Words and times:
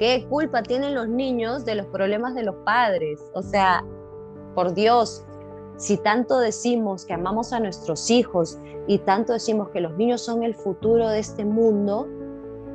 ¿qué 0.00 0.26
culpa 0.30 0.62
tienen 0.62 0.94
los 0.94 1.08
niños 1.08 1.66
de 1.66 1.74
los 1.74 1.84
problemas 1.88 2.34
de 2.34 2.42
los 2.42 2.56
padres? 2.64 3.20
O 3.34 3.42
sea, 3.42 3.84
por 4.54 4.72
Dios, 4.72 5.26
si 5.76 5.98
tanto 5.98 6.38
decimos 6.38 7.04
que 7.04 7.12
amamos 7.12 7.52
a 7.52 7.60
nuestros 7.60 8.10
hijos 8.10 8.58
y 8.86 8.96
tanto 9.00 9.34
decimos 9.34 9.68
que 9.68 9.82
los 9.82 9.94
niños 9.98 10.22
son 10.22 10.42
el 10.42 10.54
futuro 10.54 11.06
de 11.10 11.18
este 11.18 11.44
mundo, 11.44 12.08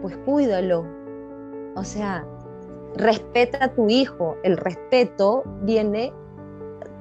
pues 0.03 0.15
cuídalo. 0.17 0.85
O 1.75 1.83
sea, 1.83 2.27
respeta 2.95 3.65
a 3.65 3.73
tu 3.73 3.89
hijo. 3.89 4.37
El 4.43 4.55
respeto 4.55 5.41
viene 5.63 6.13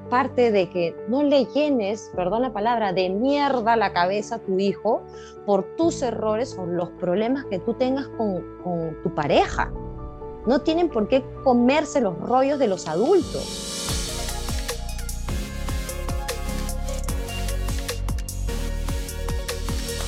parte 0.08 0.50
de 0.50 0.70
que 0.70 0.96
no 1.06 1.22
le 1.22 1.44
llenes, 1.44 2.10
perdón 2.16 2.42
la 2.42 2.52
palabra, 2.54 2.94
de 2.94 3.10
mierda 3.10 3.76
la 3.76 3.92
cabeza 3.92 4.36
a 4.36 4.38
tu 4.38 4.58
hijo 4.58 5.02
por 5.44 5.64
tus 5.76 6.00
errores 6.00 6.56
o 6.58 6.64
los 6.64 6.88
problemas 6.92 7.44
que 7.44 7.58
tú 7.58 7.74
tengas 7.74 8.08
con, 8.16 8.42
con 8.62 8.96
tu 9.02 9.14
pareja. 9.14 9.70
No 10.46 10.60
tienen 10.60 10.90
por 10.90 11.08
qué 11.08 11.24
comerse 11.42 12.02
los 12.02 12.18
rollos 12.18 12.58
de 12.58 12.68
los 12.68 12.86
adultos. 12.86 13.70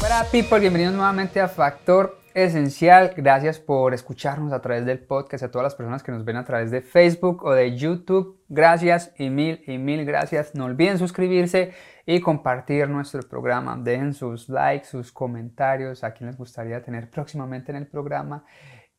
Hola 0.04 0.26
people, 0.30 0.60
bienvenidos 0.60 0.94
nuevamente 0.94 1.40
a 1.40 1.48
Factor 1.48 2.18
Esencial. 2.34 3.14
Gracias 3.16 3.58
por 3.58 3.94
escucharnos 3.94 4.52
a 4.52 4.60
través 4.60 4.84
del 4.84 4.98
podcast, 4.98 5.42
a 5.42 5.50
todas 5.50 5.64
las 5.64 5.74
personas 5.74 6.02
que 6.02 6.12
nos 6.12 6.26
ven 6.26 6.36
a 6.36 6.44
través 6.44 6.70
de 6.70 6.82
Facebook 6.82 7.42
o 7.42 7.52
de 7.52 7.74
YouTube. 7.74 8.38
Gracias 8.50 9.14
y 9.16 9.30
mil 9.30 9.64
y 9.66 9.78
mil 9.78 10.04
gracias. 10.04 10.54
No 10.54 10.66
olviden 10.66 10.98
suscribirse 10.98 11.72
y 12.04 12.20
compartir 12.20 12.90
nuestro 12.90 13.22
programa. 13.22 13.78
Dejen 13.80 14.12
sus 14.12 14.50
likes, 14.50 14.84
sus 14.84 15.10
comentarios, 15.10 16.04
a 16.04 16.12
quién 16.12 16.28
les 16.28 16.36
gustaría 16.36 16.82
tener 16.82 17.08
próximamente 17.08 17.72
en 17.72 17.78
el 17.78 17.86
programa 17.86 18.44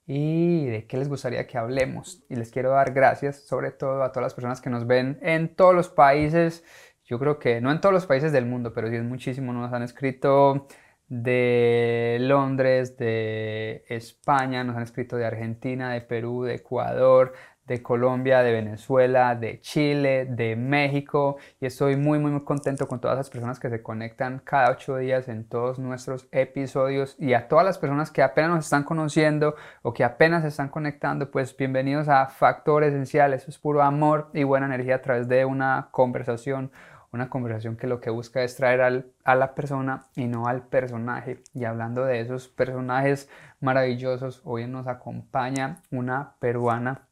y 0.07 0.65
de 0.67 0.87
qué 0.87 0.97
les 0.97 1.09
gustaría 1.09 1.45
que 1.45 1.57
hablemos. 1.57 2.23
Y 2.29 2.35
les 2.37 2.49
quiero 2.49 2.71
dar 2.71 2.93
gracias 2.93 3.45
sobre 3.45 3.71
todo 3.71 4.01
a 4.03 4.11
todas 4.11 4.23
las 4.23 4.33
personas 4.33 4.61
que 4.61 4.69
nos 4.69 4.87
ven 4.87 5.19
en 5.21 5.53
todos 5.53 5.75
los 5.75 5.89
países. 5.89 6.63
Yo 7.03 7.19
creo 7.19 7.39
que 7.39 7.61
no 7.61 7.71
en 7.71 7.81
todos 7.81 7.93
los 7.93 8.05
países 8.05 8.31
del 8.31 8.45
mundo, 8.45 8.73
pero 8.73 8.89
sí 8.89 8.95
es 8.95 9.03
muchísimo. 9.03 9.51
Nos 9.53 9.73
han 9.73 9.83
escrito 9.83 10.67
de 11.09 12.17
Londres, 12.21 12.97
de 12.97 13.83
España, 13.89 14.63
nos 14.63 14.77
han 14.77 14.83
escrito 14.83 15.17
de 15.17 15.25
Argentina, 15.25 15.91
de 15.91 16.01
Perú, 16.01 16.43
de 16.43 16.55
Ecuador, 16.55 17.33
de 17.67 17.83
Colombia, 17.83 18.41
de 18.41 18.53
Venezuela, 18.53 19.35
de 19.35 19.59
Chile, 19.59 20.25
de 20.25 20.55
México 20.55 21.37
y 21.59 21.65
estoy 21.65 21.97
muy 21.97 22.17
muy 22.17 22.31
muy 22.31 22.43
contento 22.43 22.87
con 22.87 22.99
todas 22.99 23.17
las 23.17 23.29
personas 23.29 23.59
que 23.59 23.69
se 23.69 23.83
conectan 23.83 24.41
cada 24.43 24.71
ocho 24.71 24.97
días 24.97 25.27
en 25.27 25.43
todos 25.43 25.77
nuestros 25.77 26.27
episodios 26.31 27.15
y 27.19 27.33
a 27.33 27.47
todas 27.47 27.65
las 27.65 27.77
personas 27.77 28.09
que 28.09 28.23
apenas 28.23 28.51
nos 28.51 28.65
están 28.65 28.83
conociendo 28.83 29.55
o 29.81 29.93
que 29.93 30.03
apenas 30.03 30.43
se 30.43 30.47
están 30.47 30.69
conectando 30.69 31.29
pues 31.29 31.55
bienvenidos 31.55 32.07
a 32.07 32.27
Factor 32.27 32.85
Esencial, 32.85 33.33
eso 33.33 33.49
es 33.49 33.57
puro 33.57 33.81
amor 33.81 34.29
y 34.33 34.43
buena 34.43 34.65
energía 34.65 34.95
a 34.95 35.01
través 35.01 35.27
de 35.27 35.45
una 35.45 35.89
conversación 35.91 36.71
una 37.11 37.29
conversación 37.29 37.77
que 37.77 37.87
lo 37.87 37.99
que 37.99 38.09
busca 38.09 38.43
es 38.43 38.55
traer 38.55 39.05
a 39.23 39.35
la 39.35 39.55
persona 39.55 40.03
y 40.15 40.25
no 40.25 40.47
al 40.47 40.67
personaje. 40.67 41.41
Y 41.53 41.65
hablando 41.65 42.05
de 42.05 42.19
esos 42.19 42.47
personajes 42.47 43.29
maravillosos, 43.59 44.41
hoy 44.43 44.67
nos 44.67 44.87
acompaña 44.87 45.81
una 45.89 46.35
peruana. 46.39 47.06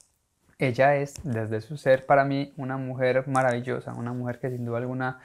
Ella 0.57 0.95
es, 0.95 1.15
desde 1.23 1.61
su 1.61 1.77
ser, 1.77 2.05
para 2.05 2.23
mí, 2.25 2.53
una 2.57 2.77
mujer 2.77 3.27
maravillosa, 3.27 3.93
una 3.93 4.13
mujer 4.13 4.39
que 4.39 4.49
sin 4.49 4.65
duda 4.65 4.77
alguna 4.77 5.19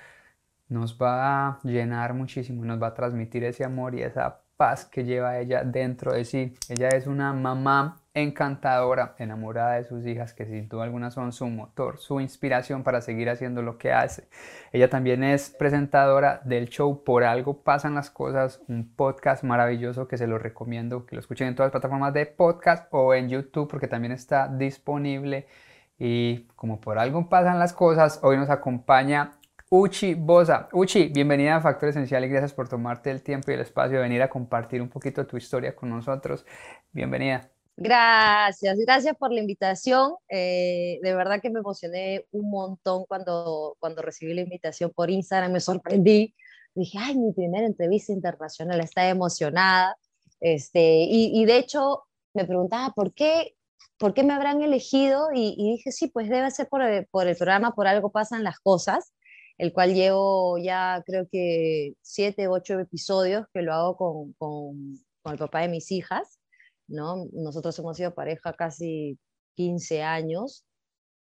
nos 0.69 1.01
va 1.01 1.49
a 1.49 1.61
llenar 1.65 2.15
muchísimo, 2.15 2.65
nos 2.65 2.83
va 2.83 2.89
a 2.89 2.95
transmitir 2.95 3.45
ese 3.45 3.65
amor 3.65 3.95
y 3.95 4.03
esa 4.03 4.43
paz 4.61 4.85
que 4.85 5.05
lleva 5.05 5.39
ella 5.39 5.65
dentro 5.65 6.13
de 6.13 6.27
sí. 6.27 6.55
Ella 6.69 6.89
es 6.89 7.07
una 7.07 7.33
mamá 7.33 7.97
encantadora, 8.13 9.15
enamorada 9.17 9.77
de 9.77 9.85
sus 9.85 10.05
hijas, 10.07 10.35
que 10.35 10.45
sin 10.45 10.69
duda 10.69 10.85
alguna 10.85 11.11
son 11.11 11.33
su 11.33 11.47
motor, 11.47 11.97
su 11.97 12.21
inspiración 12.21 12.83
para 12.83 13.01
seguir 13.01 13.31
haciendo 13.31 13.63
lo 13.63 13.79
que 13.79 13.95
hace. 13.95 14.29
Ella 14.71 14.91
también 14.91 15.25
es 15.25 15.49
presentadora 15.49 16.43
del 16.45 16.69
show 16.69 17.03
Por 17.05 17.25
algo 17.25 17.63
pasan 17.63 17.95
las 17.95 18.11
cosas, 18.11 18.61
un 18.69 18.87
podcast 18.95 19.45
maravilloso 19.45 20.07
que 20.07 20.19
se 20.19 20.27
lo 20.27 20.37
recomiendo 20.37 21.07
que 21.07 21.17
lo 21.17 21.21
escuchen 21.21 21.49
en 21.49 21.55
todas 21.55 21.69
las 21.69 21.81
plataformas 21.81 22.13
de 22.13 22.27
podcast 22.27 22.87
o 22.91 23.15
en 23.15 23.31
YouTube 23.31 23.67
porque 23.67 23.89
también 23.89 24.13
está 24.13 24.47
disponible. 24.47 25.47
Y 25.99 26.49
como 26.55 26.83
por 26.83 26.99
algo 26.99 27.31
pasan 27.31 27.59
las 27.59 27.73
cosas, 27.73 28.21
hoy 28.23 28.37
nos 28.37 28.51
acompaña 28.51 29.40
Uchi 29.73 30.15
Bosa. 30.15 30.69
Uchi, 30.73 31.11
bienvenida 31.11 31.55
a 31.55 31.61
Factor 31.61 31.91
Esencial 31.91 32.25
y 32.25 32.29
gracias 32.29 32.53
por 32.53 32.69
tomarte 32.69 33.09
el 33.09 33.23
tiempo 33.23 33.53
y 33.53 33.55
el 33.55 33.61
espacio 33.61 33.99
de 33.99 34.03
venir 34.03 34.21
a 34.21 34.29
compartir 34.29 34.83
un 34.83 34.89
poquito 34.89 35.25
tu 35.29 35.37
historia 35.37 35.77
con 35.77 35.91
nosotros. 35.91 36.45
Bienvenida. 36.91 37.49
Gracias, 37.77 38.77
gracias 38.85 39.17
por 39.17 39.33
la 39.33 39.39
invitación. 39.39 40.15
Eh, 40.29 40.99
de 41.01 41.15
verdad 41.15 41.41
que 41.41 41.51
me 41.51 41.61
emocioné 41.61 42.27
un 42.33 42.51
montón 42.51 43.05
cuando, 43.07 43.77
cuando 43.79 44.03
recibí 44.03 44.35
la 44.35 44.41
invitación 44.41 44.91
por 44.93 45.09
Instagram, 45.09 45.53
me 45.53 45.61
sorprendí. 45.61 46.35
Dije, 46.75 46.99
ay, 47.01 47.17
mi 47.17 47.33
primera 47.33 47.65
entrevista 47.65 48.13
internacional, 48.13 48.81
está 48.81 49.09
emocionada. 49.09 49.97
Este, 50.41 51.07
y, 51.09 51.45
de 51.45 51.59
hecho, 51.59 52.03
me 52.35 52.45
preguntaba, 52.45 52.93
¿por 52.93 53.15
qué, 53.15 53.55
¿por 53.99 54.15
qué 54.15 54.25
me 54.25 54.33
habrán 54.33 54.63
elegido? 54.63 55.29
Y, 55.33 55.55
dije, 55.77 55.93
sí, 55.93 56.09
pues 56.09 56.29
debe 56.29 56.51
ser 56.51 56.69
por 56.69 56.83
el, 56.83 57.07
por 57.07 57.29
el 57.29 57.37
programa 57.37 57.73
Por 57.73 57.87
algo 57.87 58.11
pasan 58.11 58.43
las 58.43 58.59
cosas, 58.59 59.13
el 59.61 59.75
cual 59.75 59.93
llevo 59.93 60.57
ya 60.57 61.03
creo 61.05 61.29
que 61.31 61.93
siete, 62.01 62.49
ocho 62.49 62.81
episodios 62.81 63.47
que 63.53 63.61
lo 63.61 63.75
hago 63.75 63.95
con, 63.95 64.33
con, 64.39 64.99
el 65.31 65.39
papá 65.39 65.61
de 65.61 65.69
mis 65.69 65.93
hijas. 65.93 66.41
¿no? 66.89 67.27
Nosotros 67.35 67.79
hemos 67.79 67.99
sido 67.99 68.15
pareja 68.15 68.55
casi 68.55 69.19
15 69.57 70.03
años 70.03 70.65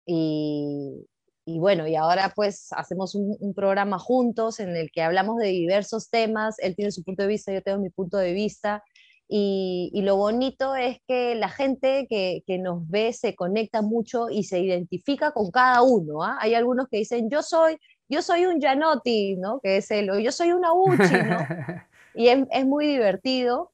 y, 0.07 1.05
bueno, 1.45 1.87
y 1.87 1.95
ahora 1.95 2.33
pues 2.35 2.69
hacemos 2.71 3.13
un, 3.13 3.53
programa 3.53 3.99
juntos 3.99 4.59
en 4.59 4.75
el 4.75 4.89
que 4.91 5.03
hablamos 5.03 5.37
de 5.37 5.49
diversos 5.49 6.09
temas, 6.09 6.57
él 6.57 6.75
tiene 6.75 6.91
su 6.91 7.03
punto 7.03 7.21
de 7.21 7.27
vista, 7.29 7.53
yo 7.53 7.61
tengo 7.61 7.77
mi 7.77 7.91
punto 7.91 8.17
de 8.17 8.33
vista. 8.33 8.83
Y, 9.29 9.91
lo 10.03 10.17
bonito 10.17 10.75
es 10.75 10.97
que 11.07 11.35
la 11.35 11.49
gente 11.49 12.07
que, 12.09 12.43
nos 12.59 12.87
ve 12.89 13.13
se 13.13 13.35
conecta 13.35 13.83
mucho 13.83 14.29
y 14.29 14.43
se 14.43 14.59
identifica 14.59 15.31
con 15.31 15.51
cada 15.51 15.83
uno. 15.83 16.23
¿ah? 16.23 16.37
Hay 16.39 16.55
algunos 16.55 16.87
que 16.89 16.97
dicen, 16.97 17.29
yo 17.29 17.43
soy, 17.43 17.77
yo 18.09 18.21
soy 18.21 18.45
un 18.45 18.61
Janotti, 18.61 19.35
¿no? 19.37 19.59
que 19.61 19.77
es 19.77 19.91
él, 19.91 20.09
o 20.09 20.19
yo 20.19 20.31
soy 20.31 20.51
una 20.51 20.73
Uchi, 20.73 21.13
¿no? 21.13 21.37
y 22.15 22.27
es, 22.27 22.45
es 22.51 22.65
muy 22.65 22.87
divertido. 22.87 23.71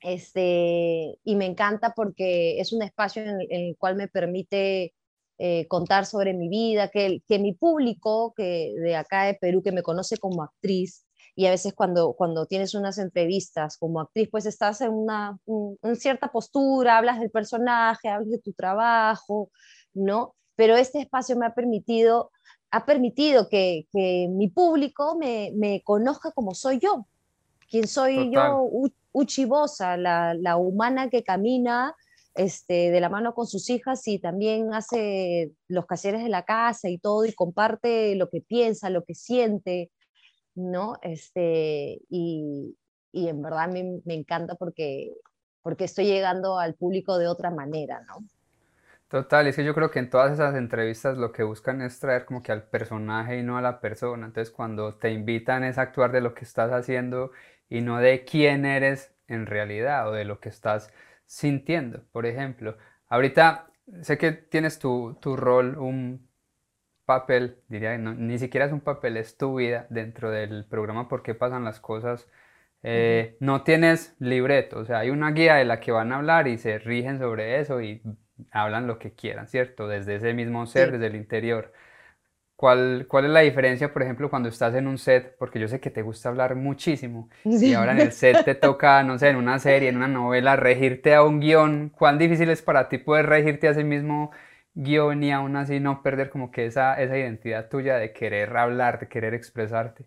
Este, 0.00 1.18
y 1.24 1.34
me 1.34 1.46
encanta 1.46 1.92
porque 1.94 2.60
es 2.60 2.72
un 2.72 2.82
espacio 2.82 3.22
en 3.22 3.40
el, 3.50 3.76
cual 3.76 3.96
me 3.96 4.06
permite 4.06 4.94
eh, 5.38 5.66
contar 5.66 6.06
sobre 6.06 6.34
mi 6.34 6.48
vida, 6.48 6.88
que, 6.88 7.20
que 7.26 7.38
mi 7.40 7.52
público 7.52 8.32
que 8.36 8.74
de 8.78 8.94
acá 8.94 9.24
de 9.24 9.34
Perú, 9.34 9.62
que 9.62 9.72
me 9.72 9.82
conoce 9.82 10.16
como 10.18 10.44
actriz, 10.44 11.04
y 11.38 11.46
a 11.46 11.50
veces 11.50 11.72
cuando, 11.72 12.14
cuando 12.14 12.46
tienes 12.46 12.74
unas 12.74 12.98
entrevistas 12.98 13.78
como 13.78 14.00
actriz, 14.00 14.28
pues 14.28 14.44
estás 14.44 14.80
en 14.80 14.90
una 14.90 15.38
en 15.46 15.94
cierta 15.94 16.32
postura, 16.32 16.98
hablas 16.98 17.20
del 17.20 17.30
personaje, 17.30 18.08
hablas 18.08 18.30
de 18.30 18.40
tu 18.40 18.52
trabajo, 18.54 19.48
¿no? 19.94 20.34
Pero 20.56 20.76
este 20.76 20.98
espacio 20.98 21.36
me 21.36 21.46
ha 21.46 21.54
permitido, 21.54 22.32
ha 22.70 22.84
permitido 22.84 23.48
que, 23.48 23.86
que 23.92 24.28
mi 24.30 24.48
público 24.48 25.16
me, 25.16 25.52
me, 25.54 25.82
conozca 25.82 26.32
como 26.32 26.54
soy 26.54 26.78
yo, 26.78 27.06
quién 27.70 27.86
soy 27.86 28.30
yo, 28.32 28.68
Uchibosa, 29.12 29.96
la, 29.96 30.34
la 30.34 30.56
humana 30.56 31.08
que 31.08 31.24
camina 31.24 31.94
este, 32.34 32.90
de 32.90 33.00
la 33.00 33.08
mano 33.08 33.34
con 33.34 33.46
sus 33.46 33.68
hijas 33.70 34.06
y 34.06 34.18
también 34.18 34.72
hace 34.72 35.52
los 35.66 35.86
caseres 35.86 36.22
de 36.22 36.28
la 36.28 36.44
casa 36.44 36.88
y 36.88 36.98
todo 36.98 37.24
y 37.24 37.32
comparte 37.32 38.14
lo 38.14 38.28
que 38.28 38.40
piensa, 38.40 38.90
lo 38.90 39.04
que 39.04 39.14
siente, 39.14 39.90
¿no? 40.54 40.94
Este, 41.02 42.00
y, 42.08 42.76
y 43.12 43.28
en 43.28 43.42
verdad 43.42 43.68
mí 43.68 44.00
me 44.04 44.14
encanta 44.14 44.54
porque, 44.54 45.14
porque 45.62 45.84
estoy 45.84 46.04
llegando 46.04 46.58
al 46.58 46.74
público 46.74 47.18
de 47.18 47.28
otra 47.28 47.50
manera, 47.50 48.04
¿no? 48.06 48.24
Total, 49.08 49.46
es 49.46 49.56
que 49.56 49.64
yo 49.64 49.74
creo 49.74 49.90
que 49.90 50.00
en 50.00 50.10
todas 50.10 50.32
esas 50.32 50.54
entrevistas 50.54 51.16
lo 51.16 51.32
que 51.32 51.42
buscan 51.42 51.80
es 51.80 51.98
traer 51.98 52.26
como 52.26 52.42
que 52.42 52.52
al 52.52 52.64
personaje 52.64 53.38
y 53.38 53.42
no 53.42 53.56
a 53.56 53.62
la 53.62 53.80
persona. 53.80 54.26
Entonces 54.26 54.52
cuando 54.52 54.96
te 54.96 55.10
invitan 55.10 55.64
es 55.64 55.78
actuar 55.78 56.12
de 56.12 56.20
lo 56.20 56.34
que 56.34 56.44
estás 56.44 56.70
haciendo 56.72 57.32
y 57.70 57.80
no 57.80 57.98
de 57.98 58.24
quién 58.24 58.66
eres 58.66 59.14
en 59.26 59.46
realidad 59.46 60.08
o 60.08 60.12
de 60.12 60.26
lo 60.26 60.40
que 60.40 60.50
estás 60.50 60.92
sintiendo. 61.26 62.04
Por 62.12 62.26
ejemplo, 62.26 62.76
ahorita 63.08 63.70
sé 64.02 64.18
que 64.18 64.32
tienes 64.32 64.78
tu, 64.78 65.16
tu 65.22 65.36
rol, 65.36 65.78
un 65.78 66.28
papel, 67.06 67.62
diría, 67.68 67.96
no, 67.98 68.14
ni 68.14 68.38
siquiera 68.38 68.66
es 68.66 68.72
un 68.72 68.80
papel, 68.82 69.16
es 69.16 69.38
tu 69.38 69.56
vida 69.56 69.86
dentro 69.90 70.30
del 70.30 70.66
programa 70.66 71.08
por 71.08 71.22
qué 71.22 71.34
pasan 71.34 71.64
las 71.64 71.80
cosas. 71.80 72.28
Eh, 72.82 73.36
no 73.40 73.64
tienes 73.64 74.16
libreto, 74.20 74.78
o 74.80 74.84
sea, 74.84 75.00
hay 75.00 75.10
una 75.10 75.32
guía 75.32 75.56
de 75.56 75.64
la 75.64 75.80
que 75.80 75.92
van 75.92 76.12
a 76.12 76.16
hablar 76.16 76.48
y 76.48 76.58
se 76.58 76.78
rigen 76.78 77.18
sobre 77.18 77.60
eso 77.60 77.80
y 77.80 78.02
hablan 78.50 78.86
lo 78.86 78.98
que 78.98 79.14
quieran, 79.14 79.48
¿cierto? 79.48 79.88
Desde 79.88 80.16
ese 80.16 80.34
mismo 80.34 80.66
ser, 80.66 80.92
desde 80.92 81.06
el 81.06 81.16
interior. 81.16 81.72
¿Cuál, 82.56 83.06
¿Cuál 83.08 83.26
es 83.26 83.30
la 83.30 83.40
diferencia, 83.40 83.92
por 83.92 84.02
ejemplo, 84.02 84.30
cuando 84.30 84.48
estás 84.48 84.74
en 84.74 84.88
un 84.88 84.98
set? 84.98 85.36
Porque 85.38 85.60
yo 85.60 85.68
sé 85.68 85.80
que 85.80 85.90
te 85.90 86.02
gusta 86.02 86.28
hablar 86.28 86.56
muchísimo 86.56 87.30
y 87.62 87.72
ahora 87.74 87.92
en 87.92 88.00
el 88.00 88.12
set 88.12 88.44
te 88.44 88.54
toca, 88.56 89.02
no 89.04 89.18
sé, 89.18 89.28
en 89.28 89.36
una 89.36 89.58
serie, 89.60 89.88
en 89.88 89.96
una 89.96 90.08
novela, 90.08 90.56
regirte 90.56 91.14
a 91.14 91.22
un 91.22 91.40
guion. 91.40 91.90
¿Cuán 91.90 92.18
difícil 92.18 92.50
es 92.50 92.62
para 92.62 92.88
ti 92.88 92.98
poder 92.98 93.26
regirte 93.26 93.68
a 93.68 93.70
ese 93.72 93.84
mismo 93.84 94.32
guion 94.74 95.22
y 95.22 95.30
aún 95.32 95.54
así 95.56 95.78
no 95.80 96.02
perder 96.02 96.30
como 96.30 96.50
que 96.50 96.66
esa, 96.66 97.00
esa 97.00 97.16
identidad 97.16 97.68
tuya 97.68 97.96
de 97.96 98.12
querer 98.12 98.56
hablar, 98.56 98.98
de 99.00 99.08
querer 99.08 99.34
expresarte? 99.34 100.06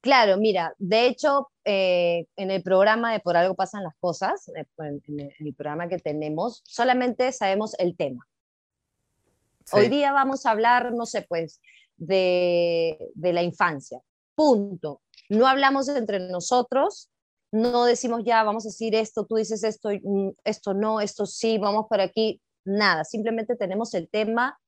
Claro, 0.00 0.38
mira, 0.38 0.74
de 0.78 1.06
hecho, 1.06 1.50
eh, 1.64 2.26
en 2.36 2.50
el 2.50 2.62
programa 2.62 3.12
de 3.12 3.20
Por 3.20 3.36
algo 3.36 3.54
pasan 3.54 3.84
las 3.84 3.94
cosas, 4.00 4.48
eh, 4.48 4.64
en, 4.78 5.02
el 5.38 5.54
programa 5.54 5.88
que 5.88 5.98
tenemos, 5.98 6.62
solamente 6.64 7.32
sabemos 7.32 7.74
el 7.78 7.96
tema. 7.96 8.26
Hoy 9.72 9.88
día 9.88 10.12
vamos 10.12 10.46
a 10.46 10.52
hablar, 10.52 10.92
no 10.94 11.04
sé, 11.04 11.22
pues, 11.28 11.60
de, 11.96 13.12
la 13.14 13.42
infancia. 13.42 14.00
Punto. 14.34 15.02
No 15.28 15.46
hablamos 15.46 15.88
entre 15.88 16.18
nosotros, 16.18 17.10
no 17.52 17.84
decimos 17.84 18.22
ya, 18.24 18.42
vamos 18.42 18.64
a 18.64 18.68
decir 18.68 18.94
esto, 18.94 19.26
tú 19.26 19.36
dices 19.36 19.62
esto, 19.64 19.90
mm, 19.90 20.30
esto 20.44 20.72
no, 20.72 21.00
esto 21.00 21.26
sí, 21.26 21.58
vamos 21.58 21.86
por 21.88 22.00
aquí. 22.00 22.40
Nada, 22.64 23.04
simplemente 23.04 23.54
tenemos 23.54 23.92
el 23.94 24.08
tema, 24.08 24.58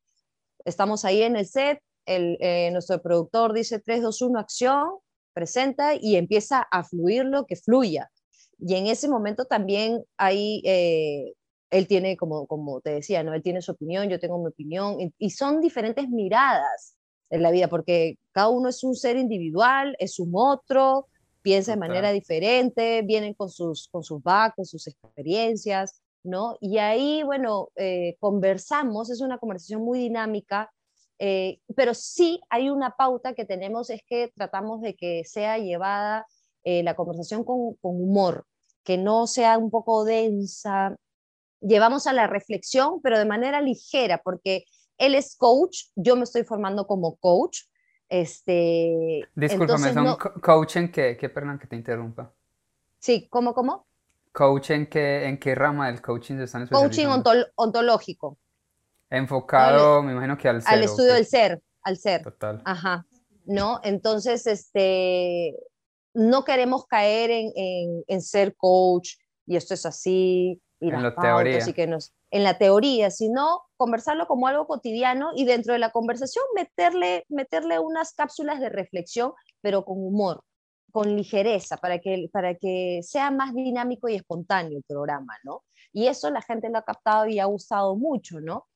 estamos 0.65 1.05
ahí 1.07 1.23
en 1.23 1.37
el 1.37 1.47
set, 1.47 1.81
el, 2.05 2.37
eh, 2.41 2.71
nuestro 2.73 3.01
productor 3.01 3.55
dice 3.55 3.79
3, 3.79 4.03
2, 4.03 4.23
1, 4.23 4.39
acción, 4.39 4.91
presenta 5.33 5.95
y 5.95 6.17
empieza 6.17 6.61
a 6.61 6.85
fluir 6.85 7.25
lo 7.25 7.47
que 7.47 7.57
fluya. 7.57 8.11
Y 8.59 8.75
en 8.75 8.87
ese 8.87 9.09
momento 9.09 9.45
también 9.45 10.05
hay, 10.17 10.63
eh, 10.65 11.33
él 11.71 11.87
tiene, 11.89 12.17
como, 12.17 12.47
como 12.47 12.81
te 12.81 12.91
decía, 12.91 13.23
¿no? 13.23 13.35
él 13.35 13.43
tiene 13.43 13.63
su 13.63 13.73
opinión, 13.73 14.09
yo 14.09 14.21
tengo 14.21 14.39
mi 14.39 14.49
opinión, 14.49 14.99
y, 15.19 15.31
son 15.31 15.61
diferentes 15.61 16.09
miradas 16.09 16.95
en 17.31 17.43
la 17.43 17.51
vida, 17.51 17.69
porque 17.69 18.19
cada 18.31 18.49
uno 18.49 18.69
es 18.69 18.85
un 18.85 18.95
ser 18.95 19.17
individual, 19.17 19.97
es 19.99 20.21
un 20.21 20.33
otro, 20.35 21.09
piensa 21.41 21.73
de 21.73 21.79
manera 21.79 22.13
diferente, 22.13 23.03
vienen 23.03 23.35
con 23.35 23.49
sus, 23.51 23.89
con 23.89 24.05
sus 24.05 24.23
con 24.55 24.65
sus 24.65 24.87
experiencias, 24.87 26.01
¿no? 26.23 26.57
Y 26.61 26.79
ahí, 26.79 27.23
bueno, 27.25 27.71
eh, 27.75 28.17
conversamos, 28.21 29.11
es 29.11 29.21
una 29.21 29.39
conversación 29.39 29.83
muy 29.83 29.99
dinámica, 29.99 30.71
eh, 31.25 31.61
pero 31.77 31.95
sí 31.95 32.41
hay 32.51 32.69
una 32.69 32.97
pauta 32.97 33.33
que 33.33 33.45
tenemos, 33.45 33.91
es 33.91 34.03
que 34.09 34.33
tratamos 34.35 34.81
de 34.81 34.97
que 34.97 35.23
sea 35.25 35.57
llevada 35.57 36.27
eh, 36.65 36.83
la 36.83 36.97
conversación 36.97 37.45
con, 37.45 37.77
humor, 37.81 38.45
que 38.83 38.99
no 38.99 39.29
sea 39.29 39.57
un 39.57 39.71
poco 39.71 40.05
densa. 40.05 40.97
Llevamos 41.61 42.09
a 42.09 42.13
la 42.13 42.27
reflexión, 42.27 43.01
pero 43.03 43.21
de 43.21 43.25
manera 43.25 43.61
ligera, 43.61 44.21
porque 44.25 44.65
él 44.99 45.15
es 45.15 45.37
coach, 45.37 45.85
yo 45.95 46.17
me 46.17 46.25
estoy 46.25 46.43
formando 46.43 46.89
como 46.89 47.15
coach. 47.15 47.67
Este, 48.09 49.23
Discúlpame, 49.37 49.95
¿son 49.95 50.17
coach 50.17 50.75
en 50.75 50.91
qué? 50.91 51.17
Qué 51.17 51.29
perdón 51.29 51.61
que 51.61 51.69
te 51.69 51.77
interrumpa. 51.77 52.35
Sí, 52.99 53.29
¿cómo, 53.31 53.55
cómo? 53.55 53.87
¿Coach 54.33 54.71
en 54.71 54.89
qué, 54.89 55.29
en 55.29 55.39
qué 55.39 55.55
rama 55.55 55.87
del 55.87 56.03
coaching 56.03 56.39
se 56.39 56.45
están? 56.45 56.67
Coaching 56.67 57.07
ontológico. 57.55 58.39
Enfocado, 59.13 60.03
me 60.03 60.13
imagino 60.13 60.39
que 60.39 60.49
al 60.49 60.63
ser. 60.63 60.73
Al 60.73 60.83
estudio 60.83 61.13
del 61.13 61.27
ser, 61.27 61.61
al 61.83 61.99
ser. 61.99 62.23
Total. 62.23 62.63
Ajá. 62.65 63.07
¿No? 63.45 63.81
Entonces, 63.85 64.47
este, 64.47 65.55
no 66.15 66.45
queremos 66.45 66.87
caer 66.87 67.31
en, 67.31 67.53
en, 68.07 68.23
ser 68.23 68.55
coach 68.57 69.17
y 69.47 69.57
esto 69.57 69.75
es 69.75 69.85
así, 69.85 70.63
y 70.81 70.89
en 70.89 71.03
la 71.03 71.15
teoría. 71.15 71.65
que 71.75 71.87
nos, 71.87 72.15
en 72.31 72.43
la 72.43 72.57
teoría, 72.57 73.11
sino 73.11 73.63
conversarlo 73.77 74.27
como 74.27 74.47
algo 74.47 74.67
cotidiano 74.67 75.33
y 75.37 75.45
dentro 75.45 75.75
de 75.75 75.79
la 75.79 75.91
conversación 75.91 76.45
meterle, 76.55 77.27
meterle 77.29 77.79
unas 77.79 78.15
cápsulas 78.15 78.61
de 78.61 78.71
reflexión, 78.71 79.33
pero 79.61 79.85
con 79.85 79.99
humor, 79.99 80.43
con 80.91 81.15
ligereza, 81.15 81.77
para 81.77 81.99
que, 81.99 82.29
para 82.33 82.55
que 82.55 83.01
sea 83.03 83.31
más 83.31 83.55
dinámico 83.55 84.09
y 84.09 84.15
espontáneo 84.15 84.79
el 84.79 84.85
programa, 84.85 85.37
¿no? 85.45 85.65
Y 85.93 86.07
eso 86.07 86.31
la 86.31 86.41
gente 86.41 86.71
lo 86.71 86.79
ha 86.79 86.83
captado 86.83 87.27
y 87.27 87.39
ha 87.39 87.45
gustado 87.45 87.95
mucho, 87.97 88.41
¿no? 88.41 88.67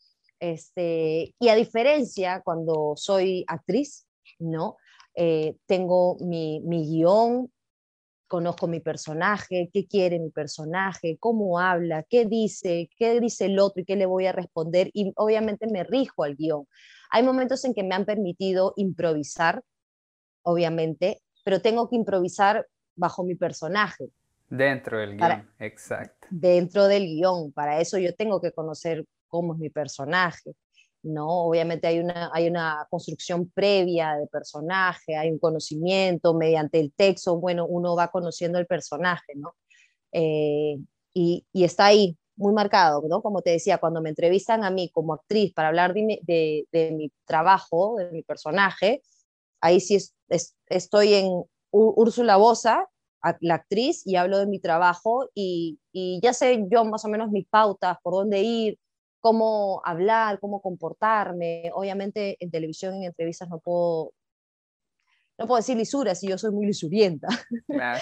Este, 0.41 1.35
y 1.38 1.49
a 1.49 1.55
diferencia, 1.55 2.43
cuando 2.44 2.94
soy 2.97 3.44
actriz, 3.49 4.06
¿no? 4.38 4.77
Eh, 5.15 5.56
tengo 5.67 6.17
mi, 6.21 6.61
mi 6.61 6.87
guion, 6.87 7.50
conozco 8.27 8.67
mi 8.67 8.81
personaje, 8.81 9.71
qué 9.73 9.87
quiere 9.87 10.19
mi 10.19 10.31
personaje, 10.31 11.17
cómo 11.19 11.59
habla, 11.59 12.03
qué 12.03 12.27
dice, 12.27 12.91
qué 12.99 13.21
dice 13.21 13.47
el 13.47 13.59
otro 13.59 13.83
y 13.83 13.85
qué 13.85 13.97
le 13.97 14.06
voy 14.06 14.27
a 14.27 14.33
responder 14.33 14.91
y 14.93 15.12
obviamente 15.17 15.67
me 15.67 15.85
rijo 15.85 16.25
al 16.25 16.37
guion. 16.37 16.67
Hay 17.11 17.23
momentos 17.23 17.65
en 17.65 17.73
que 17.73 17.85
me 17.85 17.94
han 17.94 18.05
permitido 18.05 18.75
improvisar, 18.77 19.62
obviamente, 20.43 21.23
pero 21.44 21.61
tengo 21.61 21.89
que 21.89 21.97
improvisar 21.97 22.67
bajo 22.97 23.25
mi 23.25 23.37
personaje. 23.37 24.09
Dentro 24.49 24.99
del 24.99 25.17
guion, 25.17 25.50
exacto. 25.59 26.27
Dentro 26.31 26.89
del 26.89 27.05
guion, 27.05 27.53
para 27.53 27.81
eso 27.81 27.99
yo 27.99 28.15
tengo 28.15 28.41
que 28.41 28.53
conocer 28.53 29.05
cómo 29.37 29.53
es 29.53 29.61
mi 29.61 29.69
personaje, 29.69 30.53
¿no? 31.03 31.29
Obviamente 31.44 31.87
hay 31.87 31.99
una, 31.99 32.31
hay 32.33 32.49
una 32.49 32.87
construcción 32.88 33.50
previa 33.50 34.15
de 34.17 34.27
personaje, 34.29 35.15
hay 35.15 35.31
un 35.31 35.38
conocimiento 35.38 36.33
mediante 36.33 36.81
el 36.81 36.91
texto, 36.94 37.38
bueno, 37.38 37.67
uno 37.67 37.94
va 37.94 38.09
conociendo 38.09 38.59
el 38.59 38.67
personaje, 38.67 39.35
¿no? 39.37 39.55
Eh, 40.12 40.79
y, 41.12 41.44
y, 41.53 41.65
está 41.65 41.87
ahí, 41.87 42.17
muy 42.37 42.55
marcado, 42.55 43.03
¿no? 43.09 43.21
Como 43.21 43.43
te 43.43 43.50
decía, 43.50 43.77
cuando 43.77 44.00
me 44.00 44.09
entrevistan 44.09 44.65
a 44.65 44.71
mí 44.71 44.91
como 44.91 45.12
actriz 45.12 45.53
para 45.53 45.69
hablar 45.69 45.93
de, 45.93 46.19
de, 46.23 46.67
de 46.73 46.93
mi 46.93 47.12
trabajo, 47.27 47.97
de 47.99 48.11
mi 48.11 48.23
personaje, 48.23 49.03
ahí 49.61 49.81
sí 49.81 49.99
estoy 50.69 51.15
en 51.15 51.44
Úrsula 51.71 52.37
Bosa, 52.37 52.89
la 53.41 53.55
actriz, 53.56 54.06
y 54.06 54.17
hablo 54.17 54.39
de 54.39 54.47
mi 54.47 54.61
trabajo 54.61 55.29
y, 55.35 55.79
y, 55.93 56.21
ya 56.23 56.32
sé 56.32 56.65
yo 56.71 56.85
más 56.87 57.05
o 57.05 57.09
menos 57.09 57.31
mis 57.31 57.47
pautas, 57.49 57.99
por 58.03 58.15
dónde 58.15 58.41
ir, 58.43 58.79
cómo 59.21 59.83
hablar, 59.85 60.39
cómo 60.41 60.61
comportarme. 60.61 61.71
Obviamente 61.75 62.37
en 62.41 62.51
televisión, 62.51 62.95
en 62.95 63.05
entrevistas 63.05 63.49
no 63.49 63.59
puedo, 63.59 64.13
no 65.39 65.47
puedo 65.47 65.59
decir 65.59 65.77
lisuras 65.77 66.21
si 66.21 66.29
yo 66.29 66.39
soy 66.39 66.51
muy 66.53 66.67
lisurienta. 66.67 67.29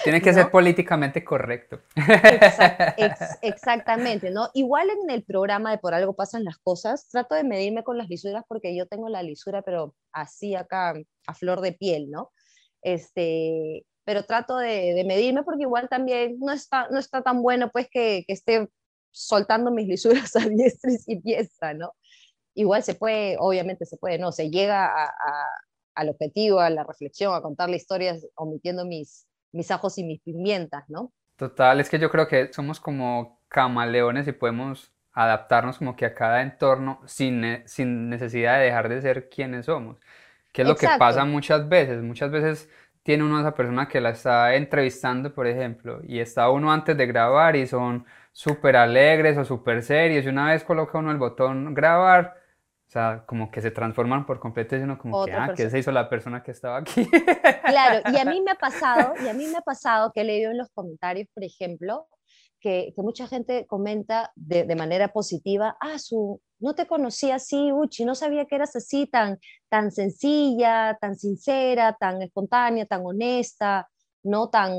tiene 0.03 0.21
que 0.21 0.33
ser 0.33 0.49
políticamente 0.51 1.23
correcto. 1.23 1.81
exactamente, 3.41 4.31
¿no? 4.31 4.49
Igual 4.53 4.89
en 4.89 5.09
el 5.09 5.23
programa 5.23 5.71
de 5.71 5.77
Por 5.77 5.93
algo 5.93 6.15
pasan 6.15 6.43
las 6.43 6.57
cosas, 6.57 7.09
trato 7.09 7.35
de 7.35 7.43
medirme 7.43 7.83
con 7.83 7.97
las 7.97 8.07
lisuras 8.07 8.43
porque 8.47 8.75
yo 8.75 8.87
tengo 8.87 9.09
la 9.09 9.23
lisura, 9.23 9.61
pero 9.61 9.95
así 10.13 10.55
acá 10.55 10.93
a 11.27 11.33
flor 11.33 11.61
de 11.61 11.73
piel, 11.73 12.09
¿no? 12.09 12.31
Este, 12.81 13.85
pero 14.05 14.23
trato 14.23 14.57
de, 14.57 15.03
medirme 15.05 15.43
porque 15.43 15.63
igual 15.63 15.89
también 15.89 16.37
no 16.39 16.53
está, 16.53 16.87
no 16.89 16.99
está 16.99 17.21
tan 17.23 17.41
bueno 17.41 17.69
pues 17.71 17.87
que, 17.89 18.23
que 18.27 18.33
esté 18.33 18.69
soltando 19.15 19.71
mis 19.71 19.87
lisuras 19.87 20.35
a 20.35 20.39
diestra 20.39 20.91
y 20.91 20.97
siniestra, 20.97 21.73
¿no? 21.73 21.93
Igual 22.53 22.83
se 22.83 22.95
puede, 22.95 23.37
obviamente 23.39 23.85
se 23.85 23.97
puede, 23.97 24.17
no, 24.17 24.31
se 24.31 24.49
llega 24.49 24.85
a, 24.85 25.11
al 25.95 26.09
objetivo, 26.09 26.59
a 26.59 26.69
la 26.69 26.83
reflexión, 26.83 27.33
a 27.33 27.41
contar 27.41 27.69
la 27.69 27.77
historia 27.77 28.15
omitiendo 28.35 28.85
mis, 28.85 29.27
mis 29.51 29.71
ajos 29.71 29.97
y 29.97 30.03
mis 30.03 30.21
pimientas, 30.21 30.83
¿no? 30.89 31.13
Total, 31.37 31.79
es 31.79 31.89
que 31.89 31.99
yo 31.99 32.09
creo 32.09 32.27
que 32.27 32.51
somos 32.53 32.79
como 32.79 33.41
camaleones 33.47 34.27
y 34.27 34.31
podemos 34.31 34.93
adaptarnos 35.13 35.77
como 35.77 35.95
que 35.95 36.05
a 36.05 36.13
cada 36.13 36.41
entorno 36.41 37.01
sin, 37.05 37.63
sin 37.65 38.09
necesidad 38.09 38.59
de 38.59 38.65
dejar 38.65 38.89
de 38.89 39.01
ser 39.01 39.29
quienes 39.29 39.65
somos. 39.65 39.97
Que 40.51 40.61
es 40.61 40.67
lo 40.67 40.75
que 40.75 40.87
pasa 40.99 41.25
muchas 41.25 41.67
veces. 41.67 42.01
Muchas 42.01 42.31
veces 42.31 42.69
tiene 43.03 43.23
uno 43.23 43.37
a 43.37 43.41
esa 43.41 43.53
persona 43.53 43.87
que 43.87 44.01
la 44.01 44.09
está 44.09 44.55
entrevistando, 44.55 45.33
por 45.33 45.47
ejemplo, 45.47 46.01
y 46.03 46.19
está 46.19 46.49
uno 46.49 46.71
antes 46.71 46.97
de 46.97 47.05
grabar 47.05 47.55
y 47.55 47.67
son 47.67 48.05
súper 48.35 48.75
alegres 48.75 49.37
o 49.37 49.45
súper 49.45 49.81
serios 49.81 50.25
y 50.25 50.27
una 50.27 50.51
vez 50.51 50.65
coloca 50.65 50.97
uno 50.97 51.09
el 51.09 51.17
botón 51.17 51.73
grabar, 51.73 52.33
o 52.85 52.91
sea, 52.91 53.23
como 53.25 53.49
que 53.49 53.61
se 53.61 53.71
transforman 53.71 54.25
por 54.25 54.41
completo 54.41 54.75
y 54.75 54.81
uno 54.81 54.99
como 54.99 55.23
que, 55.23 55.31
ah, 55.31 55.53
¿qué 55.55 55.69
se 55.69 55.79
hizo 55.79 55.93
la 55.93 56.09
persona 56.09 56.43
que 56.43 56.51
estaba 56.51 56.79
aquí? 56.79 57.07
Claro, 57.65 58.01
y 58.11 58.17
a 58.17 58.25
mí 58.25 58.41
me 58.41 58.51
ha 58.51 58.55
pasado, 58.59 59.13
y 59.23 59.29
a 59.29 59.33
mí 59.33 59.47
me 59.47 59.57
ha 59.57 59.61
pasado 59.61 60.11
que 60.13 60.19
he 60.19 60.23
leído 60.25 60.51
en 60.51 60.57
los 60.57 60.69
comentarios, 60.71 61.29
por 61.33 61.45
ejemplo, 61.45 62.09
que, 62.59 62.91
que 62.93 63.01
mucha 63.01 63.25
gente 63.25 63.65
comenta 63.67 64.33
de, 64.35 64.65
de, 64.65 64.75
manera 64.75 65.13
positiva, 65.13 65.77
ah, 65.79 65.97
su, 65.97 66.41
no 66.59 66.75
te 66.75 66.87
conocía 66.87 67.35
así, 67.35 67.71
Uchi, 67.71 68.03
no 68.03 68.15
sabía 68.15 68.47
que 68.47 68.55
eras 68.55 68.75
así, 68.75 69.07
tan, 69.07 69.39
tan 69.69 69.91
sencilla, 69.91 70.97
tan 70.99 71.15
sincera, 71.15 71.95
tan 71.97 72.21
espontánea, 72.21 72.85
tan 72.85 73.01
honesta, 73.05 73.87
no 74.23 74.49
tan, 74.49 74.73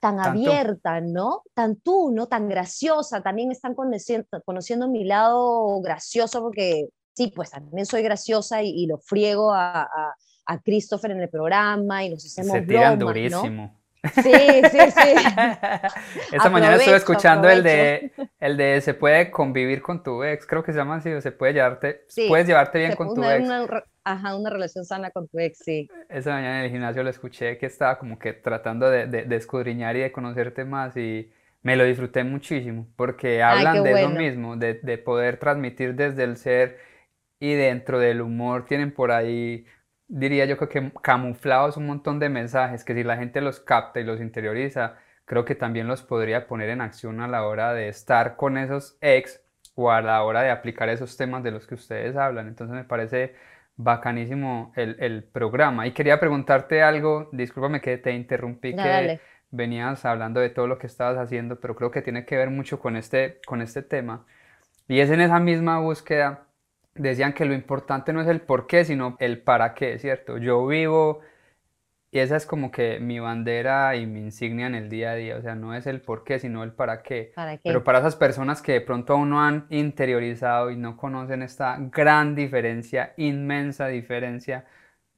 tan 0.00 0.18
abierta, 0.18 1.00
¿no? 1.00 1.42
Tan 1.54 1.76
tú, 1.76 2.10
¿no? 2.10 2.26
Tan 2.26 2.48
graciosa, 2.48 3.22
también 3.22 3.52
están 3.52 3.74
conociendo, 3.74 4.26
conociendo 4.44 4.88
mi 4.88 5.04
lado 5.04 5.80
gracioso 5.82 6.40
porque 6.40 6.88
sí, 7.14 7.32
pues 7.34 7.50
también 7.50 7.86
soy 7.86 8.02
graciosa 8.02 8.62
y, 8.62 8.86
lo 8.86 8.98
friego 8.98 9.52
a, 9.52 9.82
a, 10.46 10.58
Christopher 10.64 11.12
en 11.12 11.20
el 11.20 11.28
programa 11.28 12.04
y 12.04 12.10
nos 12.10 12.24
hacemos 12.24 12.52
Se 12.52 12.62
tiran 12.62 12.98
durísimo. 12.98 13.79
Sí, 14.14 14.32
sí, 14.70 14.78
sí. 14.90 15.14
Esta 16.32 16.48
mañana 16.48 16.76
estuve 16.76 16.96
escuchando 16.96 17.48
el 17.48 17.62
de, 17.62 18.12
el 18.38 18.56
de 18.56 18.80
se 18.80 18.94
puede 18.94 19.30
convivir 19.30 19.82
con 19.82 20.02
tu 20.02 20.24
ex, 20.24 20.46
creo 20.46 20.62
que 20.62 20.72
se 20.72 20.78
llama 20.78 20.96
así, 20.96 21.12
o 21.12 21.20
se 21.20 21.32
puede 21.32 21.52
llevarte, 21.52 22.06
puedes 22.28 22.46
llevarte 22.46 22.78
bien 22.78 22.96
con 22.96 23.14
tu 23.14 23.22
ex. 23.22 23.48
ajá, 24.04 24.36
una 24.36 24.50
relación 24.50 24.84
sana 24.84 25.10
con 25.10 25.28
tu 25.28 25.38
ex, 25.38 25.58
sí. 25.58 25.88
Esa 26.08 26.30
mañana 26.30 26.60
en 26.60 26.64
el 26.66 26.70
gimnasio 26.70 27.02
lo 27.02 27.10
escuché 27.10 27.58
que 27.58 27.66
estaba 27.66 27.98
como 27.98 28.18
que 28.18 28.32
tratando 28.32 28.90
de, 28.90 29.06
de, 29.06 29.36
escudriñar 29.36 29.96
y 29.96 30.00
de 30.00 30.12
conocerte 30.12 30.64
más 30.64 30.96
y 30.96 31.30
me 31.62 31.76
lo 31.76 31.84
disfruté 31.84 32.24
muchísimo 32.24 32.86
porque 32.96 33.42
hablan 33.42 33.82
de 33.82 33.92
eso 33.92 34.08
mismo, 34.08 34.56
de, 34.56 34.74
de 34.74 34.96
poder 34.96 35.38
transmitir 35.38 35.94
desde 35.94 36.24
el 36.24 36.38
ser 36.38 36.78
y 37.38 37.52
dentro 37.52 37.98
del 37.98 38.22
humor 38.22 38.64
tienen 38.66 38.92
por 38.92 39.12
ahí 39.12 39.66
diría 40.10 40.44
yo 40.44 40.58
que 40.58 40.92
camuflados 41.02 41.76
un 41.76 41.86
montón 41.86 42.18
de 42.18 42.28
mensajes 42.28 42.84
que 42.84 42.94
si 42.94 43.04
la 43.04 43.16
gente 43.16 43.40
los 43.40 43.60
capta 43.60 44.00
y 44.00 44.04
los 44.04 44.20
interioriza, 44.20 44.96
creo 45.24 45.44
que 45.44 45.54
también 45.54 45.86
los 45.86 46.02
podría 46.02 46.46
poner 46.48 46.68
en 46.70 46.80
acción 46.80 47.20
a 47.20 47.28
la 47.28 47.46
hora 47.46 47.72
de 47.72 47.88
estar 47.88 48.36
con 48.36 48.58
esos 48.58 48.98
ex 49.00 49.40
o 49.76 49.90
a 49.90 50.02
la 50.02 50.22
hora 50.24 50.42
de 50.42 50.50
aplicar 50.50 50.88
esos 50.88 51.16
temas 51.16 51.44
de 51.44 51.52
los 51.52 51.66
que 51.66 51.76
ustedes 51.76 52.16
hablan. 52.16 52.48
Entonces 52.48 52.74
me 52.74 52.84
parece 52.84 53.36
bacanísimo 53.76 54.72
el, 54.76 54.96
el 54.98 55.22
programa. 55.22 55.86
Y 55.86 55.92
quería 55.92 56.18
preguntarte 56.18 56.82
algo, 56.82 57.28
discúlpame 57.32 57.80
que 57.80 57.96
te 57.96 58.12
interrumpí, 58.12 58.74
que 58.74 59.20
venías 59.52 60.04
hablando 60.04 60.40
de 60.40 60.50
todo 60.50 60.66
lo 60.66 60.78
que 60.78 60.88
estabas 60.88 61.18
haciendo, 61.18 61.60
pero 61.60 61.76
creo 61.76 61.90
que 61.92 62.02
tiene 62.02 62.24
que 62.24 62.36
ver 62.36 62.50
mucho 62.50 62.80
con 62.80 62.96
este, 62.96 63.40
con 63.46 63.62
este 63.62 63.82
tema. 63.82 64.26
Y 64.88 65.00
es 65.00 65.10
en 65.10 65.20
esa 65.20 65.38
misma 65.38 65.78
búsqueda 65.78 66.48
decían 67.08 67.32
que 67.34 67.44
lo 67.44 67.54
importante 67.54 68.12
no 68.12 68.20
es 68.20 68.28
el 68.28 68.40
por 68.40 68.66
qué, 68.66 68.84
sino 68.84 69.16
el 69.20 69.42
para 69.42 69.74
qué, 69.74 69.98
¿cierto? 69.98 70.38
Yo 70.38 70.66
vivo 70.66 71.20
y 72.12 72.18
esa 72.18 72.36
es 72.36 72.44
como 72.44 72.72
que 72.72 72.98
mi 72.98 73.20
bandera 73.20 73.94
y 73.94 74.06
mi 74.06 74.20
insignia 74.20 74.66
en 74.66 74.74
el 74.74 74.88
día 74.88 75.12
a 75.12 75.14
día, 75.14 75.36
o 75.36 75.42
sea, 75.42 75.54
no 75.54 75.74
es 75.74 75.86
el 75.86 76.00
por 76.00 76.24
qué, 76.24 76.40
sino 76.40 76.64
el 76.64 76.72
para 76.72 77.02
qué. 77.02 77.32
¿Para 77.36 77.56
qué? 77.56 77.62
Pero 77.64 77.84
para 77.84 78.00
esas 78.00 78.16
personas 78.16 78.62
que 78.62 78.72
de 78.72 78.80
pronto 78.80 79.12
aún 79.12 79.30
no 79.30 79.42
han 79.42 79.66
interiorizado 79.70 80.72
y 80.72 80.76
no 80.76 80.96
conocen 80.96 81.42
esta 81.42 81.76
gran 81.78 82.34
diferencia, 82.34 83.14
inmensa 83.16 83.86
diferencia, 83.86 84.66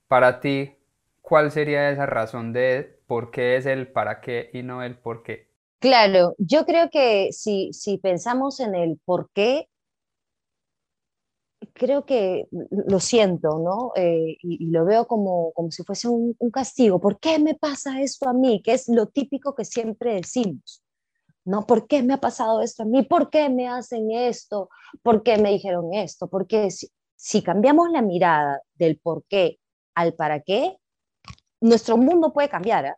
para 0.07 0.41
ti, 0.41 0.77
¿cuál 1.23 1.51
sería 1.51 1.91
esa 1.91 2.05
razón 2.05 2.53
de 2.53 2.99
por 3.07 3.31
qué 3.31 3.57
es 3.57 3.65
el 3.65 3.89
para 3.89 4.21
qué 4.21 4.51
y 4.53 4.63
no 4.63 4.83
el 4.83 4.95
por 4.97 5.23
qué? 5.23 5.49
Claro, 5.79 6.35
yo 6.39 6.67
creo 6.67 6.91
que 6.91 7.33
si, 7.33 7.73
si 7.73 7.97
pensamos 7.99 8.61
en 8.61 8.75
el 8.75 9.01
por 9.05 9.31
qué, 9.33 9.67
creo 11.73 12.05
que 12.05 12.49
lo 12.71 13.01
siento, 13.01 13.59
¿no? 13.59 13.93
Eh, 13.97 14.37
y, 14.43 14.67
lo 14.71 14.85
veo 14.85 15.07
como, 15.07 15.53
como 15.53 15.71
si 15.71 15.83
fuese 15.85 16.09
un, 16.09 16.35
castigo. 16.53 17.01
¿Por 17.01 17.19
qué 17.19 17.39
me 17.39 17.55
pasa 17.55 18.01
esto 18.01 18.29
a 18.29 18.33
mí? 18.33 18.63
Que 18.63 18.73
es 18.73 18.89
lo 18.89 19.07
típico 19.07 19.55
que 19.55 19.65
siempre 19.65 20.15
decimos, 20.15 20.83
¿no? 21.45 21.67
¿Por 21.67 21.87
qué 21.87 22.03
me 22.03 22.15
ha 22.15 22.21
pasado 22.21 22.61
esto 22.61 22.83
a 22.83 22.87
mí? 22.87 23.03
¿Por 23.03 23.31
qué 23.31 23.49
me 23.49 23.69
hacen 23.69 24.11
esto? 24.11 24.71
¿Por 25.03 25.23
qué 25.23 25.39
me 25.39 25.51
dijeron 25.51 25.93
esto? 25.95 26.29
Porque 26.29 26.71
si, 26.71 26.89
si 27.17 27.43
cambiamos 27.43 27.91
la 27.91 28.03
mirada 28.03 28.63
del 28.75 28.99
por 28.99 29.25
qué 29.25 29.59
al 29.95 30.15
para 30.15 30.41
qué, 30.41 30.79
nuestro 31.61 31.97
mundo 31.97 32.33
puede 32.33 32.49
cambiar. 32.49 32.85
¿eh? 32.87 32.95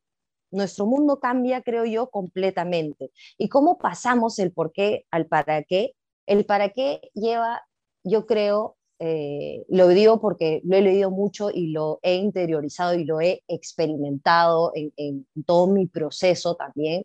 Nuestro 0.50 0.86
mundo 0.86 1.20
cambia, 1.20 1.62
creo 1.62 1.84
yo, 1.84 2.10
completamente. 2.10 3.10
¿Y 3.38 3.48
cómo 3.48 3.78
pasamos 3.78 4.38
el 4.38 4.52
por 4.52 4.72
qué 4.72 5.04
al 5.10 5.26
para 5.26 5.62
qué? 5.64 5.94
El 6.26 6.46
para 6.46 6.70
qué 6.70 7.00
lleva 7.12 7.62
yo 8.04 8.26
creo, 8.26 8.76
eh, 9.00 9.64
lo 9.68 9.88
digo 9.88 10.20
porque 10.20 10.60
lo 10.64 10.76
he 10.76 10.82
leído 10.82 11.10
mucho 11.10 11.50
y 11.50 11.68
lo 11.68 11.98
he 12.02 12.14
interiorizado 12.14 12.94
y 12.94 13.04
lo 13.04 13.20
he 13.20 13.42
experimentado 13.48 14.72
en, 14.74 15.26
todo 15.46 15.66
mi 15.66 15.86
proceso 15.86 16.54
también, 16.54 17.04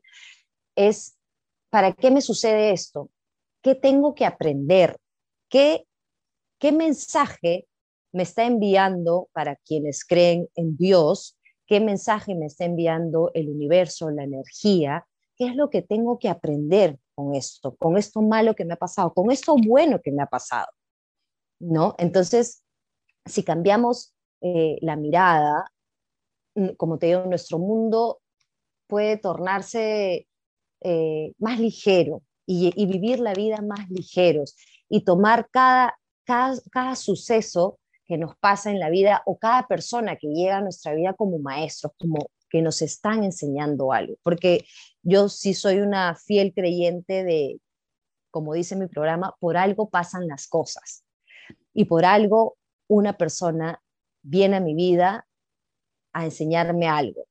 es, 0.76 1.18
¿para 1.70 1.94
qué 1.94 2.12
me 2.12 2.22
sucede 2.22 2.72
esto? 2.72 3.10
¿Qué 3.62 3.76
tengo 3.76 4.14
que 4.14 4.26
aprender? 4.26 4.98
¿Qué, 5.50 5.86
qué 6.60 6.72
mensaje 6.72 7.68
me 8.12 8.24
está 8.24 8.46
enviando 8.46 9.30
para 9.34 9.56
quienes 9.56 10.06
creen 10.06 10.48
en 10.56 10.78
Dios? 10.78 11.38
¿Qué 11.66 11.80
mensaje 11.80 12.36
me 12.36 12.46
está 12.46 12.66
enviando 12.66 13.32
el 13.34 13.50
universo, 13.50 14.10
la 14.10 14.24
energía? 14.24 15.06
¿Qué 15.36 15.48
es 15.48 15.56
lo 15.56 15.70
que 15.70 15.82
tengo 15.82 16.20
que 16.20 16.30
aprender 16.30 16.98
con 17.16 17.36
esto, 17.36 17.76
con 17.76 17.98
esto 17.98 18.22
malo 18.22 18.56
que 18.56 18.66
me 18.66 18.74
ha 18.74 18.78
pasado, 18.78 19.14
con 19.14 19.32
esto 19.32 19.56
bueno 19.56 20.02
que 20.02 20.12
me 20.12 20.22
ha 20.22 20.28
pasado? 20.28 20.68
¿No? 21.60 21.96
Entonces, 21.98 22.64
si 23.26 23.44
cambiamos 23.44 24.14
eh, 24.42 24.78
la 24.82 24.96
mirada, 24.96 25.72
mm, 26.56 26.70
como 26.78 26.98
te 26.98 27.08
digo, 27.08 27.26
nuestro 27.26 27.60
mundo 27.60 28.22
puede 28.88 29.18
tornarse 29.18 30.28
eh, 30.82 31.34
más 31.38 31.60
ligero 31.60 32.24
y, 32.46 32.72
vivir 32.88 33.20
la 33.20 33.34
vida 33.34 33.62
más 33.62 33.90
ligeros 33.90 34.56
y 34.90 35.04
tomar 35.04 35.50
cada, 35.52 36.00
cada, 36.26 36.96
suceso 36.96 37.80
que 38.06 38.18
nos 38.18 38.36
pasa 38.38 38.72
en 38.72 38.80
la 38.80 38.90
vida 38.90 39.22
o 39.26 39.38
cada 39.38 39.68
persona 39.68 40.16
que 40.16 40.28
llega 40.28 40.58
a 40.58 40.62
nuestra 40.62 40.94
vida 40.96 41.14
como 41.14 41.38
maestros, 41.40 41.94
como 42.00 42.32
que 42.50 42.62
nos 42.64 42.82
están 42.82 43.24
enseñando 43.24 43.92
algo. 43.94 44.16
Porque 44.24 44.66
yo 45.04 45.30
sí 45.30 45.54
soy 45.54 45.80
una 45.80 46.16
fiel 46.16 46.54
creyente 46.54 47.24
de, 47.24 47.60
como 48.32 48.54
dice 48.54 48.76
mi 48.76 48.88
programa, 48.88 49.36
por 49.40 49.58
algo 49.58 49.90
pasan 49.90 50.28
las 50.28 50.48
cosas 50.48 51.04
y 51.80 51.86
por 51.86 52.04
algo 52.04 52.58
una 52.90 53.14
persona 53.14 53.82
viene 54.22 54.58
a 54.58 54.60
mi 54.60 54.76
vida 54.76 55.26
a 56.12 56.26
enseñarme 56.26 56.90
algo. 56.90 57.26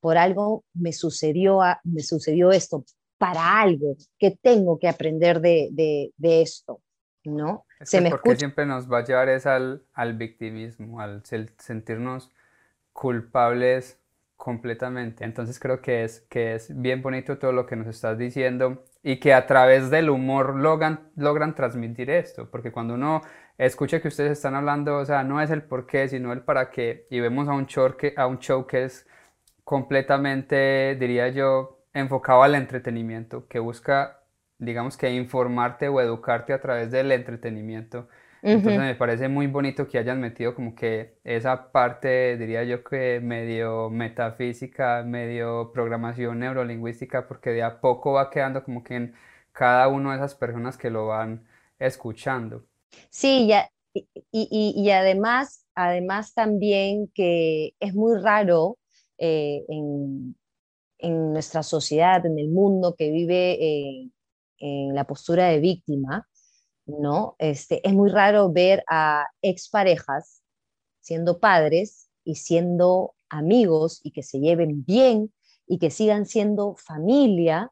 Por 0.00 0.16
algo 0.16 0.64
me 0.72 0.94
sucedió, 0.94 1.60
me 1.84 2.00
sucedió 2.00 2.52
esto, 2.52 2.86
para 3.18 3.60
algo 3.60 3.96
que 4.18 4.38
tengo 4.40 4.78
que 4.78 4.88
aprender 4.88 5.42
de, 5.42 5.68
de, 6.16 6.40
esto, 6.40 6.80
¿no? 7.24 7.66
Se 7.82 8.00
me 8.00 8.08
porque 8.08 8.36
siempre 8.36 8.64
nos 8.64 8.90
va 8.90 9.00
a 9.00 9.04
llevar 9.04 9.28
es 9.28 9.44
al, 9.44 9.84
al 9.92 10.16
victimismo, 10.16 11.02
al 11.02 11.22
sentirnos 11.26 12.30
culpables 12.94 14.00
completamente. 14.36 15.24
Entonces 15.24 15.60
creo 15.60 15.82
que 15.82 16.04
es, 16.04 16.20
que 16.30 16.54
es 16.54 16.80
bien 16.80 17.02
bonito 17.02 17.36
todo 17.36 17.52
lo 17.52 17.66
que 17.66 17.76
nos 17.76 17.88
estás 17.88 18.16
diciendo 18.16 18.86
y 19.02 19.20
que 19.20 19.32
a 19.34 19.46
través 19.46 19.90
del 19.90 20.10
humor 20.10 20.56
logran, 20.56 21.10
logran 21.16 21.54
transmitir 21.54 22.10
esto, 22.10 22.50
porque 22.50 22.72
cuando 22.72 22.94
uno 22.94 23.22
escucha 23.56 24.00
que 24.00 24.08
ustedes 24.08 24.32
están 24.32 24.54
hablando, 24.54 24.98
o 24.98 25.04
sea, 25.04 25.24
no 25.24 25.40
es 25.40 25.50
el 25.50 25.62
por 25.62 25.86
qué, 25.86 26.08
sino 26.08 26.32
el 26.32 26.42
para 26.42 26.70
qué, 26.70 27.06
y 27.10 27.20
vemos 27.20 27.48
a 27.48 27.52
un 27.52 27.66
show 27.66 27.96
que, 27.96 28.14
a 28.16 28.26
un 28.26 28.38
show 28.38 28.66
que 28.66 28.84
es 28.84 29.06
completamente, 29.64 30.96
diría 30.98 31.28
yo, 31.28 31.84
enfocado 31.92 32.42
al 32.42 32.54
entretenimiento, 32.54 33.46
que 33.48 33.58
busca, 33.58 34.20
digamos 34.58 34.96
que 34.96 35.10
informarte 35.10 35.88
o 35.88 36.00
educarte 36.00 36.52
a 36.52 36.60
través 36.60 36.90
del 36.90 37.12
entretenimiento 37.12 38.08
entonces 38.42 38.78
me 38.78 38.94
parece 38.94 39.28
muy 39.28 39.46
bonito 39.46 39.88
que 39.88 39.98
hayan 39.98 40.20
metido 40.20 40.54
como 40.54 40.74
que 40.74 41.18
esa 41.24 41.72
parte, 41.72 42.36
diría 42.36 42.64
yo 42.64 42.84
que 42.84 43.20
medio 43.20 43.90
metafísica, 43.90 45.02
medio 45.04 45.72
programación 45.72 46.38
neurolingüística, 46.38 47.26
porque 47.26 47.50
de 47.50 47.62
a 47.62 47.80
poco 47.80 48.12
va 48.12 48.30
quedando 48.30 48.62
como 48.64 48.82
que 48.82 48.96
en 48.96 49.14
cada 49.52 49.88
una 49.88 50.10
de 50.10 50.16
esas 50.18 50.34
personas 50.34 50.76
que 50.76 50.90
lo 50.90 51.08
van 51.08 51.46
escuchando. 51.78 52.64
Sí, 53.10 53.46
ya, 53.48 53.68
y, 53.94 54.74
y, 54.76 54.90
además, 54.90 55.66
además 55.74 56.34
también 56.34 57.10
que 57.14 57.74
es 57.80 57.94
muy 57.94 58.20
raro 58.20 58.78
eh, 59.18 59.64
en, 59.68 60.36
en, 60.98 61.32
nuestra 61.32 61.62
sociedad, 61.62 62.24
en 62.24 62.38
el 62.38 62.48
mundo 62.48 62.94
que 62.96 63.10
vive 63.10 63.52
eh, 63.52 64.10
en 64.58 64.94
la 64.94 65.04
postura 65.04 65.46
de 65.48 65.60
víctima, 65.60 66.28
¿no? 66.88 67.36
Este, 67.38 67.86
es 67.86 67.94
muy 67.94 68.10
raro 68.10 68.50
ver 68.50 68.82
a 68.88 69.26
exparejas 69.42 70.42
siendo 71.00 71.38
padres 71.38 72.08
y 72.24 72.36
siendo 72.36 73.14
amigos 73.28 74.00
y 74.02 74.10
que 74.12 74.22
se 74.22 74.40
lleven 74.40 74.84
bien 74.84 75.32
y 75.66 75.78
que 75.78 75.90
sigan 75.90 76.26
siendo 76.26 76.74
familia 76.76 77.70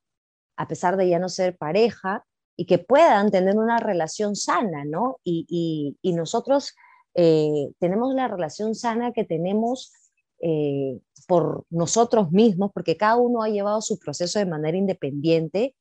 a 0.56 0.68
pesar 0.68 0.96
de 0.96 1.08
ya 1.08 1.18
no 1.18 1.28
ser 1.28 1.56
pareja 1.56 2.24
y 2.56 2.66
que 2.66 2.78
puedan 2.78 3.30
tener 3.30 3.56
una 3.56 3.78
relación 3.78 4.34
sana, 4.34 4.84
¿no? 4.84 5.18
Y, 5.22 5.96
nosotros 6.02 6.74
eh, 7.14 7.68
tenemos 7.78 8.14
la 8.14 8.28
relación 8.28 8.74
sana 8.74 9.12
que 9.12 9.24
tenemos 9.24 9.92
eh, 10.40 10.98
por 11.28 11.64
nosotros 11.70 12.32
mismos, 12.32 12.70
porque 12.72 12.96
cada 12.96 13.16
uno 13.16 13.42
ha 13.42 13.48
llevado 13.48 13.82
su 13.82 13.98
proceso 13.98 14.38
de 14.38 14.46
manera 14.46 14.76
independiente 14.76 15.74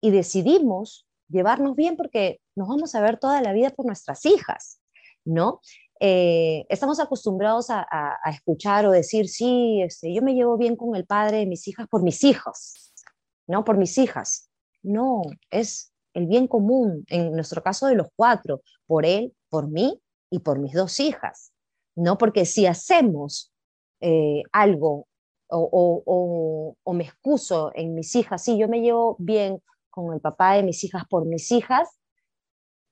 y 0.00 0.10
decidimos 0.10 1.05
llevarnos 1.28 1.76
bien 1.76 1.96
porque 1.96 2.40
nos 2.54 2.68
vamos 2.68 2.94
a 2.94 3.00
ver 3.00 3.18
toda 3.18 3.40
la 3.40 3.52
vida 3.52 3.70
por 3.70 3.86
nuestras 3.86 4.24
hijas, 4.26 4.80
¿no? 5.24 5.60
Eh, 5.98 6.66
estamos 6.68 7.00
acostumbrados 7.00 7.70
a, 7.70 7.86
escuchar 8.30 8.86
o 8.86 8.90
decir, 8.90 9.28
sí, 9.28 9.80
este, 9.82 10.12
yo 10.14 10.22
me 10.22 10.34
llevo 10.34 10.58
bien 10.58 10.76
con 10.76 10.94
el 10.94 11.06
padre 11.06 11.38
de 11.38 11.46
mis 11.46 11.66
hijas 11.68 11.88
por 11.88 12.02
mis 12.02 12.22
hijos, 12.24 12.92
¿no? 13.46 13.64
Por 13.64 13.78
mis 13.78 13.96
hijas. 13.98 14.50
No, 14.82 15.22
es 15.50 15.92
el 16.14 16.26
bien 16.26 16.46
común, 16.46 17.04
en 17.08 17.32
nuestro 17.32 17.62
caso 17.62 17.86
de 17.86 17.94
los 17.94 18.08
cuatro, 18.14 18.62
por 18.86 19.04
él, 19.04 19.34
por 19.48 19.68
mí 19.68 20.00
y 20.30 20.40
por 20.40 20.58
mis 20.58 20.74
dos 20.74 21.00
hijas, 21.00 21.52
¿no? 21.94 22.18
Porque 22.18 22.44
si 22.44 22.66
hacemos 22.66 23.52
eh, 24.00 24.42
algo 24.52 25.08
o, 25.48 26.74
o, 26.84 26.92
me 26.92 27.04
excuso 27.04 27.70
en 27.74 27.94
mis 27.94 28.14
hijas, 28.16 28.42
sí, 28.42 28.58
yo 28.58 28.68
me 28.68 28.80
llevo 28.80 29.16
bien 29.18 29.62
con 29.96 30.12
el 30.12 30.20
papá 30.20 30.56
de 30.56 30.62
mis 30.62 30.84
hijas 30.84 31.04
por 31.08 31.24
mis 31.24 31.50
hijas, 31.50 31.88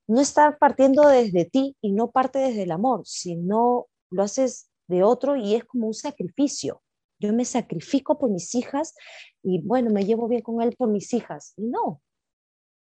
no 0.06 0.22
está 0.22 0.56
partiendo 0.56 1.06
desde 1.06 1.44
ti 1.44 1.76
y 1.82 1.92
no 1.92 2.10
parte 2.10 2.38
desde 2.38 2.62
el 2.62 2.70
amor, 2.70 3.02
sino 3.04 3.88
lo 4.10 4.22
haces 4.22 4.70
de 4.88 5.02
otro 5.02 5.36
y 5.36 5.54
es 5.54 5.64
como 5.64 5.86
un 5.86 5.94
sacrificio. 5.94 6.82
Yo 7.18 7.34
me 7.34 7.44
sacrifico 7.44 8.18
por 8.18 8.30
mis 8.30 8.54
hijas 8.54 8.94
y 9.42 9.60
bueno, 9.60 9.90
me 9.90 10.06
llevo 10.06 10.28
bien 10.28 10.40
con 10.40 10.62
él 10.62 10.74
por 10.78 10.88
mis 10.88 11.12
hijas. 11.12 11.52
Y 11.58 11.66
no. 11.66 12.00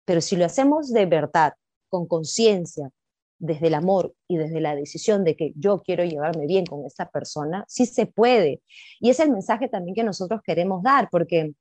Pero 0.05 0.21
si 0.21 0.37
lo 0.37 0.45
hacemos 0.45 0.93
de 0.93 1.05
verdad, 1.05 1.53
con 1.89 2.07
conciencia, 2.07 2.89
desde 3.37 3.67
el 3.67 3.73
amor 3.73 4.15
y 4.29 4.37
desde 4.37 4.61
la 4.61 4.75
decisión 4.75 5.25
de 5.25 5.35
que 5.35 5.51
yo 5.57 5.81
quiero 5.81 6.05
llevarme 6.05 6.47
bien 6.47 6.65
con 6.65 6.85
esta 6.85 7.09
persona, 7.09 7.65
sí 7.67 7.85
se 7.85 8.05
puede. 8.05 8.61
Y 9.01 9.09
es 9.09 9.19
el 9.19 9.29
mensaje 9.29 9.67
también 9.67 9.93
que 9.93 10.03
nosotros 10.03 10.39
queremos 10.41 10.83
dar, 10.83 11.09
porque 11.11 11.53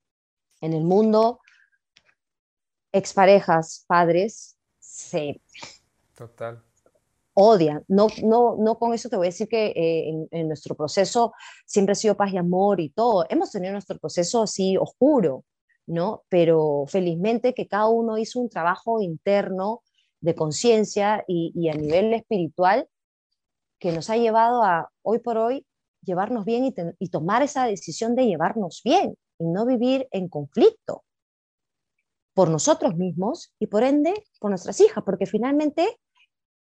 en 0.61 0.73
el 0.73 0.84
mundo, 0.84 1.40
exparejas, 2.94 3.84
padres, 3.88 4.56
se 4.78 5.40
Total. 6.14 6.62
odian. 7.34 7.84
No, 7.88 8.06
no, 8.22 8.56
no 8.56 8.78
con 8.78 8.94
eso 8.94 9.08
te 9.08 9.16
voy 9.16 9.26
a 9.26 9.30
decir 9.30 9.48
que 9.48 9.66
eh, 9.66 10.26
en, 10.30 10.48
nuestro 10.48 10.76
proceso 10.76 11.32
siempre 11.66 11.92
ha 11.92 11.96
sido 11.96 12.16
paz 12.16 12.32
y 12.32 12.36
amor 12.36 12.80
y 12.80 12.90
todo. 12.90 13.26
Hemos 13.28 13.50
tenido 13.50 13.72
nuestro 13.72 13.98
proceso 13.98 14.44
así 14.44 14.76
oscuro, 14.76 15.44
¿no? 15.86 16.22
Pero 16.28 16.84
felizmente 16.86 17.52
que 17.52 17.66
cada 17.66 17.88
uno 17.88 18.16
hizo 18.16 18.38
un 18.38 18.48
trabajo 18.48 19.00
interno 19.00 19.82
de 20.20 20.36
conciencia 20.36 21.24
y, 21.26 21.68
a 21.68 21.74
nivel 21.74 22.14
espiritual 22.14 22.88
que 23.80 23.90
nos 23.90 24.08
ha 24.08 24.16
llevado 24.16 24.62
a 24.62 24.90
hoy 25.02 25.18
por 25.18 25.36
hoy 25.36 25.66
llevarnos 26.02 26.44
bien 26.44 26.72
y, 26.98 27.08
tomar 27.08 27.42
esa 27.42 27.66
decisión 27.66 28.14
de 28.14 28.26
llevarnos 28.26 28.82
bien 28.84 29.16
y 29.38 29.46
no 29.46 29.66
vivir 29.66 30.06
en 30.12 30.28
conflicto 30.28 31.02
por 32.34 32.50
nosotros 32.50 32.96
mismos 32.96 33.54
y 33.58 33.66
por 33.66 33.84
ende 33.84 34.12
por 34.40 34.50
nuestras 34.50 34.80
hijas, 34.80 35.04
porque 35.04 35.26
finalmente 35.26 35.98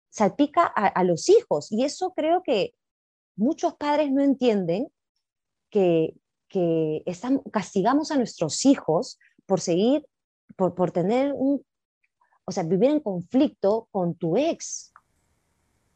salpica 0.09 0.65
a, 0.65 1.03
los 1.03 1.29
hijos 1.29 1.71
y 1.71 1.83
eso 1.83 2.13
creo 2.15 2.41
que 2.41 2.73
muchos 3.35 3.75
padres 3.75 4.11
no 4.11 4.23
entienden 4.23 4.87
que, 5.69 6.15
que 6.47 7.03
castigamos 7.51 8.11
a 8.11 8.17
nuestros 8.17 8.65
hijos 8.65 9.19
por 9.45 9.59
seguir, 9.59 10.07
por, 10.55 10.73
por 10.73 10.91
tener 10.91 11.33
un 11.33 11.63
o 12.47 12.51
sea, 12.51 12.63
vivir 12.63 12.89
en 12.89 13.01
conflicto 13.01 13.89
con 13.91 14.15
tu 14.15 14.37
ex. 14.37 14.93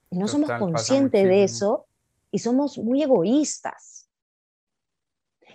Y 0.09 0.17
no 0.17 0.27
somos 0.27 0.51
conscientes 0.59 1.23
de 1.23 1.43
eso 1.45 1.87
y 2.29 2.39
somos 2.39 2.77
muy 2.77 3.01
egoístas. 3.01 4.09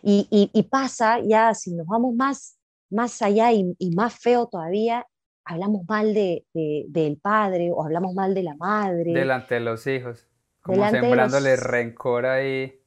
Y, 0.02 0.62
pasa 0.70 1.20
ya, 1.20 1.52
si 1.52 1.75
nos 1.75 1.87
vamos 1.87 2.14
más, 2.14 2.56
más 2.90 3.23
allá 3.23 3.52
y, 3.52 3.75
más 3.95 4.19
feo 4.19 4.47
todavía, 4.47 5.07
hablamos 5.45 5.83
mal 5.88 6.14
de, 6.14 6.45
del 6.52 7.19
padre 7.19 7.71
o 7.73 7.85
hablamos 7.85 8.14
mal 8.14 8.35
de 8.35 8.43
la 8.43 8.57
madre. 8.57 9.12
Delante 9.12 9.55
de 9.55 9.61
los 9.61 9.87
hijos, 9.87 10.28
como 10.62 10.88
sembrándole 10.88 11.57
rencor 11.57 12.26
ahí. 12.26 12.81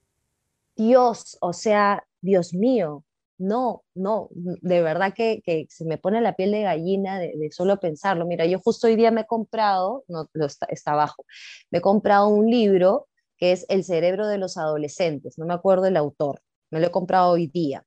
Dios, 0.76 1.38
o 1.42 1.54
sea, 1.54 2.06
Dios 2.22 2.54
mío, 2.54 3.04
no, 3.40 3.84
no, 3.96 4.30
de 4.32 4.82
verdad 4.82 5.14
que, 5.16 5.42
se 5.70 5.86
me 5.86 5.98
pone 5.98 6.22
la 6.22 6.36
piel 6.36 6.52
de 6.52 6.64
gallina 6.64 7.20
de, 7.20 7.50
solo 7.52 7.80
pensarlo. 7.80 8.26
Mira, 8.26 8.46
yo 8.46 8.60
justo 8.60 8.88
hoy 8.88 8.96
día 8.96 9.12
me 9.12 9.22
he 9.22 9.26
comprado, 9.26 10.04
no, 10.08 10.30
está, 10.46 10.68
está, 10.70 10.92
abajo, 10.92 11.26
me 11.72 11.80
he 11.80 11.82
comprado 11.82 12.28
un 12.28 12.50
libro 12.50 13.08
que 13.38 13.54
es 13.54 13.66
El 13.70 13.86
cerebro 13.86 14.28
de 14.28 14.38
los 14.38 14.58
adolescentes, 14.58 15.38
no 15.38 15.46
me 15.46 15.54
acuerdo 15.54 15.86
el 15.86 15.96
autor, 15.96 16.42
me 16.70 16.82
lo 16.82 16.88
he 16.88 16.92
comprado 16.92 17.32
hoy 17.32 17.48
día, 17.48 17.86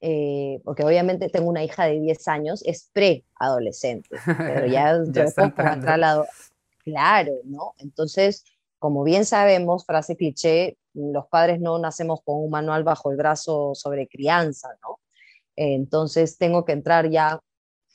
eh, 0.00 0.60
porque 0.64 0.84
obviamente 0.84 1.28
tengo 1.28 1.48
una 1.48 1.64
hija 1.64 1.86
de 1.86 2.00
10 2.00 2.28
años, 2.28 2.62
es 2.64 2.90
pre-adolescente, 2.92 4.08
pero 4.24 4.66
ya, 4.66 4.98
ya 5.10 5.24
está 5.24 5.96
lado. 5.96 6.26
Claro, 6.84 7.32
¿no? 7.44 7.74
Entonces, 7.78 8.44
como 8.78 9.02
bien 9.04 9.24
sabemos, 9.24 9.84
frase 9.84 10.16
cliché, 10.16 10.78
los 10.94 11.26
padres 11.26 11.60
no 11.60 11.78
nacemos 11.78 12.20
con 12.24 12.38
un 12.38 12.50
manual 12.50 12.84
bajo 12.84 13.10
el 13.10 13.16
brazo 13.16 13.74
sobre 13.74 14.08
crianza, 14.08 14.68
¿no? 14.82 15.00
Entonces 15.56 16.38
tengo 16.38 16.64
que 16.64 16.72
entrar 16.72 17.10
ya 17.10 17.40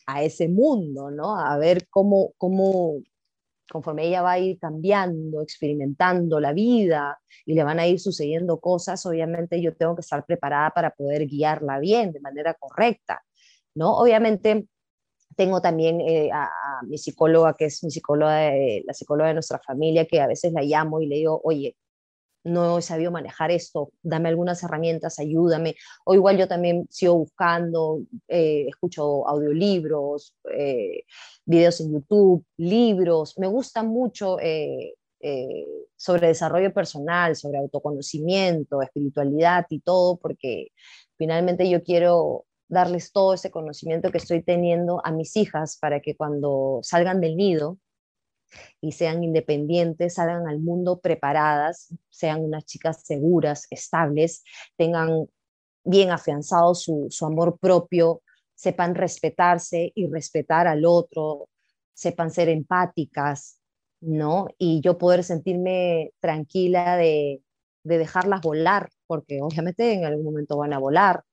a 0.06 0.24
ese 0.24 0.50
mundo, 0.50 1.12
¿no? 1.12 1.40
A 1.40 1.58
ver 1.58 1.88
cómo, 1.90 2.34
cómo, 2.38 3.02
conforme 3.72 4.08
ella 4.08 4.22
va 4.22 4.34
a 4.34 4.40
ir 4.40 4.60
cambiando, 4.60 5.42
experimentando 5.42 6.40
la 6.40 6.54
vida 6.54 7.20
y 7.46 7.54
le 7.54 7.64
van 7.64 7.80
a 7.80 7.88
ir 7.88 8.00
sucediendo 8.00 8.60
cosas, 8.60 9.06
obviamente 9.06 9.62
yo 9.62 9.76
tengo 9.76 9.96
que 9.96 10.02
estar 10.02 10.26
preparada 10.26 10.72
para 10.72 10.92
poder 10.92 11.26
guiarla 11.28 11.80
bien, 11.80 12.12
de 12.12 12.20
manera 12.20 12.54
correcta, 12.56 13.24
¿no? 13.76 13.98
Obviamente 13.98 14.68
tengo 15.36 15.62
también 15.62 16.02
eh, 16.02 16.30
a, 16.32 16.50
mi 16.88 16.98
psicóloga, 16.98 17.56
que 17.58 17.66
es 17.66 17.84
mi 17.84 17.92
psicóloga, 17.92 18.52
la 18.86 18.94
psicóloga 18.94 19.30
de 19.30 19.34
nuestra 19.36 19.60
familia, 19.60 20.06
que 20.06 20.22
a 20.22 20.28
veces 20.28 20.52
la 20.54 20.62
llamo 20.62 21.02
y 21.02 21.08
le 21.08 21.16
digo, 21.16 21.42
oye, 21.44 21.76
no 22.44 22.78
he 22.78 22.82
sabido 22.82 23.12
manejar 23.12 23.52
esto, 23.52 23.92
dame 24.02 24.30
algunas 24.30 24.64
herramientas, 24.64 25.20
ayúdame. 25.20 25.76
O 26.06 26.14
igual 26.14 26.38
yo 26.38 26.48
también 26.48 26.88
sigo 26.90 27.16
buscando, 27.16 28.02
eh, 28.28 28.66
escucho 28.68 29.28
audiolibros, 29.28 30.36
eh, 30.54 31.04
videos 31.46 31.80
en 31.82 31.94
YouTube, 31.94 32.46
libros. 32.58 33.38
Me 33.38 33.48
gusta 33.48 33.84
mucho 33.84 34.38
sobre 35.96 36.28
desarrollo 36.28 36.74
personal, 36.74 37.36
sobre 37.38 37.58
autoconocimiento, 37.60 38.82
espiritualidad 38.82 39.66
y 39.70 39.80
todo, 39.80 40.18
porque 40.18 40.68
finalmente 41.18 41.70
yo 41.70 41.82
quiero 41.82 42.46
darles 42.68 43.12
todo 43.12 43.34
ese 43.34 43.52
conocimiento 43.52 44.12
que 44.12 44.18
estoy 44.18 44.42
teniendo 44.42 45.00
a 45.06 45.12
mis 45.12 45.38
hijas 45.38 45.78
para 45.80 46.02
que 46.02 46.16
cuando 46.16 46.80
salgan 46.82 47.22
del 47.22 47.38
nido 47.38 47.78
y 48.82 48.92
sean 48.94 49.24
independientes, 49.24 50.16
salgan 50.16 50.48
al 50.48 50.60
mundo 50.60 51.00
preparadas, 51.00 51.94
sean 52.10 52.44
unas 52.44 52.66
chicas 52.66 53.02
seguras, 53.04 53.68
estables, 53.70 54.44
tengan 54.78 55.28
bien 55.84 56.12
afianzado 56.12 56.76
su, 56.76 57.10
amor 57.22 57.58
propio, 57.60 58.22
sepan 58.56 58.96
respetarse 58.96 59.92
y 59.96 60.08
respetar 60.08 60.68
al 60.68 60.86
otro, 60.86 61.50
sepan 61.94 62.32
ser 62.32 62.50
empáticas, 62.50 63.60
¿no? 64.02 64.48
Y 64.58 64.82
yo 64.82 64.98
poder 64.98 65.24
sentirme 65.24 66.12
tranquila 66.20 66.98
de, 66.98 67.42
de 67.84 67.98
dejarlas 67.98 68.42
volar, 68.42 68.90
porque 69.08 69.42
obviamente 69.42 69.94
en 69.94 70.06
algún 70.06 70.26
momento 70.26 70.58
van 70.58 70.74
a 70.74 70.80
volar, 70.80 71.24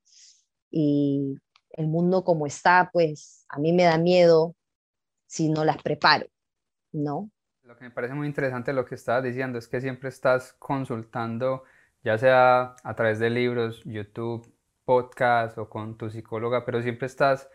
y 0.71 1.35
el 1.71 1.87
mundo 1.87 2.23
como 2.23 2.47
está, 2.47 2.89
pues 2.91 3.45
a 3.49 3.59
mí 3.59 3.73
me 3.73 3.83
da 3.83 3.97
miedo 3.97 4.55
si 5.27 5.49
no 5.49 5.63
las 5.63 5.81
preparo, 5.81 6.27
¿no? 6.91 7.29
Lo 7.63 7.77
que 7.77 7.85
me 7.85 7.91
parece 7.91 8.13
muy 8.13 8.27
interesante 8.27 8.73
lo 8.73 8.85
que 8.85 8.95
estabas 8.95 9.23
diciendo 9.23 9.57
es 9.57 9.67
que 9.67 9.81
siempre 9.81 10.09
estás 10.09 10.53
consultando, 10.53 11.63
ya 12.03 12.17
sea 12.17 12.75
a 12.83 12.95
través 12.95 13.19
de 13.19 13.29
libros, 13.29 13.83
YouTube, 13.85 14.51
podcast 14.83 15.57
o 15.57 15.69
con 15.69 15.97
tu 15.97 16.09
psicóloga, 16.09 16.65
pero 16.65 16.81
siempre 16.81 17.05
estás 17.05 17.49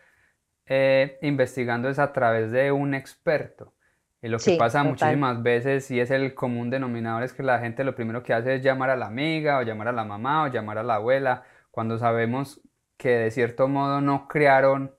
eh, 0.65 1.17
investigando 1.21 1.89
es 1.89 1.99
a 1.99 2.11
través 2.13 2.51
de 2.51 2.71
un 2.71 2.93
experto. 2.93 3.73
Y 4.21 4.29
lo 4.29 4.39
que 4.39 4.57
pasa 4.57 4.83
muchísimas 4.83 5.43
veces, 5.43 5.91
y 5.91 5.99
es 5.99 6.09
el 6.09 6.33
común 6.33 6.69
denominador, 6.69 7.23
es 7.23 7.33
que 7.33 7.43
la 7.43 7.59
gente 7.59 7.83
lo 7.83 7.95
primero 7.95 8.23
que 8.23 8.33
hace 8.33 8.55
es 8.55 8.63
llamar 8.63 8.89
a 8.89 8.95
la 8.95 9.05
amiga, 9.05 9.59
o 9.59 9.61
llamar 9.61 9.89
a 9.89 9.91
la 9.91 10.03
mamá, 10.03 10.43
o 10.43 10.47
llamar 10.47 10.79
a 10.79 10.83
la 10.83 10.95
abuela, 10.95 11.43
cuando 11.69 11.99
sabemos 11.99 12.59
que 12.97 13.09
de 13.09 13.31
cierto 13.31 13.67
modo 13.67 14.01
no 14.01 14.27
criaron 14.27 14.95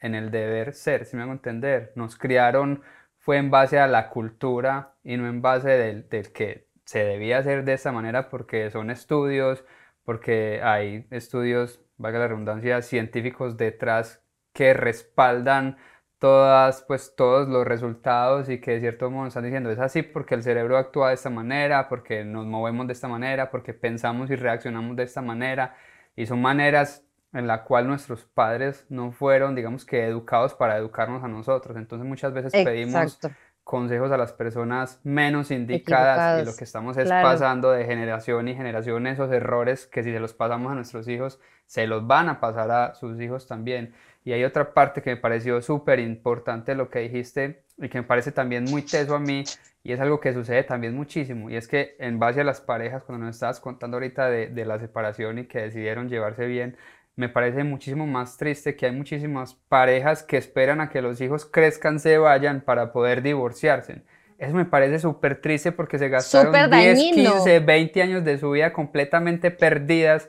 en 0.00 0.14
el 0.14 0.30
deber 0.30 0.72
ser, 0.72 1.04
si 1.04 1.16
me 1.16 1.22
hago 1.22 1.32
entender, 1.32 1.92
nos 1.94 2.16
criaron 2.16 2.82
fue 3.22 3.38
en 3.38 3.50
base 3.50 3.78
a 3.78 3.86
la 3.86 4.10
cultura 4.10 4.96
y 5.04 5.16
no 5.16 5.28
en 5.28 5.42
base 5.42 5.70
del, 5.70 6.08
que 6.32 6.66
se 6.84 7.04
debía 7.04 7.38
hacer 7.38 7.64
de 7.64 7.74
esta 7.74 7.92
manera 7.92 8.28
porque 8.28 8.70
son 8.70 8.90
estudios, 8.90 9.64
porque 10.04 10.60
hay 10.62 11.06
estudios, 11.10 11.80
valga 11.98 12.18
la 12.18 12.28
redundancia, 12.28 12.82
científicos 12.82 13.56
detrás 13.56 14.24
que 14.52 14.74
respaldan 14.74 15.78
todas, 16.18 16.82
pues, 16.82 17.14
todos 17.16 17.48
los 17.48 17.64
resultados 17.64 18.48
y 18.48 18.60
que 18.60 18.72
de 18.72 18.80
cierto 18.80 19.08
modo 19.10 19.28
están 19.28 19.44
diciendo 19.44 19.70
es 19.70 19.78
así 19.78 20.02
porque 20.02 20.34
el 20.34 20.42
cerebro 20.42 20.76
actúa 20.76 21.08
de 21.08 21.14
esta 21.14 21.30
manera, 21.30 21.88
porque 21.88 22.24
nos 22.24 22.44
movemos 22.46 22.88
de 22.88 22.92
esta 22.94 23.08
manera, 23.08 23.50
porque 23.52 23.72
pensamos 23.72 24.30
y 24.30 24.36
reaccionamos 24.36 24.96
de 24.96 25.04
esta 25.04 25.22
manera 25.22 25.76
y 26.16 26.26
son 26.26 26.42
maneras 26.42 27.04
en 27.32 27.46
la 27.46 27.64
cual 27.64 27.86
nuestros 27.86 28.24
padres 28.24 28.86
no 28.88 29.12
fueron, 29.12 29.54
digamos 29.54 29.84
que, 29.84 30.04
educados 30.06 30.54
para 30.54 30.76
educarnos 30.76 31.24
a 31.24 31.28
nosotros. 31.28 31.76
Entonces 31.76 32.06
muchas 32.06 32.32
veces 32.32 32.52
pedimos 32.52 33.18
consejos 33.64 34.10
a 34.10 34.16
las 34.16 34.32
personas 34.32 35.00
menos 35.04 35.50
indicadas 35.50 36.42
y 36.42 36.44
lo 36.44 36.54
que 36.56 36.64
estamos 36.64 36.96
es 36.96 37.08
pasando 37.08 37.70
de 37.70 37.84
generación 37.84 38.48
y 38.48 38.54
generación 38.54 39.06
esos 39.06 39.30
errores 39.30 39.86
que 39.86 40.02
si 40.02 40.12
se 40.12 40.18
los 40.18 40.34
pasamos 40.34 40.72
a 40.72 40.74
nuestros 40.74 41.06
hijos, 41.08 41.38
se 41.66 41.86
los 41.86 42.06
van 42.06 42.28
a 42.28 42.40
pasar 42.40 42.70
a 42.70 42.94
sus 42.94 43.20
hijos 43.20 43.46
también. 43.46 43.94
Y 44.24 44.32
hay 44.32 44.44
otra 44.44 44.74
parte 44.74 45.02
que 45.02 45.10
me 45.10 45.16
pareció 45.16 45.62
súper 45.62 46.00
importante 46.00 46.74
lo 46.74 46.90
que 46.90 47.00
dijiste 47.00 47.64
y 47.78 47.88
que 47.88 47.98
me 47.98 48.04
parece 48.04 48.30
también 48.30 48.64
muy 48.64 48.82
teso 48.82 49.14
a 49.14 49.20
mí 49.20 49.44
y 49.84 49.92
es 49.92 50.00
algo 50.00 50.20
que 50.20 50.32
sucede 50.32 50.62
también 50.62 50.94
muchísimo 50.94 51.50
y 51.50 51.56
es 51.56 51.66
que 51.66 51.96
en 51.98 52.18
base 52.18 52.40
a 52.40 52.44
las 52.44 52.60
parejas, 52.60 53.02
cuando 53.02 53.26
nos 53.26 53.34
estabas 53.34 53.58
contando 53.58 53.96
ahorita 53.96 54.28
de, 54.28 54.48
de 54.48 54.64
la 54.64 54.78
separación 54.78 55.38
y 55.38 55.46
que 55.46 55.62
decidieron 55.62 56.08
llevarse 56.08 56.46
bien, 56.46 56.76
me 57.16 57.28
parece 57.28 57.64
muchísimo 57.64 58.06
más 58.06 58.36
triste 58.36 58.74
que 58.74 58.86
hay 58.86 58.92
muchísimas 58.92 59.54
parejas 59.54 60.22
que 60.22 60.36
esperan 60.36 60.80
a 60.80 60.88
que 60.88 61.02
los 61.02 61.20
hijos 61.20 61.44
crezcan, 61.44 62.00
se 62.00 62.18
vayan 62.18 62.60
para 62.62 62.92
poder 62.92 63.22
divorciarse. 63.22 64.02
Eso 64.38 64.54
me 64.54 64.64
parece 64.64 64.98
súper 64.98 65.40
triste 65.40 65.72
porque 65.72 65.98
se 65.98 66.08
gastaron 66.08 66.70
10, 66.70 66.98
15, 66.98 67.60
20 67.60 68.02
años 68.02 68.24
de 68.24 68.38
su 68.38 68.50
vida 68.50 68.72
completamente 68.72 69.50
perdidas 69.50 70.28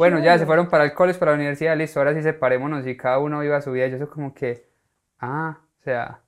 bueno, 0.00 0.18
ya 0.18 0.38
se 0.38 0.46
fueron 0.46 0.70
para 0.70 0.84
el 0.84 0.94
colegio, 0.94 1.20
para 1.20 1.32
la 1.32 1.36
universidad, 1.36 1.76
listo, 1.76 2.00
ahora 2.00 2.14
sí 2.14 2.22
separémonos 2.22 2.86
y 2.86 2.96
cada 2.96 3.18
uno 3.18 3.44
iba 3.44 3.58
a 3.58 3.60
su 3.60 3.70
vida. 3.72 3.86
Yo 3.86 3.98
soy 3.98 4.06
como 4.06 4.32
que, 4.32 4.66
ah, 5.18 5.60
o 5.78 5.82
sea, 5.82 6.22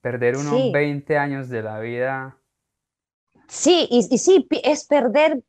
perder 0.00 0.38
unos 0.38 0.72
20 0.72 1.18
años 1.18 1.50
de 1.50 1.62
la 1.62 1.78
vida. 1.78 2.38
Sí, 3.48 3.86
y, 3.90 3.98
y, 4.10 4.16
sí, 4.16 4.48
es 4.64 4.86
perder 4.86 5.42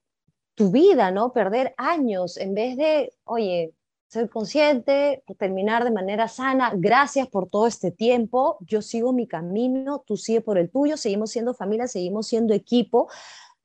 tu 0.61 0.69
vida, 0.69 1.09
¿no? 1.09 1.33
Perder 1.33 1.73
años 1.77 2.37
en 2.37 2.53
vez 2.53 2.77
de, 2.77 3.11
oye, 3.23 3.73
ser 4.07 4.29
consciente, 4.29 5.23
terminar 5.39 5.83
de 5.83 5.89
manera 5.89 6.27
sana. 6.27 6.71
Gracias 6.75 7.27
por 7.27 7.49
todo 7.49 7.65
este 7.65 7.89
tiempo. 7.89 8.57
Yo 8.61 8.83
sigo 8.83 9.11
mi 9.11 9.27
camino, 9.27 10.03
tú 10.05 10.17
sigue 10.17 10.41
por 10.41 10.59
el 10.59 10.69
tuyo. 10.69 10.97
Seguimos 10.97 11.31
siendo 11.31 11.55
familia, 11.55 11.87
seguimos 11.87 12.27
siendo 12.27 12.53
equipo. 12.53 13.09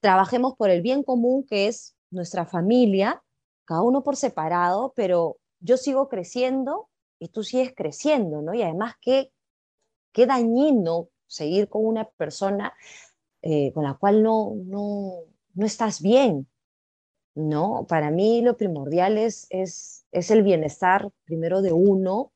Trabajemos 0.00 0.54
por 0.56 0.70
el 0.70 0.80
bien 0.80 1.02
común 1.02 1.44
que 1.44 1.66
es 1.66 1.96
nuestra 2.10 2.46
familia 2.46 3.22
cada 3.66 3.82
uno 3.82 4.02
por 4.02 4.16
separado, 4.16 4.94
pero 4.96 5.36
yo 5.60 5.76
sigo 5.76 6.08
creciendo 6.08 6.88
y 7.18 7.28
tú 7.28 7.42
sigues 7.42 7.74
creciendo, 7.76 8.40
¿no? 8.40 8.54
Y 8.54 8.62
además, 8.62 8.94
qué, 9.02 9.32
qué 10.12 10.24
dañino 10.24 11.08
seguir 11.26 11.68
con 11.68 11.84
una 11.84 12.04
persona 12.04 12.72
eh, 13.42 13.72
con 13.74 13.84
la 13.84 13.94
cual 13.94 14.22
no, 14.22 14.54
no, 14.64 15.14
no 15.54 15.66
estás 15.66 16.00
bien, 16.00 16.46
¿no? 17.36 17.86
Para 17.88 18.10
mí 18.10 18.42
lo 18.42 18.56
primordial 18.56 19.16
es, 19.18 19.46
es, 19.50 20.04
es 20.10 20.32
el 20.32 20.42
bienestar 20.42 21.10
primero 21.24 21.62
de 21.62 21.72
uno, 21.72 22.32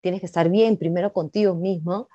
tienes 0.00 0.20
que 0.20 0.26
estar 0.26 0.48
bien 0.48 0.78
primero 0.78 1.12
contigo 1.12 1.54
mismo 1.54 2.08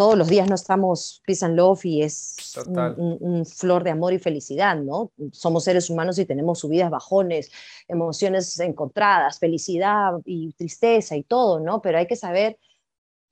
todos 0.00 0.16
los 0.16 0.28
días 0.28 0.48
no 0.48 0.54
estamos 0.54 1.22
peace 1.26 1.44
and 1.44 1.56
love 1.56 1.84
y 1.84 2.00
es 2.00 2.56
un, 2.96 3.44
flor 3.44 3.84
de 3.84 3.90
amor 3.90 4.14
y 4.14 4.18
felicidad, 4.18 4.76
¿no? 4.76 5.12
Somos 5.30 5.64
seres 5.64 5.90
humanos 5.90 6.18
y 6.18 6.24
tenemos 6.24 6.60
subidas, 6.60 6.90
bajones, 6.90 7.50
emociones 7.86 8.58
encontradas, 8.60 9.38
felicidad 9.38 10.12
y 10.24 10.54
tristeza 10.54 11.16
y 11.16 11.22
todo, 11.22 11.60
¿no? 11.60 11.82
Pero 11.82 11.98
hay 11.98 12.06
que 12.06 12.16
saber 12.16 12.58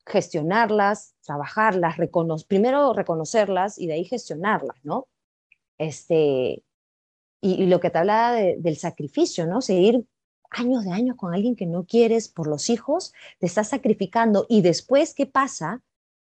gestionarlas, 0.07 1.15
trabajarlas, 1.25 1.97
primero 2.47 2.93
reconocerlas 2.93 3.79
y 3.79 3.87
de 3.87 3.95
ahí 3.95 4.05
gestionarlas, 4.05 4.77
¿no? 4.83 5.09
Este, 5.79 6.63
y, 7.41 7.67
lo 7.67 7.81
que 7.81 7.91
te 7.91 7.99
hablaba 7.99 8.35
del 8.35 8.77
sacrificio, 8.77 9.47
¿no? 9.47 9.61
Seguir 9.61 10.05
años 10.51 10.85
de 10.85 10.93
años 10.93 11.17
con 11.17 11.35
alguien 11.35 11.57
que 11.57 11.67
no 11.67 11.85
quieres 11.85 12.29
por 12.29 12.47
los 12.47 12.71
hijos, 12.71 13.13
te 13.39 13.47
estás 13.47 13.69
sacrificando 13.69 14.47
y 14.49 14.63
después, 14.63 15.15
¿qué 15.15 15.27
pasa? 15.27 15.83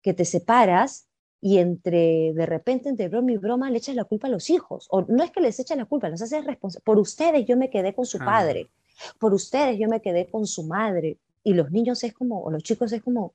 que 0.02 0.14
te 0.14 0.24
separas 0.24 1.06
y 1.40 1.58
entre, 1.58 2.32
de 2.34 2.46
repente, 2.46 2.88
entre 2.88 3.08
broma 3.08 3.32
y 3.32 3.36
broma, 3.36 3.70
le 3.70 3.78
echas 3.78 3.94
la 3.94 4.04
culpa 4.04 4.26
a 4.26 4.30
los 4.30 4.50
hijos. 4.50 4.86
O 4.90 5.02
no 5.02 5.22
es 5.22 5.30
que 5.30 5.40
les 5.40 5.58
eches 5.60 5.76
la 5.76 5.84
culpa, 5.84 6.08
los 6.08 6.22
haces 6.22 6.44
responsables. 6.44 6.84
Por 6.84 6.98
ustedes 6.98 7.46
yo 7.46 7.56
me 7.56 7.70
quedé 7.70 7.94
con 7.94 8.06
su 8.06 8.18
padre, 8.18 8.70
por 9.18 9.34
ustedes 9.34 9.78
yo 9.78 9.88
me 9.88 10.00
quedé 10.00 10.28
con 10.30 10.46
su 10.46 10.64
madre. 10.64 11.18
Y 11.44 11.54
los 11.54 11.70
niños 11.70 12.02
es 12.04 12.12
como, 12.12 12.42
o 12.42 12.50
los 12.50 12.62
chicos 12.62 12.92
es 12.92 13.02
como, 13.02 13.34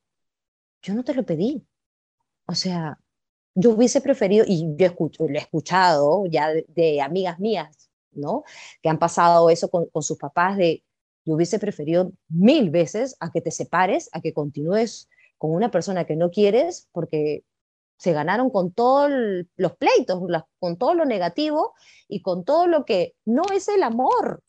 yo 0.82 0.94
no 0.94 1.04
te 1.04 1.14
lo 1.14 1.24
pedí. 1.24 1.66
O 2.46 2.56
sea, 2.56 3.00
yo 3.56 3.72
hubiese 3.72 4.02
preferido, 4.02 4.46
y 4.48 4.76
yo 4.76 4.86
escucho, 4.86 5.28
lo 5.28 5.36
he 5.36 5.42
escuchado 5.42 6.26
ya 6.26 6.50
de, 6.68 7.02
amigas 7.02 7.40
mías, 7.40 7.90
¿no? 8.12 8.44
Que 8.82 8.90
han 8.90 9.00
pasado 9.00 9.50
eso 9.50 9.70
con, 9.70 9.88
con 9.88 10.04
sus 10.04 10.18
papás 10.18 10.58
de, 10.58 10.84
yo 11.26 11.36
hubiese 11.36 11.60
preferido 11.60 12.12
mil 12.30 12.70
veces 12.70 13.16
a 13.20 13.32
que 13.32 13.42
te 13.42 13.52
separes, 13.52 14.10
a 14.14 14.22
que 14.22 14.34
continúes 14.34 15.10
con 15.38 15.52
una 15.52 15.72
persona 15.72 16.06
que 16.06 16.16
no 16.16 16.32
quieres 16.32 16.88
porque 16.92 17.44
se 17.98 18.12
ganaron 18.12 18.50
con 18.50 18.72
todos 18.74 19.12
los 19.56 19.78
pleitos, 19.78 20.22
con 20.60 20.78
todo 20.78 20.94
lo 20.94 21.06
negativo 21.06 21.74
y 22.08 22.22
con 22.22 22.44
todo 22.44 22.68
lo 22.68 22.86
que 22.86 23.16
no 23.26 23.44
es 23.54 23.68
el 23.70 23.84
amor. 23.84 24.42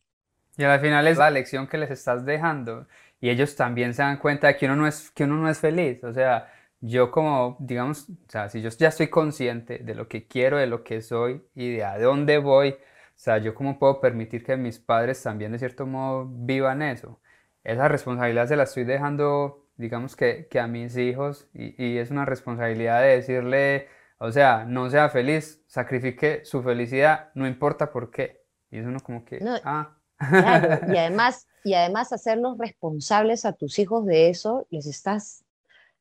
Y 0.57 0.65
al 0.65 0.81
final 0.81 1.07
es 1.07 1.19
la 1.19 1.31
lección 1.31 1.69
que 1.69 1.79
les 1.79 1.91
estás 1.91 2.25
dejando 2.25 2.87
y 3.21 3.31
ellos 3.31 3.57
también 3.57 3.95
se 3.95 4.03
dan 4.03 4.19
cuenta 4.19 4.49
de 4.49 4.57
que 4.57 4.67
uno 4.67 4.77
no 4.77 4.87
es, 4.87 5.11
que 5.11 5.25
uno 5.25 5.37
no 5.37 5.49
es 5.49 5.59
feliz. 5.59 6.03
O 6.05 6.13
sea, 6.13 6.53
yo 6.89 7.11
como, 7.11 7.57
digamos, 7.61 8.09
o 8.11 8.31
sea, 8.31 8.49
si 8.49 8.63
yo 8.63 8.71
ya 8.71 8.89
estoy 8.89 9.09
consciente 9.09 9.79
de 9.79 9.95
lo 9.95 10.09
que 10.09 10.27
quiero, 10.27 10.59
de 10.59 10.67
lo 10.67 10.85
que 10.85 11.03
soy 11.03 11.43
y 11.55 11.73
de 11.77 11.85
a 11.85 11.99
dónde 11.99 12.39
voy, 12.39 12.71
o 12.71 12.77
sea, 13.17 13.39
yo 13.39 13.55
cómo 13.55 13.79
puedo 13.79 14.01
permitir 14.01 14.45
que 14.45 14.57
mis 14.57 14.79
padres 14.79 15.23
también 15.23 15.53
de 15.53 15.59
cierto 15.59 15.87
modo 15.87 16.27
vivan 16.29 16.83
eso. 16.83 17.21
Esa 17.63 17.89
responsabilidad 17.89 18.49
se 18.49 18.57
la 18.57 18.65
estoy 18.65 18.85
dejando 18.85 19.65
digamos 19.77 20.17
que, 20.17 20.47
que 20.49 20.61
a 20.61 20.67
mis 20.67 20.97
hijos 20.97 21.49
y, 21.53 21.83
y, 21.83 21.99
es 21.99 22.11
una 22.11 22.25
responsabilidad 22.25 23.01
de 23.01 23.17
decirle, 23.17 23.89
o 24.19 24.31
sea, 24.31 24.65
no 24.65 24.89
sea 24.91 25.09
feliz, 25.09 25.63
sacrifique 25.67 26.45
su 26.45 26.63
felicidad, 26.63 27.31
no 27.35 27.47
importa 27.47 27.91
por 27.91 28.11
qué. 28.11 28.45
Y 28.71 28.79
es 28.79 28.87
uno 28.87 29.01
como 29.01 29.25
que, 29.25 29.39
ah. 29.65 29.97
y 30.19 30.19
además, 30.97 31.47
y 31.65 31.75
además 31.75 32.13
hacerlos 32.13 32.59
responsables 32.59 33.45
a 33.45 33.53
tus 33.53 33.79
hijos 33.79 34.07
de 34.07 34.31
eso, 34.31 34.67
les 34.71 34.87
estás, 34.87 35.44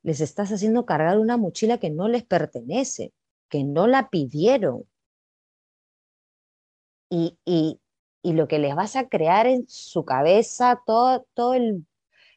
les 0.03 0.21
estás 0.21 0.51
haciendo 0.51 0.85
cargar 0.85 1.17
una 1.19 1.37
mochila 1.37 1.79
que 1.79 1.89
no 1.89 2.07
les 2.07 2.23
pertenece, 2.23 3.13
que 3.49 3.63
no 3.63 3.87
la 3.87 4.09
pidieron. 4.09 4.83
Y, 7.09 7.37
y, 7.45 7.79
y 8.21 8.33
lo 8.33 8.47
que 8.47 8.59
les 8.59 8.75
vas 8.75 8.95
a 8.95 9.07
crear 9.07 9.47
en 9.47 9.65
su 9.67 10.05
cabeza, 10.05 10.81
todo, 10.85 11.25
todo 11.33 11.53
el 11.53 11.85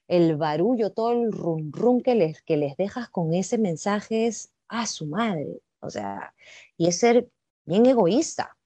el 0.08 0.36
barullo, 0.36 0.92
todo 0.92 1.12
el 1.12 1.32
rum 1.32 1.70
rum 1.72 2.00
que 2.00 2.14
les, 2.14 2.42
que 2.42 2.56
les 2.56 2.76
dejas 2.76 3.08
con 3.10 3.34
ese 3.34 3.58
mensaje 3.58 4.26
es 4.26 4.52
a 4.68 4.86
su 4.86 5.06
madre. 5.06 5.60
O 5.80 5.90
sea, 5.90 6.34
y 6.76 6.88
es 6.88 6.98
ser 6.98 7.28
bien 7.64 7.86
egoísta. 7.86 8.56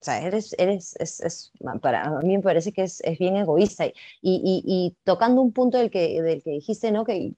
O 0.00 0.04
sea, 0.04 0.20
eres, 0.22 0.54
eres, 0.58 0.94
es, 0.98 1.52
para 1.80 2.04
a 2.04 2.20
mí 2.20 2.36
me 2.36 2.42
parece 2.42 2.72
que 2.72 2.82
es, 2.82 3.00
es 3.02 3.18
bien 3.18 3.36
egoísta. 3.36 3.86
Y, 3.86 3.92
y, 4.22 4.62
y, 4.64 4.96
tocando 5.04 5.40
un 5.42 5.52
punto 5.52 5.78
del 5.78 5.90
que, 5.90 6.22
del 6.22 6.42
que 6.42 6.50
dijiste, 6.50 6.92
¿no? 6.92 7.04
Que, 7.04 7.34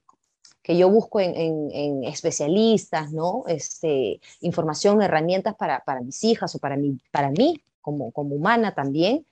que 0.69 0.77
yo 0.77 0.91
busco 0.91 1.19
en, 1.19 1.35
en, 1.73 2.05
especialistas, 2.05 3.11
¿no? 3.11 3.45
Este, 3.47 4.21
información, 4.43 5.01
herramientas 5.01 5.55
para, 5.55 5.83
para 5.83 6.03
mis 6.03 6.23
hijas 6.25 6.55
o 6.55 6.59
para 6.59 6.77
mí, 6.77 7.01
para 7.11 7.31
mí 7.31 7.65
como, 7.81 8.13
como 8.13 8.35
humana 8.35 8.75
también, 8.75 9.25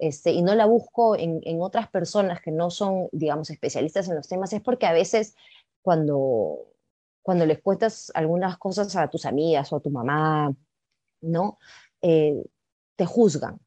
este, 0.00 0.32
y 0.32 0.42
no 0.42 0.52
la 0.56 0.66
busco 0.66 1.14
en, 1.14 1.62
otras 1.62 1.88
personas 1.88 2.40
que 2.40 2.50
no 2.50 2.70
son, 2.70 3.08
digamos, 3.12 3.50
especialistas 3.50 4.08
en 4.08 4.16
los 4.16 4.26
temas, 4.26 4.52
es 4.52 4.62
porque 4.62 4.86
a 4.86 4.92
veces 4.92 5.36
cuando, 5.80 6.58
cuando 7.22 7.46
les 7.46 7.60
cuentas 7.60 8.10
algunas 8.12 8.58
cosas 8.58 8.96
a 8.96 9.06
tus 9.06 9.26
amigas 9.26 9.72
o 9.72 9.76
a 9.76 9.80
tu 9.80 9.90
mamá, 9.90 10.52
¿no? 11.20 11.56
Eh, 12.02 12.42
te 12.96 13.06
juzgan. 13.06 13.60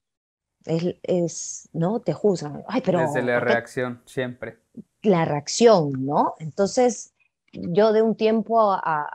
Es, 0.66 1.70
¿no? 1.72 2.02
Te 2.02 2.12
juzgan. 2.12 2.66
Ay, 2.68 2.82
pero, 2.84 3.00
Desde 3.00 3.22
la 3.22 3.40
reacción, 3.40 4.02
siempre. 4.06 4.58
La 5.04 5.24
reacción, 5.24 6.06
¿no? 6.06 6.36
Entonces, 6.40 7.13
yo 7.54 7.94
de 7.94 8.02
un 8.02 8.16
tiempo 8.16 8.60
a, 8.72 9.08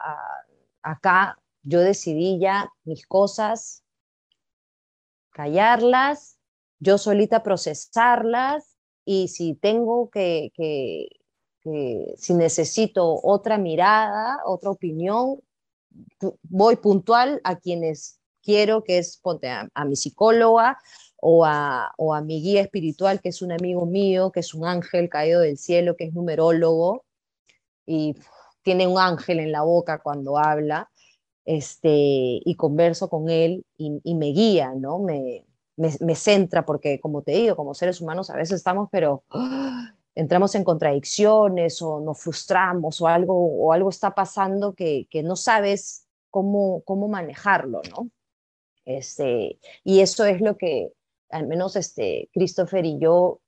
acá, 0.83 1.39
yo 1.63 1.81
decidí 1.81 2.39
ya 2.39 2.73
mis 2.85 3.07
cosas, 3.07 3.83
callarlas 5.31 6.39
yo 6.81 6.99
solita 6.99 7.43
procesarlas 7.43 8.77
y 9.05 9.29
si 9.29 9.55
tengo 9.55 10.11
que, 10.11 10.53
si 12.17 12.35
necesito 12.35 13.21
otra 13.23 13.59
mirada, 13.59 14.39
otra 14.45 14.71
opinión, 14.71 15.41
voy 16.43 16.77
puntual 16.77 17.41
a 17.45 17.57
quienes 17.57 18.21
quiero, 18.43 18.85
que 18.85 18.99
es 18.99 19.19
ponte 19.19 19.49
a, 19.49 19.69
mi 19.85 19.97
psicóloga 19.97 20.79
o 21.17 21.45
a, 21.45 21.93
o 21.97 22.15
a, 22.15 22.21
mi 22.21 22.41
guía 22.43 22.61
espiritual, 22.61 23.21
que 23.21 23.31
es 23.31 23.43
un 23.43 23.53
amigo 23.53 23.87
mío, 23.87 24.31
que 24.31 24.41
es 24.41 24.55
un 24.55 24.67
ángel 24.67 25.09
caído 25.09 25.41
del 25.41 25.59
cielo, 25.59 25.97
que 25.97 26.05
es 26.05 26.15
numerólogo 26.15 27.05
y 27.89 28.15
tiene 28.63 28.87
un 28.87 28.99
ángel 28.99 29.41
en 29.41 29.51
la 29.51 29.63
boca 29.63 29.99
cuando 29.99 30.37
habla, 30.39 30.91
este, 31.45 31.89
y 31.89 32.55
converso 32.57 33.09
con 33.09 33.31
él 33.31 33.65
y, 33.79 34.15
me 34.15 34.27
guía, 34.27 34.75
¿no? 34.77 34.99
Me, 34.99 35.47
me, 35.77 36.15
centra, 36.15 36.67
porque 36.67 37.01
como 37.01 37.23
te 37.23 37.33
digo, 37.33 37.57
como 37.57 37.73
seres 37.73 38.03
humanos 38.03 38.29
a 38.29 38.37
veces 38.37 38.57
estamos, 38.57 38.89
pero 38.93 39.25
entramos 40.15 40.55
en 40.55 40.65
contradicciones 40.65 41.81
o 41.81 42.01
nos 42.01 42.21
frustramos 42.21 43.01
o 43.01 43.07
algo, 43.07 43.35
o 43.35 43.73
algo 43.73 43.89
está 43.89 44.15
pasando 44.15 44.75
que, 44.75 45.07
que 45.09 45.23
no 45.23 45.37
sabes 45.37 46.07
cómo, 46.31 46.83
cómo 46.85 47.09
manejarlo, 47.09 47.81
¿no? 47.91 48.11
Este, 48.85 49.59
y 49.85 50.01
eso 50.01 50.27
es 50.27 50.43
lo 50.43 50.59
que 50.59 50.93
al 51.31 51.47
menos 51.47 51.77
este, 51.77 52.29
Christopher 52.33 52.85
y 52.85 52.99
yo 52.99 53.41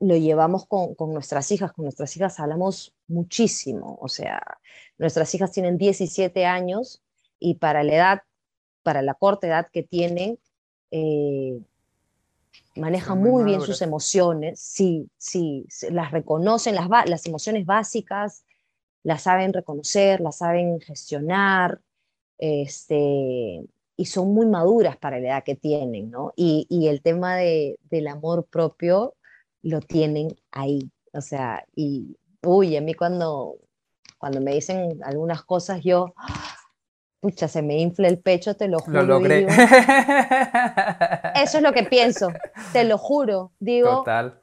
lo 0.00 0.16
llevamos 0.16 0.66
con, 0.66 0.94
con, 0.94 1.12
nuestras 1.12 1.50
hijas. 1.52 1.72
Con 1.72 1.84
nuestras 1.84 2.16
hijas 2.16 2.38
hablamos 2.40 2.94
muchísimo. 3.08 3.98
O 4.00 4.08
sea, 4.08 4.40
nuestras 4.98 5.34
hijas 5.34 5.52
tienen 5.52 5.78
17 5.78 6.44
años 6.46 7.02
y 7.38 7.54
para 7.54 7.82
la 7.82 7.94
edad, 7.94 8.22
para 8.82 9.02
la 9.02 9.14
corta 9.14 9.46
edad 9.46 9.68
que 9.72 9.82
tienen, 9.82 10.38
eh, 10.90 11.58
manejan 12.76 13.18
muy, 13.20 13.44
bien 13.44 13.60
sus 13.60 13.82
emociones. 13.82 14.60
Sí, 14.60 15.08
sí, 15.16 15.66
las 15.90 16.12
reconocen, 16.12 16.74
las, 16.74 16.88
las 17.06 17.26
emociones 17.26 17.64
básicas, 17.66 18.44
las 19.02 19.22
saben 19.22 19.52
reconocer, 19.52 20.20
las 20.20 20.38
saben 20.38 20.80
gestionar. 20.80 21.80
Este, 22.38 23.64
y 23.96 24.04
son 24.04 24.34
muy 24.34 24.46
maduras 24.46 24.98
para 24.98 25.18
la 25.18 25.28
edad 25.28 25.44
que 25.44 25.54
tienen, 25.54 26.10
¿no? 26.10 26.34
Y, 26.36 26.66
y 26.68 26.88
el 26.88 27.00
tema 27.00 27.36
de, 27.36 27.78
del 27.90 28.08
amor 28.08 28.44
propio 28.44 29.14
lo 29.66 29.80
tienen 29.80 30.28
ahí. 30.52 30.90
O 31.12 31.20
sea, 31.20 31.64
y, 31.74 32.16
uy, 32.42 32.76
a 32.76 32.80
mí 32.80 32.94
cuando, 32.94 33.56
cuando 34.18 34.40
me 34.40 34.52
dicen 34.54 35.00
algunas 35.04 35.42
cosas, 35.42 35.82
yo, 35.82 36.14
pucha, 37.20 37.48
se 37.48 37.62
me 37.62 37.78
infla 37.78 38.08
el 38.08 38.18
pecho, 38.18 38.54
te 38.54 38.68
lo 38.68 38.78
juro. 38.78 39.02
Lo 39.02 39.18
logré. 39.18 39.46
Eso 41.34 41.58
es 41.58 41.62
lo 41.62 41.72
que 41.72 41.82
pienso, 41.84 42.28
te 42.72 42.84
lo 42.84 42.96
juro. 42.98 43.52
Digo, 43.58 43.98
Total. 43.98 44.40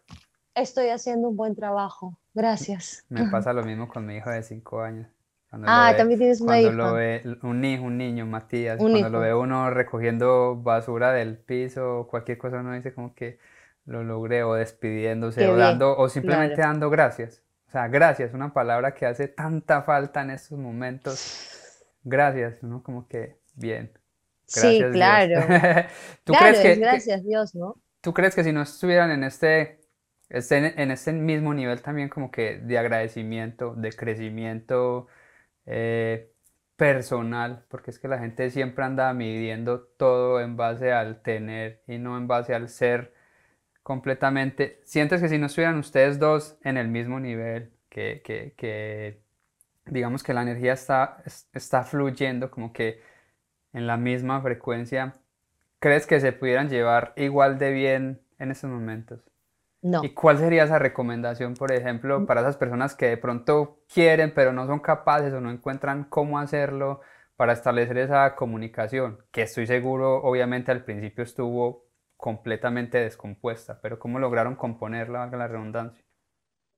estoy 0.56 0.90
haciendo 0.90 1.30
un 1.30 1.38
buen 1.38 1.56
trabajo. 1.56 2.18
Gracias. 2.34 3.06
Me 3.10 3.30
pasa 3.30 3.54
lo 3.54 3.64
mismo 3.64 3.88
con 3.88 4.06
mi 4.06 4.18
hijo 4.18 4.30
de 4.30 4.44
cinco 4.44 4.82
años. 4.82 5.08
ah, 5.52 5.94
también 5.96 6.20
tienes 6.20 6.42
una 6.42 6.60
cuando 6.60 6.72
Lo 6.72 6.94
ve, 6.94 7.22
un 7.44 7.64
hijo, 7.64 7.84
un 7.84 7.98
niño, 7.98 8.26
Matías. 8.26 8.78
cuando 8.78 9.10
lo 9.10 9.20
ve 9.20 9.34
uno 9.36 9.70
recogiendo 9.70 10.56
basura 10.56 11.14
del 11.14 11.38
piso, 11.38 12.08
cualquier 12.10 12.40
cosa, 12.40 12.58
uno 12.58 12.74
dice 12.74 12.94
como 12.94 13.14
que 13.14 13.38
lo 13.86 14.04
logré 14.04 14.44
o 14.44 14.54
despidiéndose 14.54 15.48
o 15.48 15.56
dando 15.56 15.98
o 15.98 16.10
simplemente 16.10 16.62
dando 16.62 16.90
gracias. 16.90 17.44
O 17.68 17.72
sea, 17.72 17.88
gracias, 17.88 18.34
una 18.34 18.54
palabra 18.54 18.94
que 18.94 19.06
hace 19.06 19.28
tanta 19.28 19.82
falta 19.82 20.22
en 20.22 20.32
estos 20.32 20.58
momentos. 20.60 21.82
Gracias, 22.04 22.62
uno 22.62 22.84
como 22.84 23.08
que 23.08 23.40
bien. 23.56 23.92
sí, 24.46 24.84
claro. 24.92 25.42
¿Tú 26.24 26.34
crees 26.34 26.60
que, 26.60 26.76
gracias 26.76 27.24
Dios, 27.24 27.56
¿no? 27.56 27.78
¿Tú 28.02 28.14
crees 28.14 28.36
que 28.36 28.44
si 28.44 28.52
no 28.52 28.62
estuvieran 28.62 29.12
en 29.12 29.24
este, 29.24 29.80
este, 30.30 30.82
en 30.82 30.92
este 30.92 31.14
mismo 31.14 31.54
nivel 31.54 31.82
también 31.82 32.10
como 32.10 32.32
que 32.32 32.58
de 32.58 32.78
agradecimiento, 32.78 33.74
de 33.76 33.92
crecimiento 33.94 35.08
eh, 35.66 36.34
personal, 36.76 37.66
porque 37.70 37.92
es 37.92 38.00
que 38.00 38.08
la 38.08 38.20
gente 38.20 38.50
siempre 38.50 38.84
anda 38.84 39.14
midiendo 39.14 39.82
todo 39.82 40.42
en 40.42 40.58
base 40.58 40.92
al 40.92 41.22
tener 41.22 41.82
y 41.88 41.98
no 41.98 42.18
en 42.18 42.28
base 42.28 42.54
al 42.54 42.70
ser, 42.70 43.13
completamente. 43.84 44.82
¿Sientes 44.86 45.22
que 45.22 45.30
si 45.30 45.38
no 45.38 45.46
estuvieran 45.46 45.78
ustedes 45.78 46.18
dos 46.18 46.58
en 46.64 46.78
el 46.78 46.88
mismo 46.88 47.20
nivel, 47.20 47.72
que, 47.90 48.22
que, 48.24 48.54
que 48.58 49.22
digamos 49.86 50.24
que 50.24 50.34
la 50.34 50.42
energía 50.42 50.74
está, 50.74 51.22
está 51.54 51.84
fluyendo 51.84 52.50
como 52.50 52.74
que 52.74 53.02
en 53.74 53.88
la 53.88 53.98
misma 53.98 54.42
frecuencia, 54.42 55.14
¿crees 55.80 56.08
que 56.08 56.20
se 56.20 56.32
pudieran 56.32 56.70
llevar 56.70 57.14
igual 57.18 57.58
de 57.60 57.72
bien 57.72 58.22
en 58.40 58.52
esos 58.52 58.70
momentos? 58.70 59.20
No. 59.82 60.02
¿Y 60.04 60.14
cuál 60.14 60.38
sería 60.38 60.64
esa 60.64 60.80
recomendación, 60.80 61.56
por 61.56 61.74
ejemplo, 61.74 62.26
para 62.26 62.40
esas 62.42 62.56
personas 62.56 62.96
que 62.96 63.08
de 63.08 63.18
pronto 63.18 63.80
quieren 63.94 64.34
pero 64.34 64.54
no 64.54 64.66
son 64.66 64.80
capaces 64.80 65.34
o 65.34 65.42
no 65.42 65.52
encuentran 65.52 66.06
cómo 66.06 66.40
hacerlo 66.40 67.02
para 67.36 67.52
establecer 67.52 67.98
esa 67.98 68.36
comunicación? 68.36 69.20
Que 69.32 69.42
estoy 69.42 69.68
seguro, 69.68 70.24
obviamente 70.24 70.72
al 70.72 70.86
principio 70.86 71.24
estuvo 71.24 71.86
completamente 72.24 73.00
descompuesta, 73.00 73.82
pero 73.82 74.00
¿cómo 74.00 74.18
lograron 74.18 74.56
componerla, 74.56 75.20
valga 75.20 75.38
la 75.40 75.48
redundancia? 75.50 76.02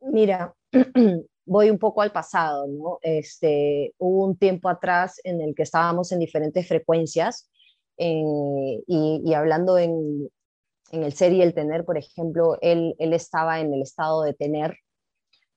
Mira, 0.01 0.55
voy 1.45 1.69
un 1.69 1.77
poco 1.77 2.01
al 2.01 2.12
pasado, 2.12 2.65
¿no? 2.65 2.97
Este, 3.03 3.93
hubo 3.99 4.25
un 4.25 4.38
tiempo 4.38 4.69
atrás 4.69 5.21
en 5.23 5.41
el 5.41 5.53
que 5.53 5.62
estábamos 5.62 6.12
en 6.12 6.17
diferentes 6.17 6.67
frecuencias 6.67 7.47
y, 7.95 9.34
hablando 9.36 9.77
en, 9.77 10.27
el 10.91 11.13
ser 11.13 11.31
y 11.31 11.43
el 11.43 11.53
tener, 11.53 11.86
por 11.86 11.99
ejemplo, 11.99 12.58
él, 12.62 12.95
él 12.97 13.13
estaba 13.13 13.60
en 13.60 13.71
el 13.71 13.84
estado 13.84 14.23
de 14.23 14.34
tener, 14.34 14.79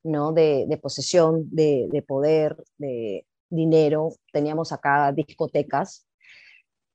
¿no? 0.03 0.33
De, 0.33 0.79
posesión, 0.83 1.49
de, 1.51 1.89
de, 1.91 2.03
poder, 2.03 2.63
de 2.77 3.25
dinero, 3.49 4.11
teníamos 4.35 4.71
acá 4.71 5.13
discotecas 5.13 6.07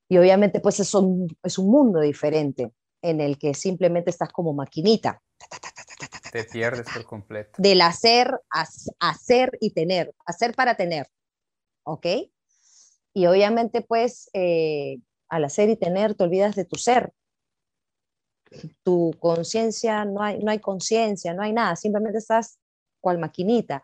y 0.08 0.16
obviamente 0.16 0.60
pues 0.60 0.78
es 0.78 0.94
un, 0.94 1.26
es 1.42 1.58
un 1.58 1.72
mundo 1.72 1.98
diferente 1.98 2.70
en 3.04 3.20
el 3.20 3.38
que 3.38 3.52
simplemente 3.52 4.10
estás 4.10 4.30
como 4.30 4.54
maquinita. 4.54 5.20
Te 6.32 6.44
pierdes 6.44 6.86
por 6.92 7.04
completo. 7.04 7.52
Del 7.58 7.82
hacer, 7.82 8.40
hacer 8.98 9.52
y 9.60 9.70
tener, 9.70 10.14
hacer 10.24 10.54
para 10.54 10.74
tener, 10.74 11.06
¿ok? 11.84 12.06
Y 13.12 13.26
obviamente 13.26 13.82
pues 13.82 14.30
eh, 14.32 14.96
al 15.28 15.44
hacer 15.44 15.68
y 15.68 15.76
tener 15.76 16.14
te 16.14 16.24
olvidas 16.24 16.56
de 16.56 16.64
tu 16.64 16.76
ser. 16.76 17.12
Tu 18.82 19.12
conciencia, 19.20 20.06
no 20.06 20.22
hay, 20.22 20.38
no 20.38 20.50
hay 20.50 20.60
conciencia, 20.60 21.34
no 21.34 21.42
hay 21.42 21.52
nada, 21.52 21.76
simplemente 21.76 22.18
estás 22.18 22.58
cual 23.00 23.18
maquinita. 23.18 23.82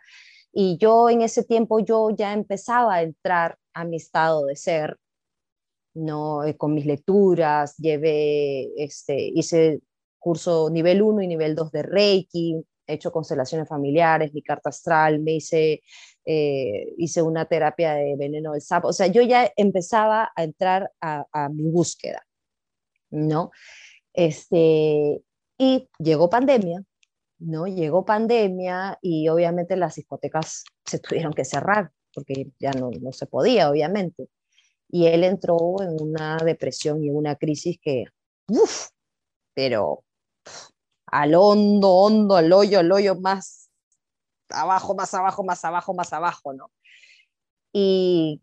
Y 0.50 0.78
yo 0.78 1.10
en 1.10 1.20
ese 1.20 1.44
tiempo 1.44 1.80
yo 1.80 2.08
ya 2.10 2.32
empezaba 2.32 2.94
a 2.94 3.02
entrar 3.02 3.58
a 3.74 3.84
mi 3.84 3.96
estado 3.96 4.46
de 4.46 4.56
ser 4.56 4.98
¿no? 5.94 6.44
Eh, 6.44 6.56
con 6.56 6.74
mis 6.74 6.86
lecturas, 6.86 7.76
llevé, 7.76 8.70
este, 8.82 9.16
hice 9.34 9.80
curso 10.18 10.70
nivel 10.70 11.02
1 11.02 11.22
y 11.22 11.26
nivel 11.26 11.54
2 11.54 11.72
de 11.72 11.82
Reiki, 11.82 12.56
he 12.86 12.94
hecho 12.94 13.12
constelaciones 13.12 13.68
familiares, 13.68 14.34
mi 14.34 14.42
carta 14.42 14.70
astral, 14.70 15.20
me 15.20 15.32
hice, 15.34 15.82
eh, 16.24 16.94
hice 16.98 17.22
una 17.22 17.46
terapia 17.46 17.94
de 17.94 18.16
veneno 18.16 18.52
del 18.52 18.62
sapo, 18.62 18.88
o 18.88 18.92
sea, 18.92 19.06
yo 19.06 19.22
ya 19.22 19.50
empezaba 19.56 20.30
a 20.36 20.44
entrar 20.44 20.92
a, 21.00 21.24
a 21.32 21.48
mi 21.48 21.70
búsqueda, 21.70 22.22
¿no? 23.10 23.50
Este, 24.12 25.22
y 25.58 25.88
llegó 25.98 26.28
pandemia, 26.30 26.82
¿no? 27.38 27.66
Llegó 27.66 28.04
pandemia 28.04 28.98
y 29.02 29.28
obviamente 29.28 29.76
las 29.76 29.94
discotecas 29.96 30.64
se 30.84 30.98
tuvieron 30.98 31.32
que 31.32 31.44
cerrar 31.44 31.92
porque 32.12 32.50
ya 32.58 32.72
no, 32.72 32.90
no 33.00 33.12
se 33.12 33.26
podía, 33.26 33.70
obviamente 33.70 34.28
y 34.90 35.06
él 35.06 35.24
entró 35.24 35.80
en 35.80 36.00
una 36.00 36.36
depresión 36.38 37.02
y 37.02 37.10
una 37.10 37.36
crisis 37.36 37.78
que, 37.80 38.06
uff, 38.48 38.88
pero 39.54 40.04
al 41.06 41.34
hondo, 41.34 41.90
hondo, 41.90 42.36
al 42.36 42.52
hoyo, 42.52 42.80
al 42.80 42.90
hoyo 42.90 43.14
más 43.16 43.70
abajo, 44.48 44.94
más 44.94 45.14
abajo, 45.14 45.44
más 45.44 45.64
abajo, 45.64 45.94
más 45.94 46.12
abajo, 46.12 46.52
¿no? 46.52 46.70
Y, 47.72 48.42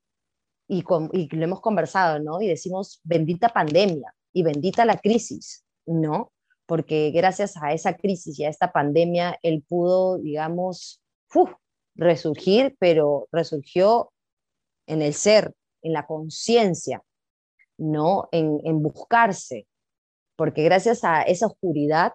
y, 0.67 0.83
y 1.11 1.35
lo 1.35 1.43
hemos 1.43 1.61
conversado, 1.61 2.19
¿no? 2.19 2.41
Y 2.41 2.47
decimos, 2.47 3.01
bendita 3.03 3.49
pandemia 3.49 4.13
y 4.31 4.43
bendita 4.43 4.85
la 4.85 4.97
crisis, 4.97 5.65
¿no? 5.85 6.31
Porque 6.65 7.11
gracias 7.11 7.57
a 7.57 7.73
esa 7.73 7.95
crisis 7.95 8.39
y 8.39 8.45
a 8.45 8.49
esta 8.49 8.71
pandemia, 8.71 9.37
él 9.41 9.63
pudo, 9.67 10.17
digamos, 10.17 11.01
resurgir, 11.95 12.75
pero 12.79 13.27
resurgió 13.31 14.11
en 14.85 15.01
el 15.01 15.13
ser, 15.13 15.53
en 15.81 15.93
la 15.93 16.05
conciencia, 16.05 17.03
¿no? 17.77 18.29
En, 18.31 18.81
buscarse, 18.81 19.67
porque 20.35 20.63
gracias 20.63 21.03
a 21.03 21.21
esa 21.21 21.47
oscuridad 21.47 22.13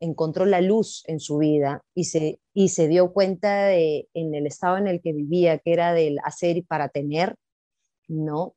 encontró 0.00 0.46
la 0.46 0.60
luz 0.60 1.02
en 1.06 1.20
su 1.20 1.38
vida 1.38 1.82
y 1.94 2.04
se, 2.04 2.40
y 2.54 2.70
se 2.70 2.88
dio 2.88 3.12
cuenta 3.12 3.66
de 3.66 4.08
en 4.14 4.34
el 4.34 4.46
estado 4.46 4.78
en 4.78 4.86
el 4.86 5.00
que 5.02 5.12
vivía, 5.12 5.58
que 5.58 5.72
era 5.72 5.92
del 5.92 6.18
hacer 6.24 6.56
y 6.56 6.62
para 6.62 6.88
tener, 6.88 7.36
¿no? 8.08 8.54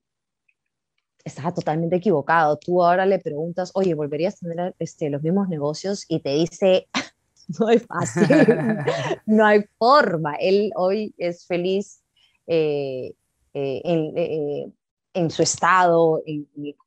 Estaba 1.26 1.54
totalmente 1.54 1.98
equivocado. 1.98 2.58
Tú 2.58 2.84
ahora 2.84 3.06
le 3.06 3.20
preguntas, 3.20 3.72
oye, 3.76 3.94
¿volverías 3.94 4.36
a 4.36 4.48
tener 4.48 4.76
este, 4.80 5.10
los 5.10 5.22
mismos 5.22 5.48
negocios? 5.50 6.06
Y 6.08 6.20
te 6.20 6.32
dice, 6.32 6.88
no 7.60 7.70
es 7.70 7.86
fácil, 7.86 8.28
no 9.26 9.46
hay 9.46 9.64
forma. 9.78 10.36
Él 10.36 10.72
hoy 10.76 11.14
es 11.18 11.46
feliz 11.46 12.04
eh, 12.48 13.14
eh, 13.54 13.82
en, 13.84 14.18
eh, 14.18 14.72
en, 15.14 15.30
su 15.30 15.44
estado, 15.44 16.24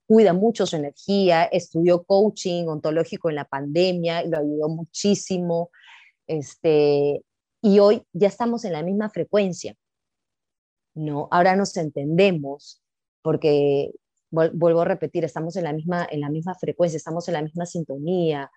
cuida 0.06 0.32
mucho 0.32 0.66
su 0.66 0.76
energía, 0.76 1.44
estudió 1.44 2.02
coaching 2.02 2.66
ontológico 2.66 3.28
en 3.30 3.36
la 3.36 3.44
pandemia 3.44 4.24
y 4.24 4.28
lo 4.28 4.38
ayudó 4.38 4.68
muchísimo. 4.68 5.70
Este, 6.26 7.22
y 7.62 7.78
hoy 7.78 8.02
ya 8.12 8.28
estamos 8.28 8.64
en 8.64 8.72
la 8.72 8.82
misma 8.82 9.10
frecuencia. 9.10 9.74
¿no? 10.94 11.28
Ahora 11.30 11.54
nos 11.56 11.76
entendemos 11.76 12.82
porque, 13.22 13.92
vuelvo 14.30 14.80
a 14.80 14.84
repetir, 14.84 15.24
estamos 15.24 15.56
en 15.56 15.64
la 15.64 15.72
misma, 15.72 16.06
en 16.10 16.20
la 16.20 16.30
misma 16.30 16.54
frecuencia, 16.54 16.96
estamos 16.96 17.28
en 17.28 17.34
la 17.34 17.42
misma 17.42 17.66
sintonía, 17.66 18.50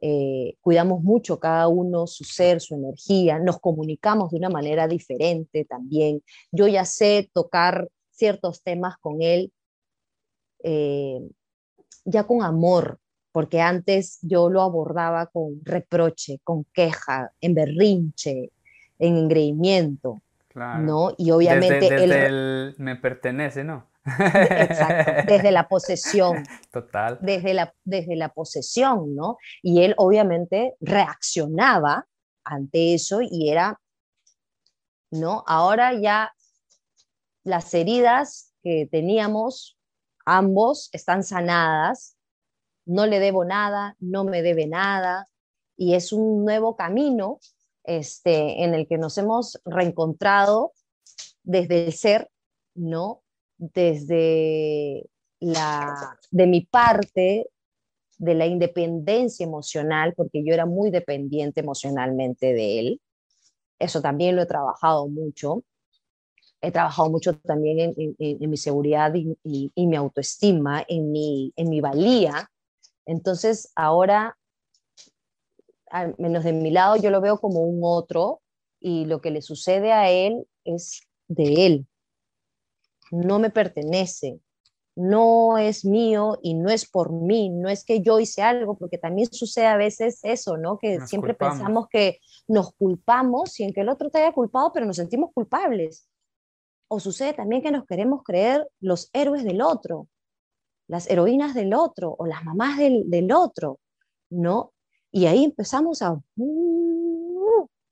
eh, 0.00 0.56
cuidamos 0.60 1.02
mucho 1.02 1.40
cada 1.40 1.68
uno 1.68 2.06
su 2.06 2.24
ser, 2.24 2.60
su 2.60 2.74
energía, 2.74 3.38
nos 3.38 3.58
comunicamos 3.60 4.30
de 4.30 4.36
una 4.36 4.50
manera 4.50 4.86
diferente 4.86 5.64
también. 5.64 6.22
Yo 6.52 6.68
ya 6.68 6.84
sé 6.84 7.30
tocar 7.32 7.88
ciertos 8.10 8.62
temas 8.62 8.96
con 8.98 9.22
él, 9.22 9.52
eh, 10.62 11.20
ya 12.04 12.24
con 12.24 12.42
amor, 12.42 12.98
porque 13.32 13.60
antes 13.60 14.18
yo 14.22 14.50
lo 14.50 14.62
abordaba 14.62 15.26
con 15.26 15.60
reproche, 15.64 16.40
con 16.44 16.64
queja, 16.72 17.32
en 17.40 17.54
berrinche, 17.54 18.50
en 18.98 19.16
engreimiento, 19.16 20.22
¿no? 20.54 21.14
Y 21.18 21.30
obviamente 21.30 21.90
desde, 21.90 22.26
el... 22.26 22.74
me 22.78 22.96
pertenece, 22.96 23.62
¿no? 23.64 23.86
Exacto, 24.06 25.32
desde 25.32 25.50
la 25.50 25.68
posesión. 25.68 26.44
Total. 26.72 27.18
Desde 27.20 27.54
la, 27.54 27.74
desde 27.84 28.16
la 28.16 28.28
posesión, 28.28 29.14
¿no? 29.14 29.38
Y 29.62 29.82
él 29.82 29.94
obviamente 29.98 30.76
reaccionaba 30.80 32.06
ante 32.44 32.94
eso 32.94 33.20
y 33.22 33.50
era, 33.50 33.80
¿no? 35.10 35.44
Ahora 35.46 35.94
ya 35.94 36.32
las 37.44 37.72
heridas 37.74 38.52
que 38.62 38.88
teníamos, 38.90 39.78
ambos, 40.24 40.88
están 40.92 41.22
sanadas, 41.22 42.16
no 42.84 43.06
le 43.06 43.18
debo 43.18 43.44
nada, 43.44 43.96
no 43.98 44.24
me 44.24 44.42
debe 44.42 44.66
nada, 44.66 45.28
y 45.76 45.94
es 45.94 46.12
un 46.12 46.44
nuevo 46.44 46.76
camino 46.76 47.38
este, 47.84 48.64
en 48.64 48.74
el 48.74 48.86
que 48.88 48.98
nos 48.98 49.18
hemos 49.18 49.60
reencontrado 49.64 50.72
desde 51.42 51.86
el 51.86 51.92
ser, 51.92 52.30
¿no? 52.74 53.22
Desde 53.58 55.08
la, 55.40 56.18
de 56.30 56.46
mi 56.46 56.62
parte, 56.62 57.48
de 58.18 58.34
la 58.34 58.46
independencia 58.46 59.44
emocional, 59.44 60.14
porque 60.14 60.42
yo 60.44 60.54
era 60.54 60.66
muy 60.66 60.90
dependiente 60.90 61.60
emocionalmente 61.60 62.52
de 62.52 62.80
él. 62.80 63.00
Eso 63.78 64.00
también 64.00 64.36
lo 64.36 64.42
he 64.42 64.46
trabajado 64.46 65.06
mucho. 65.08 65.62
He 66.62 66.70
trabajado 66.70 67.10
mucho 67.10 67.38
también 67.38 67.94
en, 67.96 68.50
mi 68.50 68.56
seguridad 68.56 69.12
y, 69.14 69.70
mi 69.76 69.96
autoestima, 69.96 70.84
en 70.88 71.12
mi, 71.12 71.52
en 71.56 71.68
mi 71.68 71.80
valía. 71.80 72.50
Entonces, 73.04 73.70
ahora, 73.76 74.36
al 75.90 76.14
menos 76.18 76.44
de 76.44 76.54
mi 76.54 76.70
lado, 76.70 76.96
yo 76.96 77.10
lo 77.10 77.20
veo 77.20 77.38
como 77.38 77.60
un 77.60 77.80
otro 77.82 78.40
y 78.80 79.04
lo 79.04 79.20
que 79.20 79.30
le 79.30 79.42
sucede 79.42 79.92
a 79.92 80.10
él 80.10 80.46
es 80.64 81.02
de 81.28 81.66
él. 81.66 81.86
No 83.10 83.38
me 83.38 83.50
pertenece, 83.50 84.40
no 84.96 85.58
es 85.58 85.84
mío 85.84 86.38
y 86.42 86.54
no 86.54 86.70
es 86.70 86.88
por 86.88 87.12
mí, 87.12 87.50
no 87.50 87.68
es 87.68 87.84
que 87.84 88.00
yo 88.00 88.18
hice 88.18 88.42
algo, 88.42 88.76
porque 88.78 88.96
también 88.96 89.30
sucede 89.30 89.66
a 89.66 89.76
veces 89.76 90.20
eso, 90.22 90.56
¿no? 90.56 90.78
Que 90.78 91.00
siempre 91.02 91.34
pensamos 91.34 91.86
que 91.88 92.18
nos 92.48 92.72
culpamos 92.72 93.60
y 93.60 93.64
en 93.64 93.74
que 93.74 93.82
el 93.82 93.90
otro 93.90 94.10
te 94.10 94.18
haya 94.18 94.32
culpado, 94.32 94.72
pero 94.72 94.86
nos 94.86 94.96
sentimos 94.96 95.32
culpables. 95.34 96.08
O 96.88 96.98
sucede 96.98 97.34
también 97.34 97.62
que 97.62 97.70
nos 97.70 97.84
queremos 97.84 98.22
creer 98.24 98.66
los 98.80 99.10
héroes 99.12 99.44
del 99.44 99.60
otro, 99.60 100.08
las 100.88 101.10
heroínas 101.10 101.54
del 101.54 101.74
otro 101.74 102.14
o 102.18 102.26
las 102.26 102.42
mamás 102.44 102.78
del, 102.78 103.10
del 103.10 103.32
otro, 103.32 103.80
¿no? 104.30 104.72
Y 105.12 105.26
ahí 105.26 105.44
empezamos 105.44 106.00
a... 106.00 106.18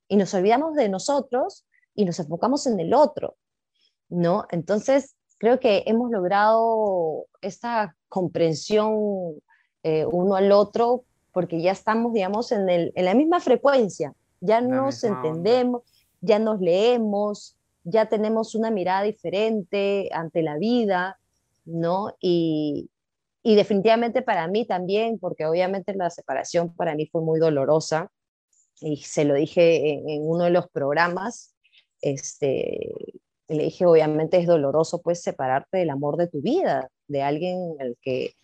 Y 0.09 0.17
nos 0.17 0.33
olvidamos 0.33 0.75
de 0.75 0.89
nosotros 0.89 1.67
y 1.95 2.05
nos 2.07 2.19
enfocamos 2.19 2.67
en 2.67 2.81
el 2.81 2.95
otro, 2.95 3.37
¿no? 4.09 4.47
Entonces, 4.51 5.17
creo 5.39 5.61
que 5.61 5.85
hemos 5.87 6.11
logrado 6.11 7.27
esta 7.41 7.97
comprensión 8.09 9.35
eh, 9.83 10.07
uno 10.07 10.37
al 10.37 10.53
otro 10.53 11.05
porque 11.33 11.61
ya 11.61 11.73
estamos, 11.73 12.13
digamos, 12.13 12.53
en, 12.53 12.69
el, 12.71 12.93
en 12.95 13.05
la 13.05 13.15
misma 13.15 13.41
frecuencia, 13.41 14.15
ya 14.41 14.61
nos 14.61 15.03
entendemos, 15.03 15.83
ya 16.21 16.39
nos 16.39 16.61
leemos, 16.61 17.57
ya 17.83 18.07
tenemos 18.09 18.55
una 18.55 18.71
mirada 18.71 19.03
diferente 19.03 20.09
ante 20.13 20.43
la 20.43 20.57
vida, 20.57 21.19
¿no? 21.65 22.15
Y, 22.21 22.89
y 23.43 23.57
definitivamente 23.57 24.23
para 24.23 24.47
mí 24.47 24.65
también, 24.65 25.19
porque 25.19 25.45
obviamente 25.45 25.93
la 25.95 26.09
separación 26.09 26.73
para 26.73 26.95
mí 26.95 27.07
fue 27.07 27.21
muy 27.23 27.41
dolorosa, 27.41 28.11
y 28.81 28.99
se 28.99 29.25
lo 29.25 29.35
dije 29.35 29.93
en, 29.93 30.09
en 30.09 30.23
uno 30.23 30.45
de 30.45 30.51
los 30.51 30.69
programas, 30.69 31.55
este, 32.01 32.93
le 33.49 33.65
dije, 33.65 33.87
obviamente 33.87 34.39
es 34.39 34.47
doloroso 34.47 35.03
pues 35.03 35.23
separarte 35.23 35.79
del 35.79 35.91
amor 35.91 36.17
de 36.17 36.29
tu 36.29 36.41
vida, 36.41 36.91
de 37.09 37.23
alguien 37.23 37.77
al 37.81 37.97
que 38.01 38.35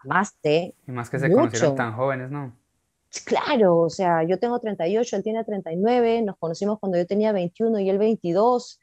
amaste. 0.00 0.74
Y 0.86 0.90
más 0.90 1.10
que 1.10 1.18
se 1.18 1.30
conocieron 1.30 1.74
tan 1.74 1.94
jóvenes, 1.94 2.30
¿no? 2.30 2.56
Claro, 3.24 3.78
o 3.78 3.90
sea, 3.90 4.22
yo 4.22 4.38
tengo 4.38 4.58
38, 4.60 5.16
él 5.16 5.22
tiene 5.22 5.44
39, 5.44 6.22
nos 6.22 6.36
conocimos 6.36 6.78
cuando 6.78 6.98
yo 6.98 7.06
tenía 7.06 7.32
21 7.32 7.80
y 7.80 7.88
él 7.88 7.98
22 7.98 8.80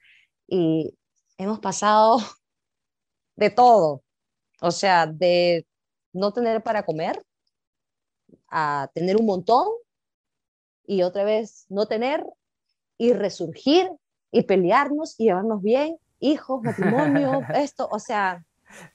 y 0.47 0.97
hemos 1.37 1.59
pasado 1.59 2.17
de 3.35 3.49
todo, 3.49 4.03
o 4.61 4.71
sea, 4.71 5.05
de 5.05 5.67
no 6.13 6.31
tener 6.31 6.63
para 6.63 6.83
comer 6.83 7.23
a 8.49 8.89
tener 8.93 9.17
un 9.17 9.25
montón 9.25 9.67
y 10.87 11.01
otra 11.03 11.23
vez 11.23 11.65
no 11.69 11.87
tener 11.87 12.25
y 12.97 13.13
resurgir 13.13 13.89
y 14.35 14.43
pelearnos 14.43 15.17
y 15.17 15.25
llevarnos 15.25 15.61
bien, 15.61 15.97
hijos, 16.19 16.61
matrimonio, 16.61 17.41
esto, 17.55 17.87
o 17.89 17.99
sea. 17.99 18.43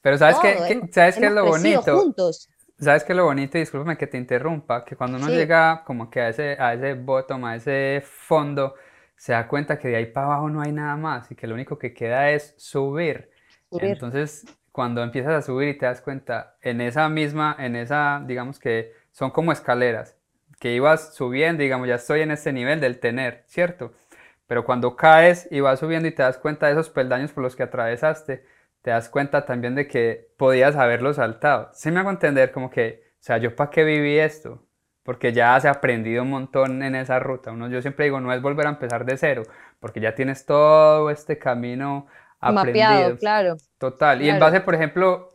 Pero 0.02 0.18
sabes 0.18 0.36
qué, 0.38 0.80
sabes 0.92 1.16
qué 1.16 1.26
es 1.26 1.32
lo 1.32 1.46
bonito. 1.46 1.98
Juntos. 1.98 2.48
¿Sabes 2.78 3.04
qué 3.04 3.12
es 3.12 3.16
lo 3.16 3.24
bonito? 3.24 3.56
Discúlpame 3.56 3.96
que 3.96 4.06
te 4.06 4.18
interrumpa, 4.18 4.84
que 4.84 4.96
cuando 4.96 5.18
uno 5.18 5.28
llega 5.28 5.82
como 5.84 6.10
que 6.10 6.20
a 6.20 6.28
ese, 6.28 6.56
a 6.58 6.74
ese 6.74 6.94
bottom, 6.94 7.44
a 7.44 7.56
ese 7.56 8.02
fondo, 8.04 8.74
se 9.16 9.32
da 9.32 9.48
cuenta 9.48 9.78
que 9.78 9.88
de 9.88 9.96
ahí 9.96 10.06
para 10.06 10.26
abajo 10.26 10.48
no 10.50 10.60
hay 10.62 10.72
nada 10.72 10.96
más 10.96 11.30
y 11.30 11.34
que 11.34 11.46
lo 11.46 11.54
único 11.54 11.78
que 11.78 11.92
queda 11.92 12.30
es 12.30 12.54
subir. 12.56 13.30
Entonces, 13.70 14.44
cuando 14.72 15.02
empiezas 15.02 15.32
a 15.32 15.42
subir 15.42 15.68
y 15.68 15.78
te 15.78 15.86
das 15.86 16.00
cuenta, 16.00 16.56
en 16.60 16.80
esa 16.80 17.08
misma, 17.08 17.56
en 17.58 17.76
esa, 17.76 18.22
digamos 18.26 18.58
que 18.58 18.92
son 19.10 19.30
como 19.30 19.52
escaleras, 19.52 20.16
que 20.58 20.74
ibas 20.74 21.14
subiendo, 21.14 21.62
digamos, 21.62 21.88
ya 21.88 21.94
estoy 21.96 22.20
en 22.20 22.30
este 22.30 22.52
nivel 22.52 22.80
del 22.80 22.98
tener, 22.98 23.44
¿cierto? 23.46 23.92
Pero 24.50 24.64
cuando 24.64 24.96
caes 24.96 25.46
y 25.52 25.60
vas 25.60 25.78
subiendo 25.78 26.08
y 26.08 26.10
te 26.10 26.24
das 26.24 26.36
cuenta 26.36 26.66
de 26.66 26.72
esos 26.72 26.90
peldaños 26.90 27.30
por 27.30 27.44
los 27.44 27.54
que 27.54 27.62
atravesaste, 27.62 28.44
te 28.82 28.90
das 28.90 29.08
cuenta 29.08 29.44
también 29.44 29.76
de 29.76 29.86
que 29.86 30.32
podías 30.36 30.74
haberlo 30.74 31.14
saltado. 31.14 31.70
Sí 31.72 31.92
me 31.92 32.00
hago 32.00 32.10
entender 32.10 32.50
como 32.50 32.68
que, 32.68 33.04
o 33.12 33.22
sea, 33.22 33.38
yo 33.38 33.54
para 33.54 33.70
qué 33.70 33.84
viví 33.84 34.18
esto, 34.18 34.60
porque 35.04 35.32
ya 35.32 35.54
has 35.54 35.66
aprendido 35.66 36.24
un 36.24 36.30
montón 36.30 36.82
en 36.82 36.96
esa 36.96 37.20
ruta. 37.20 37.52
Uno, 37.52 37.68
yo 37.68 37.80
siempre 37.80 38.06
digo, 38.06 38.20
no 38.20 38.32
es 38.32 38.42
volver 38.42 38.66
a 38.66 38.70
empezar 38.70 39.04
de 39.04 39.16
cero, 39.18 39.44
porque 39.78 40.00
ya 40.00 40.16
tienes 40.16 40.44
todo 40.44 41.10
este 41.10 41.38
camino 41.38 42.08
aprendido. 42.40 42.88
Mapeado, 42.88 43.18
claro. 43.18 43.56
Total. 43.78 44.20
Y 44.20 44.30
en 44.30 44.40
base, 44.40 44.60
por 44.62 44.74
ejemplo, 44.74 45.28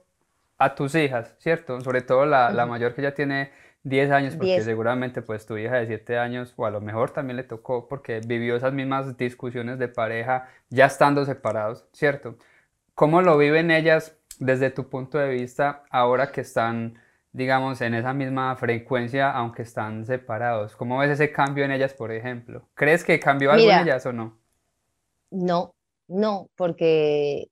a 0.57 0.75
tus 0.75 0.93
hijas, 0.93 1.37
¿cierto? 1.39 1.79
Sobre 1.79 2.01
todo 2.01 2.25
la, 2.25 2.49
la 2.49 2.65
mayor 2.65 2.93
que 2.93 3.01
ya 3.01 3.13
tiene 3.13 3.53
10 3.85 4.09
años, 4.09 4.35
porque 4.35 4.63
seguramente 4.63 5.21
pues 5.21 5.45
tu 5.45 5.57
hija 5.57 5.75
de 5.75 5.85
7 5.85 6.17
años, 6.17 6.53
o 6.57 6.65
a 6.65 6.71
lo 6.71 6.81
mejor 6.81 7.11
también 7.11 7.37
le 7.37 7.43
tocó, 7.43 7.87
porque 7.87 8.19
vivió 8.19 8.55
esas 8.55 8.73
mismas 8.73 9.15
discusiones 9.15 9.77
de 9.77 9.87
pareja 9.87 10.49
ya 10.69 10.87
estando 10.87 11.23
separados, 11.23 11.85
¿cierto? 11.93 12.35
¿Cómo 12.95 13.21
lo 13.21 13.37
viven 13.37 13.69
ellas 13.69 14.17
desde 14.39 14.71
tu 14.71 14.89
punto 14.89 15.19
de 15.19 15.29
vista 15.29 15.83
ahora 15.91 16.31
que 16.31 16.41
están, 16.41 16.97
digamos, 17.31 17.79
en 17.81 17.93
esa 17.93 18.11
misma 18.11 18.55
frecuencia, 18.55 19.29
aunque 19.29 19.61
están 19.61 20.03
separados? 20.03 20.75
¿Cómo 20.75 20.97
ves 20.97 21.11
ese 21.11 21.31
cambio 21.31 21.63
en 21.63 21.71
ellas, 21.71 21.93
por 21.93 22.11
ejemplo? 22.11 22.67
¿Crees 22.73 23.03
que 23.03 23.19
cambió 23.19 23.51
algo 23.51 23.69
en 23.69 23.81
ellas 23.81 24.03
o 24.07 24.13
no? 24.13 24.35
No, 25.29 25.75
no, 26.07 26.49
porque 26.55 27.49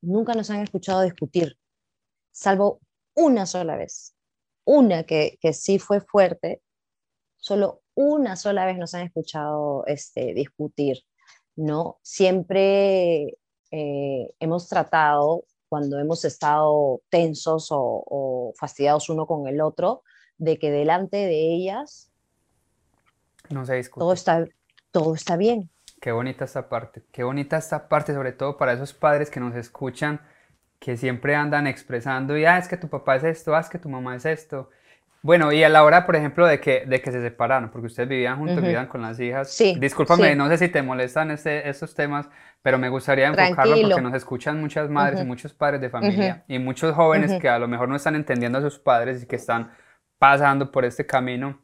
nunca 0.00 0.34
nos 0.34 0.48
han 0.48 0.60
escuchado 0.60 1.02
discutir, 1.02 1.56
salvo 2.30 2.78
una 3.14 3.46
sola 3.46 3.76
vez 3.76 4.14
una 4.64 5.04
que, 5.04 5.38
sí 5.52 5.78
fue 5.78 6.00
fuerte, 6.00 6.62
solo 7.36 7.82
una 7.94 8.36
sola 8.36 8.64
vez 8.64 8.78
nos 8.78 8.94
han 8.94 9.02
escuchado 9.02 9.84
este, 9.86 10.34
discutir, 10.34 10.98
¿no? 11.56 11.98
Siempre 12.02 13.36
eh, 13.70 14.34
hemos 14.38 14.68
tratado, 14.68 15.44
cuando 15.68 15.98
hemos 15.98 16.24
estado 16.24 17.00
tensos 17.08 17.68
o, 17.70 18.52
fastidiados 18.58 19.08
uno 19.08 19.26
con 19.26 19.46
el 19.46 19.60
otro, 19.60 20.02
de 20.38 20.58
que 20.58 20.70
delante 20.70 21.16
de 21.16 21.54
ellas 21.54 22.10
no 23.50 23.66
se 23.66 23.82
Todo 23.84 24.12
está, 24.12 24.46
todo 24.90 25.14
está 25.14 25.36
bien. 25.36 25.70
Qué 26.00 26.12
bonita 26.12 26.44
esta 26.44 26.68
parte, 26.68 27.02
qué 27.12 27.22
bonita 27.22 27.56
esta 27.56 27.88
parte, 27.88 28.12
sobre 28.12 28.32
todo 28.32 28.56
para 28.56 28.72
esos 28.72 28.92
padres 28.92 29.30
que 29.30 29.40
nos 29.40 29.54
escuchan 29.54 30.20
que 30.82 30.96
siempre 30.96 31.36
andan 31.36 31.68
expresando, 31.68 32.36
y 32.36 32.44
ah, 32.44 32.58
es 32.58 32.66
que 32.66 32.76
tu 32.76 32.88
papá 32.88 33.14
es 33.14 33.22
esto, 33.22 33.54
ah, 33.54 33.60
es 33.60 33.68
que 33.68 33.78
tu 33.78 33.88
mamá 33.88 34.16
es 34.16 34.26
esto. 34.26 34.68
Bueno, 35.22 35.52
y 35.52 35.62
a 35.62 35.68
la 35.68 35.84
hora, 35.84 36.04
por 36.04 36.16
ejemplo, 36.16 36.44
de 36.44 36.58
que, 36.58 36.84
de 36.84 37.00
que 37.00 37.12
se 37.12 37.22
separaron, 37.22 37.70
porque 37.70 37.86
ustedes 37.86 38.08
vivían 38.08 38.36
juntos, 38.36 38.60
vivían 38.60 38.88
con 38.88 39.00
las 39.00 39.20
hijas. 39.20 39.52
Sí. 39.52 39.76
Discúlpame, 39.78 40.34
no 40.34 40.48
sé 40.48 40.58
si 40.58 40.68
te 40.68 40.82
molestan 40.82 41.30
este, 41.30 41.68
estos 41.68 41.94
temas, 41.94 42.28
pero 42.62 42.78
me 42.78 42.88
gustaría 42.88 43.28
enfocarlo 43.28 43.76
porque 43.80 44.02
nos 44.02 44.14
escuchan 44.14 44.60
muchas 44.60 44.90
madres 44.90 45.20
y 45.20 45.24
muchos 45.24 45.54
padres 45.54 45.80
de 45.80 45.88
familia 45.88 46.42
y 46.48 46.58
muchos 46.58 46.96
jóvenes 46.96 47.40
que 47.40 47.48
a 47.48 47.60
lo 47.60 47.68
mejor 47.68 47.88
no 47.88 47.94
están 47.94 48.16
entendiendo 48.16 48.58
a 48.58 48.62
sus 48.62 48.80
padres 48.80 49.22
y 49.22 49.26
que 49.26 49.36
están 49.36 49.70
pasando 50.18 50.72
por 50.72 50.84
este 50.84 51.06
camino. 51.06 51.60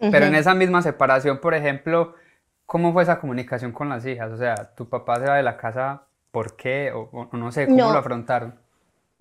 Pero 0.00 0.24
en 0.24 0.34
esa 0.34 0.54
misma 0.54 0.80
separación, 0.80 1.38
por 1.38 1.52
ejemplo, 1.52 2.14
¿cómo 2.64 2.94
fue 2.94 3.02
esa 3.02 3.20
comunicación 3.20 3.72
con 3.72 3.90
las 3.90 4.06
hijas? 4.06 4.32
O 4.32 4.38
sea, 4.38 4.74
tu 4.74 4.88
papá 4.88 5.16
se 5.16 5.26
va 5.26 5.36
de 5.36 5.42
la 5.42 5.58
casa, 5.58 6.04
¿por 6.30 6.56
qué? 6.56 6.90
O, 6.94 7.28
no 7.32 7.52
sé, 7.52 7.66
¿cómo 7.66 7.92
lo 7.92 7.98
afrontaron? 7.98 8.61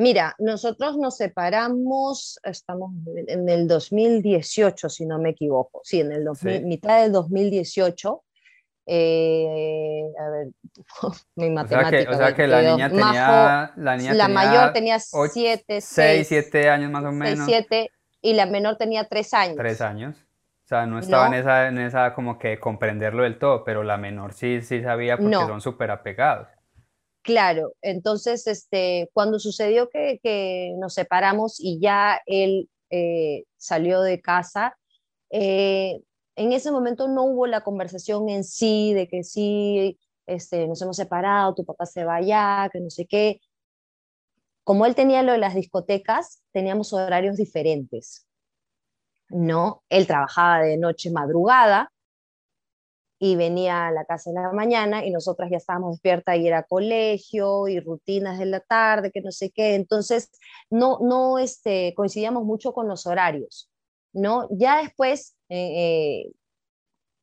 Mira, 0.02 0.36
nosotros 0.40 0.98
nos 0.98 1.18
separamos, 1.18 2.40
estamos 2.42 2.92
en 3.28 3.48
el 3.48 3.68
2018, 3.68 4.90
si 4.90 5.06
no 5.06 5.20
me 5.20 5.30
equivoco, 5.30 5.82
sí, 5.84 6.00
en 6.00 6.12
el 6.12 6.28
mitad 6.64 7.04
del 7.04 7.12
2018. 7.12 8.24
Eh, 8.88 10.04
a 10.20 10.30
ver, 10.32 10.48
mi 11.36 11.52
matemática. 11.52 12.10
O 12.10 12.18
sea 12.18 12.34
que, 12.34 12.48
la 12.48 12.62
niña 12.64 12.90
tenía. 12.90 13.74
la, 14.16 14.28
mayor 14.28 14.74
tenía 14.74 14.98
7, 15.00 15.82
6, 15.82 16.28
7 16.28 16.70
años 16.70 16.90
más 16.90 17.06
o 17.06 17.12
menos. 17.12 17.46
6, 17.46 17.66
7, 17.70 17.92
y 18.24 18.34
la 18.34 18.48
menor 18.48 18.78
tenía 18.78 19.08
3 19.08 19.34
años. 19.36 19.56
3 19.58 19.82
años. 19.82 20.16
O 20.66 20.68
sea, 20.68 20.88
no 20.88 20.98
estaba 20.98 21.28
En, 21.28 21.36
esa, 21.36 21.68
en 21.68 21.78
esa 21.78 22.16
como 22.16 22.40
que 22.40 22.60
comprenderlo 22.60 23.22
del 23.22 23.38
todo, 23.38 23.64
pero 23.64 23.84
la 23.84 23.98
menor 23.98 24.34
sí, 24.34 24.64
sí 24.64 24.82
sabía 24.82 25.16
porque 25.16 25.36
son 25.36 25.62
súper 25.62 25.92
apegados. 25.92 26.48
Claro, 27.24 27.74
entonces, 27.82 28.48
este, 28.48 29.10
cuando 29.14 29.40
sucedió 29.40 29.90
que, 29.90 30.74
nos 30.80 30.94
separamos 30.94 31.60
y 31.60 31.80
ya 31.80 32.20
él 32.26 32.70
eh, 32.90 33.44
salió 33.58 34.02
de 34.02 34.22
casa, 34.22 34.78
eh, 35.30 36.02
en 36.36 36.54
ese 36.54 36.72
momento 36.72 37.08
no 37.08 37.24
hubo 37.26 37.48
la 37.48 37.62
conversación 37.62 38.30
en 38.30 38.44
sí 38.44 38.94
de 38.94 39.08
que 39.08 39.24
sí, 39.24 40.00
este, 40.26 40.68
nos 40.68 40.82
hemos 40.82 40.98
separado, 40.98 41.54
tu 41.54 41.66
papá 41.66 41.86
se 41.86 42.04
va 42.06 42.16
allá, 42.16 42.70
que 42.72 42.80
no 42.80 42.90
sé 42.90 43.06
qué. 43.06 43.40
Como 44.64 44.86
él 44.86 44.96
tenía 44.96 45.24
lo 45.24 45.34
de 45.34 45.38
las 45.38 45.56
discotecas, 45.56 46.42
teníamos 46.52 46.94
horarios 46.94 47.38
diferentes. 47.38 48.28
¿no? 49.32 49.84
Él 49.90 50.08
trabajaba 50.08 50.60
de 50.60 50.78
noche 50.78 51.10
madrugada, 51.12 51.92
y 53.24 53.36
venía 53.36 53.86
a 53.86 53.92
la 53.92 54.04
casa 54.04 54.32
en 54.32 54.38
la 54.38 54.52
mañana 54.52 55.06
y 55.06 55.12
nosotras 55.12 55.52
ya 55.52 55.58
estábamos 55.58 55.92
despiertas 55.92 56.38
y 56.38 56.48
era 56.48 56.64
colegio 56.64 57.68
y 57.68 57.80
rutinas 57.80 58.40
de 58.40 58.48
la 58.48 58.62
tarde, 58.62 59.12
que 59.12 59.22
no 59.22 59.32
sé 59.32 59.52
qué. 59.52 59.76
Entonces, 59.76 60.32
no, 60.72 60.98
no 61.02 61.38
este, 61.38 61.94
coincidíamos 61.94 62.46
mucho 62.46 62.74
con 62.74 62.88
los 62.88 63.06
horarios, 63.06 63.70
¿no? 64.12 64.48
Ya 64.50 64.82
después, 64.82 65.36
eh, 65.50 66.24
eh, 66.26 66.32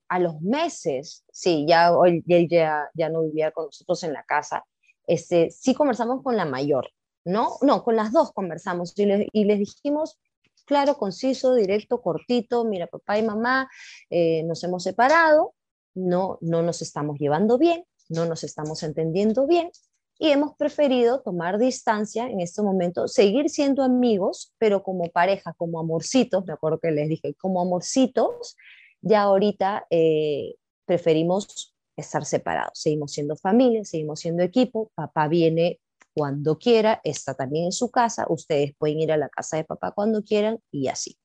a 0.08 0.20
los 0.20 0.40
meses, 0.40 1.24
sí, 1.32 1.66
ya 1.68 1.92
hoy 1.92 2.22
ya, 2.48 2.88
ya 2.94 3.08
no 3.08 3.24
vivía 3.24 3.50
con 3.50 3.64
nosotros 3.64 4.04
en 4.04 4.12
la 4.12 4.22
casa, 4.22 4.64
este, 5.04 5.50
sí 5.50 5.74
conversamos 5.74 6.22
con 6.22 6.36
la 6.36 6.44
mayor, 6.44 6.92
¿no? 7.24 7.56
No, 7.60 7.82
con 7.82 7.96
las 7.96 8.12
dos 8.12 8.30
conversamos 8.32 8.94
y, 8.96 9.26
y 9.32 9.44
les 9.46 9.58
dijimos, 9.58 10.16
claro, 10.64 10.96
conciso, 10.96 11.56
directo, 11.56 12.00
cortito, 12.00 12.64
mira, 12.64 12.86
papá 12.86 13.18
y 13.18 13.22
mamá, 13.24 13.68
eh, 14.10 14.44
nos 14.44 14.62
hemos 14.62 14.84
separado, 14.84 15.54
no, 15.98 16.38
no 16.40 16.62
nos 16.62 16.82
estamos 16.82 17.18
llevando 17.18 17.58
bien, 17.58 17.84
no 18.08 18.26
nos 18.26 18.44
estamos 18.44 18.82
entendiendo 18.82 19.46
bien 19.46 19.70
y 20.18 20.30
hemos 20.30 20.56
preferido 20.56 21.20
tomar 21.20 21.58
distancia 21.58 22.26
en 22.26 22.40
este 22.40 22.60
momento, 22.62 23.06
seguir 23.06 23.48
siendo 23.48 23.84
amigos, 23.84 24.52
pero 24.58 24.82
como 24.82 25.04
pareja, 25.10 25.54
como 25.54 25.78
amorcitos, 25.78 26.44
me 26.44 26.52
acuerdo 26.52 26.80
que 26.80 26.90
les 26.90 27.08
dije, 27.08 27.34
como 27.34 27.60
amorcitos, 27.60 28.56
ya 29.00 29.22
ahorita 29.22 29.86
eh, 29.90 30.56
preferimos 30.84 31.74
estar 31.96 32.24
separados, 32.24 32.72
seguimos 32.74 33.12
siendo 33.12 33.36
familia, 33.36 33.84
seguimos 33.84 34.20
siendo 34.20 34.42
equipo, 34.42 34.90
papá 34.94 35.28
viene 35.28 35.80
cuando 36.14 36.58
quiera, 36.58 37.00
está 37.04 37.34
también 37.34 37.66
en 37.66 37.72
su 37.72 37.90
casa, 37.90 38.26
ustedes 38.28 38.74
pueden 38.76 38.98
ir 38.98 39.12
a 39.12 39.16
la 39.16 39.28
casa 39.28 39.56
de 39.56 39.64
papá 39.64 39.92
cuando 39.92 40.24
quieran 40.24 40.58
y 40.72 40.88
así. 40.88 41.16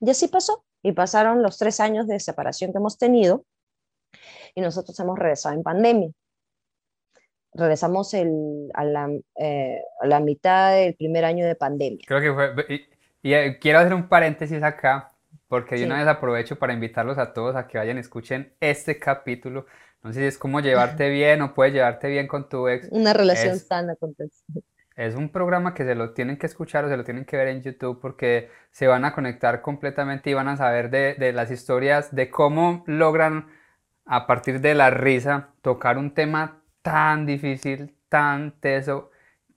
Y 0.00 0.08
así 0.08 0.28
pasó, 0.28 0.64
y 0.82 0.92
pasaron 0.92 1.42
los 1.42 1.58
tres 1.58 1.78
años 1.78 2.06
de 2.06 2.20
separación 2.20 2.72
que 2.72 2.78
hemos 2.78 2.96
tenido, 2.96 3.44
y 4.54 4.60
nosotros 4.60 4.98
hemos 5.00 5.18
regresado 5.18 5.54
en 5.54 5.62
pandemia. 5.62 6.10
Regresamos 7.54 8.12
el, 8.14 8.70
a, 8.74 8.84
la, 8.84 9.08
eh, 9.36 9.80
a, 10.00 10.06
la, 10.06 10.20
mitad 10.20 10.74
del 10.74 10.94
primer 10.94 11.24
año 11.24 11.46
de 11.46 11.54
pandemia. 11.54 12.04
Creo 12.06 12.20
que 12.20 12.32
fue, 12.32 12.88
y, 13.22 13.32
eh, 13.32 13.58
quiero 13.60 13.78
hacer 13.78 13.94
un 13.94 14.08
paréntesis 14.08 14.62
acá, 14.62 15.10
porque 15.48 15.78
yo 15.78 15.86
una 15.86 15.98
vez 15.98 16.06
aprovecho 16.06 16.58
para 16.58 16.72
invitarlos 16.72 17.18
a 17.18 17.32
todos 17.32 17.56
a 17.56 17.66
que 17.66 17.78
vayan 17.78 17.96
y 17.96 18.00
escuchen 18.00 18.52
este 18.60 18.98
capítulo. 18.98 19.66
No 20.02 20.12
sé 20.12 20.20
si 20.20 20.26
es 20.26 20.38
como 20.38 20.60
llevarte 20.60 21.08
bien 21.10 21.40
o 21.42 21.54
puedes 21.54 21.72
llevarte 21.72 22.08
bien 22.08 22.28
con 22.28 22.48
tu 22.48 22.68
ex. 22.68 22.88
Una 22.90 23.12
relación 23.12 23.58
sana 23.58 23.96
con 23.96 24.14
tu 24.14 24.24
ex. 24.24 24.44
Es 24.94 25.14
un 25.14 25.28
programa 25.28 25.74
que 25.74 25.84
se 25.84 25.94
lo 25.94 26.10
tienen 26.12 26.36
que 26.36 26.46
escuchar 26.46 26.84
o 26.84 26.88
se 26.88 26.96
lo 26.96 27.04
tienen 27.04 27.24
que 27.24 27.36
ver 27.36 27.48
en 27.48 27.62
YouTube 27.62 28.00
porque 28.00 28.50
se 28.72 28.88
van 28.88 29.04
a 29.04 29.14
conectar 29.14 29.62
completamente 29.62 30.30
y 30.30 30.34
van 30.34 30.48
a 30.48 30.56
saber 30.56 30.90
de, 30.90 31.14
de 31.14 31.32
las 31.32 31.52
historias 31.52 32.14
de 32.14 32.30
cómo 32.30 32.82
logran 32.86 33.46
a 34.08 34.26
partir 34.26 34.60
de 34.60 34.74
la 34.74 34.90
risa, 34.90 35.50
tocar 35.62 35.98
un 35.98 36.14
tema 36.14 36.62
tan 36.82 37.26
difícil, 37.26 37.94
tan 38.08 38.58
teso, 38.60 39.10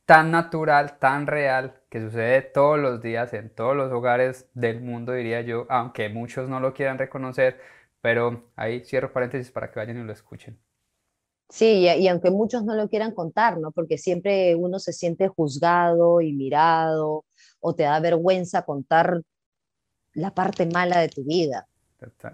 tan 0.05 0.31
natural, 0.31 0.99
tan 0.99 1.27
real, 1.27 1.81
que 1.89 2.01
sucede 2.01 2.41
todos 2.41 2.79
los 2.79 3.01
días 3.01 3.33
en 3.33 3.49
todos 3.49 3.75
los 3.75 3.91
hogares 3.91 4.49
del 4.53 4.81
mundo, 4.81 5.13
diría 5.13 5.41
yo, 5.41 5.65
aunque 5.69 6.09
muchos 6.09 6.49
no 6.49 6.59
lo 6.59 6.73
quieran 6.73 6.97
reconocer, 6.97 7.59
pero 8.01 8.51
ahí 8.55 8.83
cierro 8.83 9.13
paréntesis 9.13 9.51
para 9.51 9.71
que 9.71 9.79
vayan 9.79 9.99
y 9.99 10.03
lo 10.03 10.13
escuchen. 10.13 10.59
Sí, 11.49 11.85
y, 11.85 12.07
aunque 12.07 12.31
muchos 12.31 12.63
no 12.63 12.75
lo 12.75 12.89
quieran 12.89 13.13
contar, 13.13 13.57
¿no? 13.59 13.71
Porque 13.71 13.97
siempre 13.97 14.55
uno 14.55 14.79
se 14.79 14.93
siente 14.93 15.27
juzgado 15.27 16.21
y 16.21 16.33
mirado, 16.33 17.25
o 17.59 17.75
te 17.75 17.83
da 17.83 17.99
vergüenza 17.99 18.63
contar 18.63 19.21
la 20.13 20.33
parte 20.33 20.65
mala 20.65 20.99
de 20.99 21.09
tu 21.09 21.23
vida. 21.23 21.67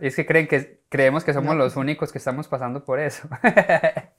Es 0.02 0.16
que 0.16 0.26
creen 0.26 0.48
que 0.48 0.82
creemos 0.90 1.24
que 1.24 1.34
somos 1.34 1.56
los 1.56 1.76
únicos 1.76 2.12
que 2.12 2.18
estamos 2.18 2.48
pasando 2.48 2.84
por 2.84 3.00
eso. 3.00 3.28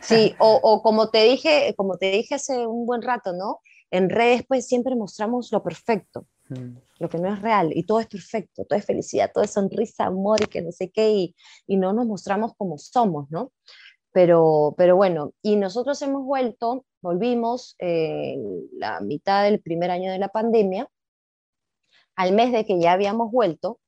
Sí, 0.00 0.34
o, 0.38 0.82
como 0.82 1.10
te 1.10 1.24
dije, 1.24 1.74
como 1.76 1.96
te 1.96 2.10
dije 2.10 2.34
hace 2.34 2.66
un 2.66 2.86
buen 2.86 3.02
rato, 3.02 3.32
¿no? 3.32 3.60
En 3.90 4.08
redes 4.08 4.44
pues 4.46 4.66
siempre 4.66 4.94
mostramos 4.96 5.52
lo 5.52 5.62
perfecto, 5.62 6.26
mm. 6.48 6.76
lo 6.98 7.08
que 7.08 7.18
no 7.18 7.32
es 7.32 7.42
real, 7.42 7.70
y 7.74 7.84
todo 7.84 8.00
es 8.00 8.06
perfecto, 8.06 8.64
todo 8.64 8.78
es 8.78 8.84
felicidad, 8.84 9.30
todo 9.32 9.44
es 9.44 9.50
sonrisa, 9.50 10.06
amor 10.06 10.40
y 10.42 10.46
que 10.46 10.62
no 10.62 10.72
sé 10.72 10.90
qué, 10.90 11.10
y, 11.10 11.36
y 11.66 11.76
no 11.76 11.92
nos 11.92 12.06
mostramos 12.06 12.54
como 12.56 12.78
somos, 12.78 13.30
¿no? 13.30 13.52
Pero, 14.12 14.74
pero 14.76 14.96
bueno, 14.96 15.32
y 15.42 15.56
nosotros 15.56 16.00
hemos 16.02 16.24
vuelto, 16.24 16.84
volvimos 17.00 17.76
eh, 17.78 18.38
la 18.72 19.00
mitad 19.00 19.44
del 19.44 19.60
primer 19.60 19.90
año 19.90 20.10
de 20.10 20.18
la 20.18 20.28
pandemia, 20.28 20.88
al 22.16 22.32
mes 22.32 22.52
de 22.52 22.64
que 22.64 22.80
ya 22.80 22.92
habíamos 22.92 23.30
vuelto, 23.30 23.78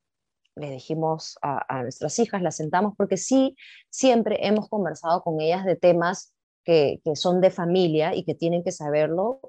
le 0.55 0.71
dijimos 0.71 1.37
a, 1.41 1.81
nuestras 1.81 2.17
hijas, 2.19 2.41
las 2.41 2.57
sentamos, 2.57 2.93
porque 2.97 3.17
sí, 3.17 3.55
siempre 3.89 4.45
hemos 4.47 4.69
conversado 4.69 5.21
con 5.23 5.41
ellas 5.41 5.65
de 5.65 5.75
temas 5.75 6.33
que, 6.63 7.01
son 7.15 7.41
de 7.41 7.51
familia 7.51 8.15
y 8.15 8.23
que 8.23 8.35
tienen 8.35 8.63
que 8.63 8.71
saberlo. 8.71 9.39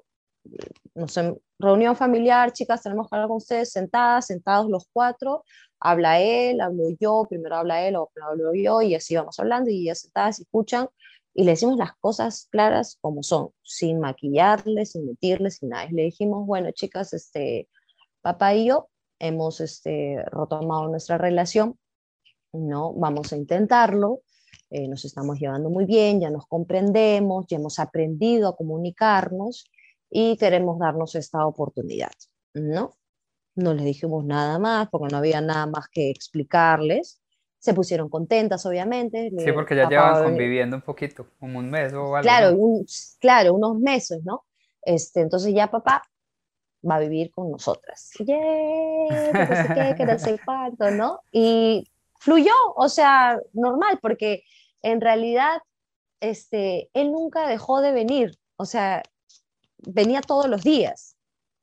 No 0.93 1.07
sé, 1.07 1.35
reunión 1.59 1.95
familiar, 1.95 2.51
chicas, 2.51 2.83
tenemos 2.83 3.09
que 3.09 3.15
hablar 3.15 3.27
con 3.29 3.37
ustedes 3.37 3.71
sentadas, 3.71 4.27
sentados 4.27 4.69
los 4.69 4.87
cuatro, 4.91 5.43
habla 5.79 6.19
él, 6.19 6.61
hablo 6.61 6.83
yo, 6.99 7.25
primero 7.27 7.55
habla 7.55 7.87
él 7.87 7.95
o 7.95 8.11
hablo 8.21 8.53
yo, 8.53 8.81
y 8.81 8.95
así 8.95 9.15
vamos 9.15 9.39
hablando, 9.39 9.69
y 9.71 9.85
ya 9.85 9.95
sentadas 9.95 10.39
escuchan, 10.39 10.87
y 11.33 11.43
le 11.43 11.51
decimos 11.51 11.77
las 11.77 11.93
cosas 11.99 12.47
claras 12.51 12.97
como 13.01 13.23
son, 13.23 13.49
sin 13.63 13.99
maquillarles, 13.99 14.91
sin 14.91 15.05
mentirles, 15.05 15.57
sin 15.57 15.69
nada. 15.69 15.85
Y 15.85 15.93
le 15.93 16.03
dijimos, 16.03 16.45
bueno, 16.45 16.71
chicas, 16.71 17.13
este, 17.13 17.67
papá 18.21 18.55
y 18.55 18.67
yo 18.67 18.89
hemos 19.19 19.61
este, 19.61 20.23
retomado 20.31 20.87
nuestra 20.87 21.17
relación, 21.17 21.77
¿no? 22.53 22.93
Vamos 22.93 23.33
a 23.33 23.37
intentarlo, 23.37 24.21
eh, 24.69 24.87
nos 24.87 25.05
estamos 25.05 25.39
llevando 25.39 25.69
muy 25.69 25.85
bien, 25.85 26.19
ya 26.19 26.29
nos 26.29 26.47
comprendemos, 26.47 27.45
ya 27.47 27.57
hemos 27.57 27.79
aprendido 27.79 28.49
a 28.49 28.55
comunicarnos 28.55 29.65
y 30.09 30.37
queremos 30.37 30.79
darnos 30.79 31.15
esta 31.15 31.45
oportunidad, 31.45 32.11
¿no? 32.53 32.95
No 33.55 33.73
les 33.73 33.85
dijimos 33.85 34.25
nada 34.25 34.59
más 34.59 34.89
porque 34.89 35.11
no 35.11 35.17
había 35.17 35.39
nada 35.41 35.65
más 35.65 35.87
que 35.89 36.09
explicarles. 36.09 37.21
Se 37.57 37.73
pusieron 37.73 38.09
contentas, 38.09 38.65
obviamente. 38.65 39.31
Sí, 39.37 39.51
porque 39.51 39.75
ya 39.75 39.89
llevan 39.89 40.23
conviviendo 40.23 40.75
un 40.75 40.81
poquito, 40.83 41.27
como 41.39 41.59
un 41.59 41.69
mes 41.69 41.93
o 41.93 42.15
algo. 42.15 42.21
Claro, 42.21 42.57
claro, 43.19 43.53
unos 43.55 43.79
meses, 43.79 44.21
¿no? 44.23 44.43
Este, 44.81 45.21
entonces 45.21 45.53
ya 45.53 45.71
papá 45.71 46.03
va 46.87 46.95
a 46.95 46.99
vivir 46.99 47.31
con 47.31 47.51
nosotras. 47.51 48.11
No 48.19 48.25
sé 48.25 48.25
qué, 48.25 49.95
que 49.97 50.05
no 50.05 50.19
sé 50.19 50.39
cuánto, 50.45 50.91
¿no? 50.91 51.21
Y 51.31 51.85
fluyó, 52.19 52.53
o 52.75 52.89
sea, 52.89 53.39
normal, 53.53 53.99
porque 54.01 54.43
en 54.81 55.01
realidad 55.01 55.61
este, 56.19 56.89
él 56.93 57.11
nunca 57.11 57.47
dejó 57.47 57.81
de 57.81 57.91
venir, 57.91 58.37
o 58.57 58.65
sea, 58.65 59.03
venía 59.77 60.21
todos 60.21 60.47
los 60.47 60.63
días. 60.63 61.15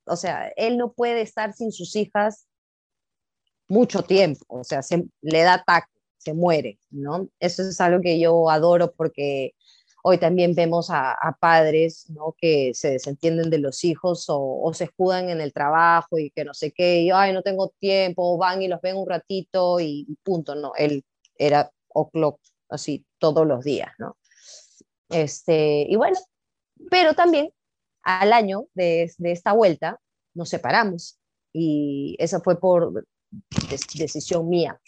O 0.05 0.17
sea, 0.17 0.49
él 0.57 0.77
no 0.79 0.93
puede 0.93 1.23
estar 1.23 1.53
sin 1.53 1.71
sus 1.71 1.95
hijas 1.97 2.47
mucho 3.69 4.03
tiempo, 4.03 4.45
o 4.49 4.65
sea, 4.65 4.83
se, 4.83 5.05
le 5.23 5.43
da 5.43 5.55
ataque, 5.55 5.89
se 6.19 6.35
muere, 6.35 6.79
¿no? 6.91 7.29
Eso 7.41 7.63
es 7.63 7.81
algo 7.81 8.01
que 8.03 8.21
yo 8.21 8.51
adoro 8.51 8.93
porque 8.93 9.55
Hoy 10.05 10.19
también 10.19 10.55
vemos 10.55 10.89
a, 10.91 11.17
padres 11.39 12.11
¿no? 12.11 12.35
que 12.37 12.73
se 12.75 12.91
desentienden 12.91 13.51
de 13.51 13.59
los 13.59 13.85
hijos 13.85 14.25
o, 14.29 14.73
se 14.75 14.85
escudan 14.85 15.31
en 15.31 15.41
el 15.41 15.53
trabajo 15.53 16.19
y 16.19 16.31
que 16.31 16.45
no 16.45 16.55
sé 16.55 16.73
qué, 16.73 17.03
y 17.03 17.11
ay, 17.11 17.33
no 17.33 17.43
tengo 17.43 17.73
tiempo, 17.79 18.37
van 18.37 18.63
y 18.63 18.69
los 18.69 18.81
ven 18.81 18.97
un 18.97 19.09
ratito 19.09 19.79
y, 19.79 20.07
punto, 20.25 20.57
¿no? 20.57 20.73
Él 20.77 21.05
era 21.39 21.71
o'clock 21.89 22.41
así 22.69 23.07
todos 23.19 23.47
los 23.47 23.65
días, 23.65 23.93
¿no? 23.99 24.17
Este, 25.09 25.87
y 25.89 25.95
bueno, 25.95 26.19
pero 26.91 27.15
también 27.15 27.53
al 28.03 28.33
año 28.33 28.67
de, 28.75 29.13
de 29.19 29.33
esta 29.33 29.53
vuelta 29.53 30.01
nos 30.35 30.49
separamos 30.49 31.19
y 31.53 32.17
esa 32.19 32.41
fue 32.41 32.59
por 32.59 33.07
decisión 33.95 34.49
mía, 34.49 34.81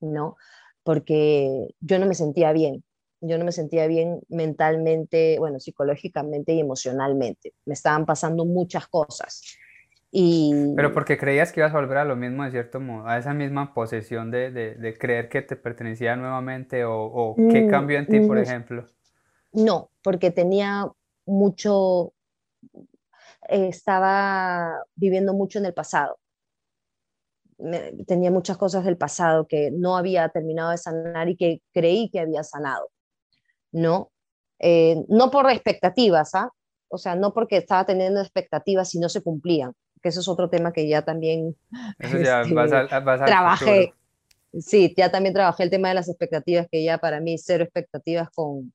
¿no? 0.00 0.36
Porque 0.82 1.74
yo 1.80 1.98
no 1.98 2.06
me 2.06 2.14
sentía 2.14 2.52
bien, 2.52 2.84
yo 3.26 3.38
no 3.38 3.44
me 3.44 3.52
sentía 3.52 3.86
bien 3.86 4.20
mentalmente, 4.28 5.38
bueno, 5.38 5.60
psicológicamente 5.60 6.52
y 6.52 6.60
emocionalmente. 6.60 7.54
Me 7.64 7.74
estaban 7.74 8.06
pasando 8.06 8.44
muchas 8.44 8.86
cosas. 8.86 9.42
Y... 10.10 10.72
Pero 10.76 10.92
porque 10.92 11.18
creías 11.18 11.50
que 11.50 11.60
ibas 11.60 11.72
a 11.72 11.80
volver 11.80 11.98
a 11.98 12.04
lo 12.04 12.14
mismo 12.14 12.44
de 12.44 12.52
cierto 12.52 12.78
modo, 12.78 13.08
a 13.08 13.18
esa 13.18 13.34
misma 13.34 13.74
posesión 13.74 14.30
de, 14.30 14.52
de, 14.52 14.98
creer 14.98 15.28
que 15.28 15.42
te 15.42 15.56
pertenecía 15.56 16.14
nuevamente 16.14 16.84
o, 16.84 17.02
o 17.02 17.34
qué 17.34 17.62
mm, 17.62 17.68
cambió 17.68 17.98
en 17.98 18.06
ti, 18.06 18.20
por 18.20 18.38
ejemplo. 18.38 18.84
No, 19.52 19.90
porque 20.02 20.30
tenía 20.30 20.88
mucho, 21.26 22.12
estaba 23.48 24.84
viviendo 24.94 25.34
mucho 25.34 25.58
en 25.58 25.66
el 25.66 25.74
pasado. 25.74 26.18
tenía 28.06 28.30
muchas 28.30 28.56
cosas 28.56 28.84
del 28.84 28.96
pasado 28.96 29.48
que 29.48 29.70
no 29.72 29.96
había 29.96 30.28
terminado 30.28 30.70
de 30.70 30.78
sanar 30.78 31.28
y 31.28 31.36
que 31.36 31.60
creí 31.72 32.08
que 32.10 32.20
había 32.20 32.44
sanado, 32.44 32.90
¿no? 33.74 34.10
Eh, 34.60 35.04
no 35.08 35.30
por 35.30 35.50
expectativas, 35.50 36.34
¿ah? 36.34 36.50
O 36.88 36.96
sea, 36.96 37.16
no 37.16 37.34
porque 37.34 37.56
estaba 37.56 37.84
teniendo 37.84 38.20
expectativas 38.20 38.94
y 38.94 39.00
no 39.00 39.08
se 39.08 39.22
cumplían, 39.22 39.72
que 40.00 40.08
eso 40.08 40.20
es 40.20 40.28
otro 40.28 40.48
tema 40.48 40.72
que 40.72 40.88
ya 40.88 41.02
también 41.02 41.56
eso 41.98 42.18
ya 42.18 42.42
este, 42.42 42.54
trabajé. 43.26 43.92
Sí, 44.60 44.94
ya 44.96 45.10
también 45.10 45.34
trabajé 45.34 45.64
el 45.64 45.70
tema 45.70 45.88
de 45.88 45.94
las 45.94 46.08
expectativas, 46.08 46.68
que 46.70 46.84
ya 46.84 46.98
para 46.98 47.20
mí 47.20 47.36
cero 47.38 47.64
expectativas 47.64 48.30
con 48.30 48.72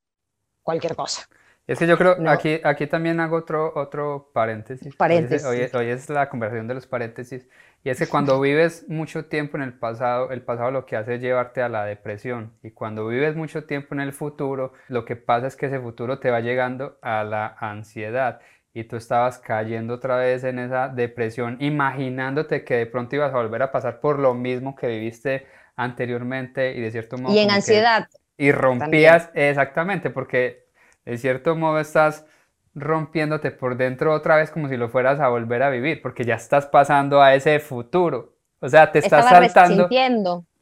cualquier 0.61 0.95
cosa. 0.95 1.21
Es 1.69 1.77
que 1.77 1.85
yo 1.85 1.99
creo, 1.99 2.17
aquí, 2.27 2.59
aquí 2.63 2.87
también 2.87 3.19
hago 3.19 3.37
otro, 3.37 3.71
otro 3.75 4.31
paréntesis. 4.33 4.95
Paréntesis. 4.95 5.45
Hoy, 5.45 5.69
hoy, 5.71 5.89
es 5.91 6.09
la 6.09 6.27
conversación 6.27 6.67
de 6.67 6.73
los 6.73 6.87
paréntesis. 6.87 7.47
Y 7.83 7.91
es 7.91 7.99
que 7.99 8.07
cuando 8.07 8.39
vives 8.41 8.85
mucho 8.87 9.25
tiempo 9.25 9.55
en 9.55 9.61
el 9.61 9.73
pasado, 9.73 10.31
el 10.31 10.41
pasado 10.41 10.71
lo 10.71 10.87
que 10.87 10.95
hace 10.95 11.15
es 11.15 11.21
llevarte 11.21 11.61
a 11.61 11.69
la 11.69 11.85
depresión. 11.85 12.53
Y 12.63 12.71
cuando 12.71 13.07
vives 13.07 13.35
mucho 13.35 13.65
tiempo 13.65 13.93
en 13.93 14.01
el 14.01 14.13
futuro, 14.13 14.73
lo 14.87 15.05
que 15.05 15.15
pasa 15.15 15.45
es 15.45 15.55
que 15.55 15.67
ese 15.67 15.79
futuro 15.79 16.17
te 16.17 16.31
va 16.31 16.39
llegando 16.39 16.97
a 17.03 17.23
la 17.23 17.55
ansiedad. 17.59 18.39
Y 18.73 18.85
tú 18.85 18.95
estabas 18.95 19.37
cayendo 19.37 19.93
otra 19.93 20.17
vez 20.17 20.43
en 20.45 20.57
esa 20.57 20.87
depresión, 20.87 21.57
imaginándote 21.59 22.63
que 22.63 22.77
de 22.77 22.87
pronto 22.87 23.15
ibas 23.15 23.31
a 23.31 23.37
volver 23.37 23.61
a 23.61 23.71
pasar 23.71 23.99
por 23.99 24.17
lo 24.17 24.33
mismo 24.33 24.75
que 24.75 24.87
viviste 24.87 25.45
anteriormente 25.75 26.73
y 26.75 26.81
de 26.81 26.89
cierto 26.89 27.19
modo... 27.19 27.31
Y 27.31 27.37
en 27.37 27.51
ansiedad. 27.51 28.07
Y 28.37 28.51
rompías, 28.53 29.29
exactamente, 29.35 30.09
porque 30.09 30.68
de 31.09 31.17
cierto 31.17 31.55
modo 31.55 31.79
estás 31.79 32.25
rompiéndote 32.75 33.49
por 33.49 33.77
dentro 33.77 34.13
otra 34.13 34.35
vez 34.35 34.51
como 34.51 34.69
si 34.69 34.77
lo 34.77 34.89
fueras 34.89 35.19
a 35.19 35.27
volver 35.27 35.63
a 35.63 35.71
vivir, 35.71 36.01
porque 36.03 36.23
ya 36.23 36.35
estás 36.35 36.67
pasando 36.67 37.21
a 37.21 37.33
ese 37.33 37.59
futuro. 37.59 38.35
O 38.59 38.69
sea, 38.69 38.91
te 38.91 38.99
estás 38.99 39.27
saltando. 39.27 39.89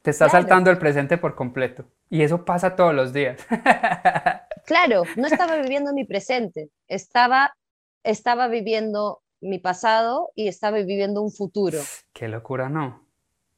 Te 0.00 0.10
estás 0.10 0.32
saltando 0.32 0.70
el 0.70 0.78
presente 0.78 1.18
por 1.18 1.34
completo. 1.34 1.84
Y 2.08 2.22
eso 2.22 2.46
pasa 2.46 2.76
todos 2.76 2.94
los 2.94 3.12
días. 3.12 3.46
claro, 4.64 5.02
no 5.16 5.26
estaba 5.26 5.56
viviendo 5.56 5.92
mi 5.92 6.04
presente, 6.04 6.70
estaba, 6.86 7.54
estaba 8.02 8.48
viviendo 8.48 9.20
mi 9.40 9.58
pasado 9.58 10.30
y 10.34 10.48
estaba 10.48 10.78
viviendo 10.78 11.20
un 11.20 11.30
futuro. 11.30 11.78
Qué 12.14 12.28
locura, 12.28 12.70
¿no? 12.70 13.04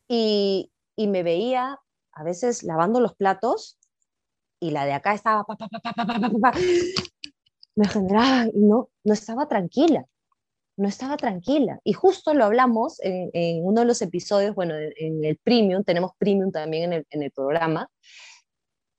Y, 0.08 0.72
y 0.96 1.06
me 1.06 1.22
veía 1.22 1.78
a 2.12 2.24
veces 2.24 2.64
lavando 2.64 2.98
los 2.98 3.14
platos 3.14 3.78
y 4.60 4.70
la 4.70 4.84
de 4.84 4.92
acá 4.92 5.14
estaba 5.14 5.44
pa, 5.44 5.56
pa, 5.56 5.68
pa, 5.68 6.52
me 7.74 7.88
generaba 7.88 8.46
y 8.52 8.60
no, 8.60 8.90
no 9.04 9.12
estaba 9.14 9.48
tranquila, 9.48 10.04
no 10.76 10.88
estaba 10.88 11.16
tranquila. 11.16 11.80
Y 11.82 11.94
justo 11.94 12.34
lo 12.34 12.44
hablamos 12.44 12.98
en, 13.00 13.64
uno 13.64 13.80
de 13.80 13.86
los 13.86 14.02
episodios, 14.02 14.54
bueno, 14.54 14.74
en, 14.76 15.24
el 15.24 15.38
premium, 15.38 15.82
tenemos 15.82 16.12
premium 16.18 16.52
también 16.52 16.84
en 16.84 16.92
el, 16.92 17.06
en 17.10 17.22
el 17.22 17.30
programa, 17.30 17.88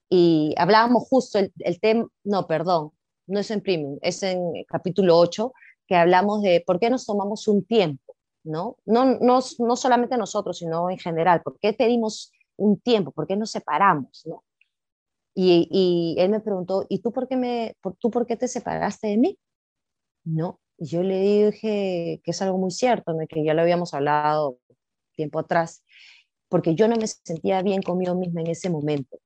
y 0.09 0.53
hablábamos 0.57 1.07
justo 1.07 1.39
el, 1.39 1.53
el 1.59 1.80
tema, 1.80 2.07
no, 2.24 2.47
perdón, 2.47 2.91
no 3.28 3.39
es 3.39 3.49
en 3.51 3.62
premium, 3.62 3.97
es 4.01 4.24
en 4.24 4.41
capítulo 4.68 5.18
8, 5.18 5.53
que 5.88 5.95
hablamos 5.95 6.41
de 6.41 6.64
por 6.66 6.80
qué 6.80 6.89
nos 6.89 7.05
tomamos 7.05 7.47
un 7.47 7.64
tiempo, 7.64 8.16
¿no? 8.43 8.78
No, 8.86 9.05
no, 9.20 9.39
no 9.59 9.76
solamente 9.76 10.18
nosotros, 10.18 10.57
sino 10.57 10.89
en 10.89 10.97
general, 10.97 11.41
por 11.41 11.59
qué 11.59 11.74
pedimos 11.74 12.32
un 12.57 12.80
tiempo, 12.80 13.12
por 13.12 13.28
qué 13.28 13.36
nos 13.36 13.51
separamos, 13.51 14.24
¿no? 14.26 14.43
Y, 15.34 16.16
él 16.18 16.30
me 16.30 16.42
preguntó, 16.42 16.86
¿y 16.90 17.00
tú 17.00 17.12
por, 17.12 17.28
qué 17.28 17.38
me, 17.38 17.76
tú 18.00 18.12
por 18.12 18.26
qué 18.26 18.36
te 18.36 18.48
separaste 18.48 19.08
de 19.08 19.18
mí? 19.18 19.40
No, 20.24 20.60
yo 20.78 21.04
le 21.04 21.20
dije 21.20 22.22
que 22.24 22.32
es 22.32 22.42
algo 22.42 22.58
muy 22.58 22.72
cierto, 22.72 23.16
que 23.30 23.44
ya 23.44 23.54
lo 23.54 23.62
habíamos 23.62 23.94
hablado 23.94 24.58
tiempo 25.16 25.40
atrás, 25.40 25.84
porque 26.50 26.76
yo 26.76 26.88
no 26.88 26.96
me 26.98 27.08
sentía 27.08 27.62
bien 27.62 27.82
conmigo 27.82 28.16
misma 28.16 28.42
en 28.42 28.48
ese 28.48 28.70
momento. 28.70 29.20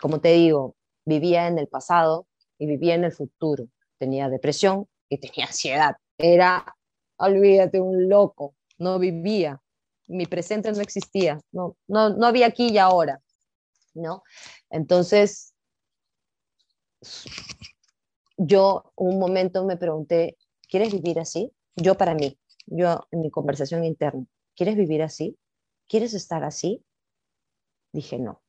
Como 0.00 0.20
te 0.20 0.32
digo, 0.32 0.76
vivía 1.04 1.46
en 1.46 1.58
el 1.58 1.68
pasado 1.68 2.26
y 2.58 2.66
vivía 2.66 2.94
en 2.94 3.04
el 3.04 3.12
futuro. 3.12 3.68
Tenía 3.98 4.28
depresión 4.28 4.86
y 5.08 5.18
tenía 5.18 5.46
ansiedad. 5.46 5.96
Era, 6.18 6.64
olvídate, 7.16 7.80
un 7.80 8.08
loco. 8.08 8.54
No 8.78 8.98
vivía. 8.98 9.60
Mi 10.08 10.26
presente 10.26 10.72
no 10.72 10.80
existía. 10.80 11.40
No, 11.52 11.76
no, 11.86 12.10
no 12.10 12.26
había 12.26 12.46
aquí 12.46 12.68
y 12.70 12.78
ahora. 12.78 13.22
¿no? 13.94 14.22
Entonces, 14.74 15.54
yo 18.36 18.92
un 18.96 19.20
momento 19.20 19.64
me 19.64 19.76
pregunté, 19.76 20.36
¿quieres 20.68 20.92
vivir 20.92 21.20
así? 21.20 21.52
Yo 21.76 21.94
para 21.94 22.14
mí, 22.14 22.36
yo 22.66 23.06
en 23.12 23.20
mi 23.20 23.30
conversación 23.30 23.84
interna, 23.84 24.26
¿quieres 24.56 24.74
vivir 24.74 25.02
así? 25.02 25.38
¿Quieres 25.86 26.12
estar 26.12 26.42
así? 26.42 26.84
Dije, 27.92 28.18
no. 28.18 28.42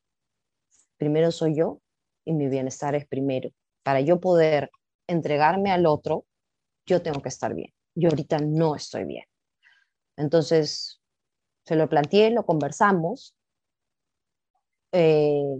Primero 0.97 1.31
soy 1.31 1.55
yo 1.55 1.79
y 2.23 2.33
mi 2.33 2.47
bienestar 2.47 2.95
es 2.95 3.05
primero. 3.05 3.51
Para 3.83 4.01
yo 4.01 4.19
poder 4.19 4.71
entregarme 5.05 5.69
al 5.69 5.85
otro, 5.85 6.25
yo 6.87 7.03
tengo 7.03 7.21
que 7.21 7.29
estar 7.29 7.53
bien. 7.53 7.71
Yo 7.93 8.09
ahorita 8.09 8.39
no 8.39 8.75
estoy 8.75 9.05
bien. 9.05 9.25
Entonces, 10.17 10.99
se 11.65 11.75
lo 11.75 11.87
planteé, 11.87 12.31
lo 12.31 12.47
conversamos 12.47 13.35
eh, 14.91 15.59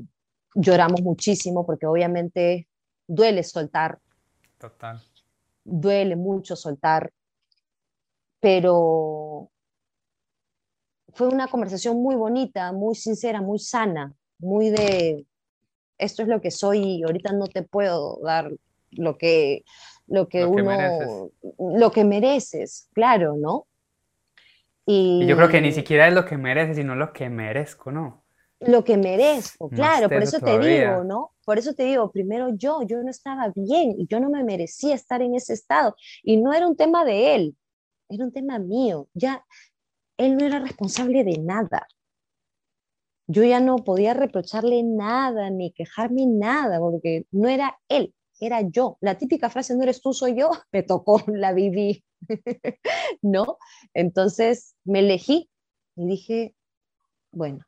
lloramos 0.56 1.01
muchísimo 1.01 1.66
porque 1.66 1.86
obviamente 1.86 2.68
duele 3.08 3.43
soltar. 3.43 3.99
Total. 4.58 5.01
Duele 5.64 6.16
mucho 6.16 6.56
soltar, 6.56 7.12
pero 8.39 9.49
fue 11.14 11.28
una 11.28 11.47
conversación 11.47 12.01
muy 12.01 12.16
bonita, 12.16 12.72
muy 12.72 12.95
sincera, 12.95 13.41
muy 13.41 13.60
sana, 13.60 14.14
muy 14.39 14.70
de 14.70 15.26
esto 15.97 16.24
es 16.24 16.28
lo 16.28 16.41
que 16.41 16.51
soy 16.51 16.80
y 16.84 17.03
ahorita 17.03 17.32
no 17.34 17.47
te 17.47 17.64
puedo 17.64 18.20
dar 18.22 18.51
lo 18.91 19.18
que 19.18 19.64
lo 20.08 20.28
que 20.28 20.45
uno 20.45 21.32
lo 21.58 21.91
que 21.91 22.03
mereces, 22.03 22.89
claro, 22.93 23.36
¿no? 23.36 23.66
y, 24.86 25.26
yo 25.26 25.36
creo 25.36 25.49
que 25.49 25.62
ni 25.62 25.72
siquiera 25.72 26.08
es 26.08 26.14
lo 26.14 26.26
que 26.26 26.38
mereces, 26.38 26.78
sino 26.78 26.95
lo 26.95 27.12
que 27.12 27.30
merezco, 27.30 27.91
¿no? 27.91 28.24
Lo 28.68 28.84
que 28.84 28.97
merezco, 28.97 29.70
claro, 29.70 30.09
por 30.09 30.24
eso 30.24 30.39
te 30.39 30.59
digo, 30.59 31.03
¿no? 31.03 31.34
Por 31.45 31.57
eso 31.57 31.74
te 31.74 31.84
digo, 31.84 32.11
primero 32.11 32.49
yo, 32.55 32.82
yo 32.84 33.01
no 33.03 33.09
estaba 33.09 33.51
bien 33.55 33.95
y 33.97 34.07
yo 34.07 34.20
no 34.20 34.30
me 34.30 34.43
merecía 34.43 34.95
estar 34.95 35.22
en 35.22 35.36
ese 35.36 35.53
estado. 35.53 35.95
Y 36.24 36.38
no 36.38 36.53
era 36.53 36.68
un 36.68 36.76
tema 36.76 37.05
de 37.05 37.36
él, 37.36 37.57
era 38.09 38.26
un 38.26 38.32
tema 38.32 38.59
mío. 38.59 39.07
Ya, 39.13 39.45
él 40.18 40.38
no 40.38 40.45
era 40.45 40.59
responsable 40.59 41.24
de 41.24 41.38
nada. 41.38 41.88
Yo 43.28 43.43
ya 43.43 43.59
no 43.59 43.78
podía 43.78 44.13
reprocharle 44.13 44.84
nada 44.84 45.49
ni 45.49 45.72
quejarme 45.72 46.26
nada, 46.28 46.80
porque 46.80 47.26
no 47.32 47.47
era 47.47 47.78
él, 47.89 48.13
era 48.39 48.61
yo. 48.61 48.97
La 49.01 49.18
típica 49.18 49.49
frase, 49.49 49.76
no 49.76 49.84
eres 49.84 50.01
tú, 50.01 50.13
soy 50.13 50.38
yo, 50.38 50.49
me 50.72 50.84
tocó, 50.84 51.22
la 51.28 51.53
viví, 51.53 52.03
¿no? 53.22 53.57
Entonces 53.93 54.76
me 54.84 54.99
elegí 54.99 55.49
y 55.95 56.07
dije, 56.07 56.55
bueno, 57.32 57.66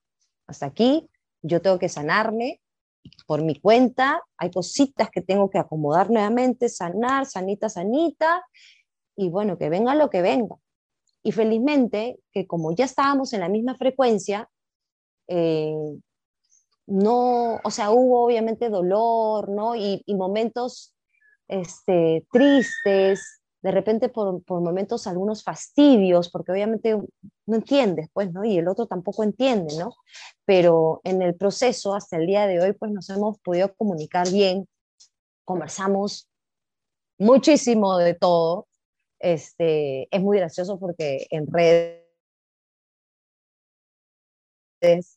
hasta 0.47 0.65
aquí, 0.65 1.09
yo 1.41 1.61
tengo 1.61 1.77
que 1.79 1.89
sanarme 1.89 2.61
por 3.25 3.43
mi 3.43 3.59
cuenta, 3.59 4.21
hay 4.37 4.51
cositas 4.51 5.09
que 5.09 5.21
tengo 5.21 5.49
que 5.49 5.57
acomodar 5.57 6.09
nuevamente, 6.09 6.69
sanar, 6.69 7.25
sanita, 7.25 7.69
sanita, 7.69 8.43
y 9.15 9.29
bueno, 9.29 9.57
que 9.57 9.69
venga 9.69 9.95
lo 9.95 10.09
que 10.09 10.21
venga. 10.21 10.57
Y 11.23 11.31
felizmente, 11.31 12.19
que 12.31 12.47
como 12.47 12.73
ya 12.73 12.85
estábamos 12.85 13.33
en 13.33 13.41
la 13.41 13.49
misma 13.49 13.75
frecuencia, 13.75 14.49
eh, 15.27 15.73
no, 16.85 17.59
o 17.63 17.71
sea, 17.71 17.91
hubo 17.91 18.25
obviamente 18.25 18.69
dolor, 18.69 19.49
¿no? 19.49 19.75
Y, 19.75 20.03
y 20.05 20.15
momentos 20.15 20.95
este, 21.47 22.25
tristes, 22.31 23.41
de 23.67 23.71
repente 23.73 24.07
por, 24.07 24.41
por, 24.45 24.61
momentos 24.61 25.07
algunos 25.07 25.43
fastidios, 25.43 26.29
porque 26.29 26.53
obviamente 26.53 26.95
no 27.45 27.55
entiendes, 27.55 28.07
pues, 28.13 28.31
¿no? 28.31 28.45
Y 28.45 28.57
el 28.57 28.69
otro 28.69 28.85
tampoco 28.85 29.25
entiende, 29.25 29.75
¿no? 29.77 29.93
Pero 30.45 31.01
en 31.03 31.21
el 31.21 31.35
proceso, 31.35 31.93
hasta 31.93 32.15
el 32.15 32.27
día 32.27 32.47
de 32.47 32.61
hoy, 32.61 32.71
pues 32.71 32.93
nos 32.93 33.09
hemos 33.09 33.37
podido 33.39 33.73
comunicar 33.75 34.31
bien, 34.31 34.69
conversamos 35.43 36.29
muchísimo 37.19 37.97
de 37.97 38.13
todo. 38.13 38.67
Este, 39.19 40.07
es 40.15 40.21
muy 40.21 40.37
gracioso 40.37 40.79
porque 40.79 41.27
en 41.29 41.45
redes 41.51 42.05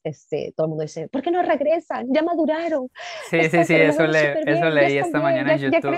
este, 0.03 0.53
todo 0.57 0.67
el 0.67 0.71
mundo 0.71 0.83
dice, 0.83 1.07
¿por 1.07 1.23
qué 1.23 1.31
no 1.31 1.41
regresan? 1.43 2.13
Ya 2.13 2.25
maduraron. 2.25 2.91
Sí, 3.31 3.43
sí, 3.43 3.65
sí, 3.65 3.75
eso, 3.77 4.07
eso 4.07 4.71
leí 4.71 4.99
esta 4.99 5.21
mañana 5.21 5.55
en 5.55 5.71
YouTube. 5.71 5.95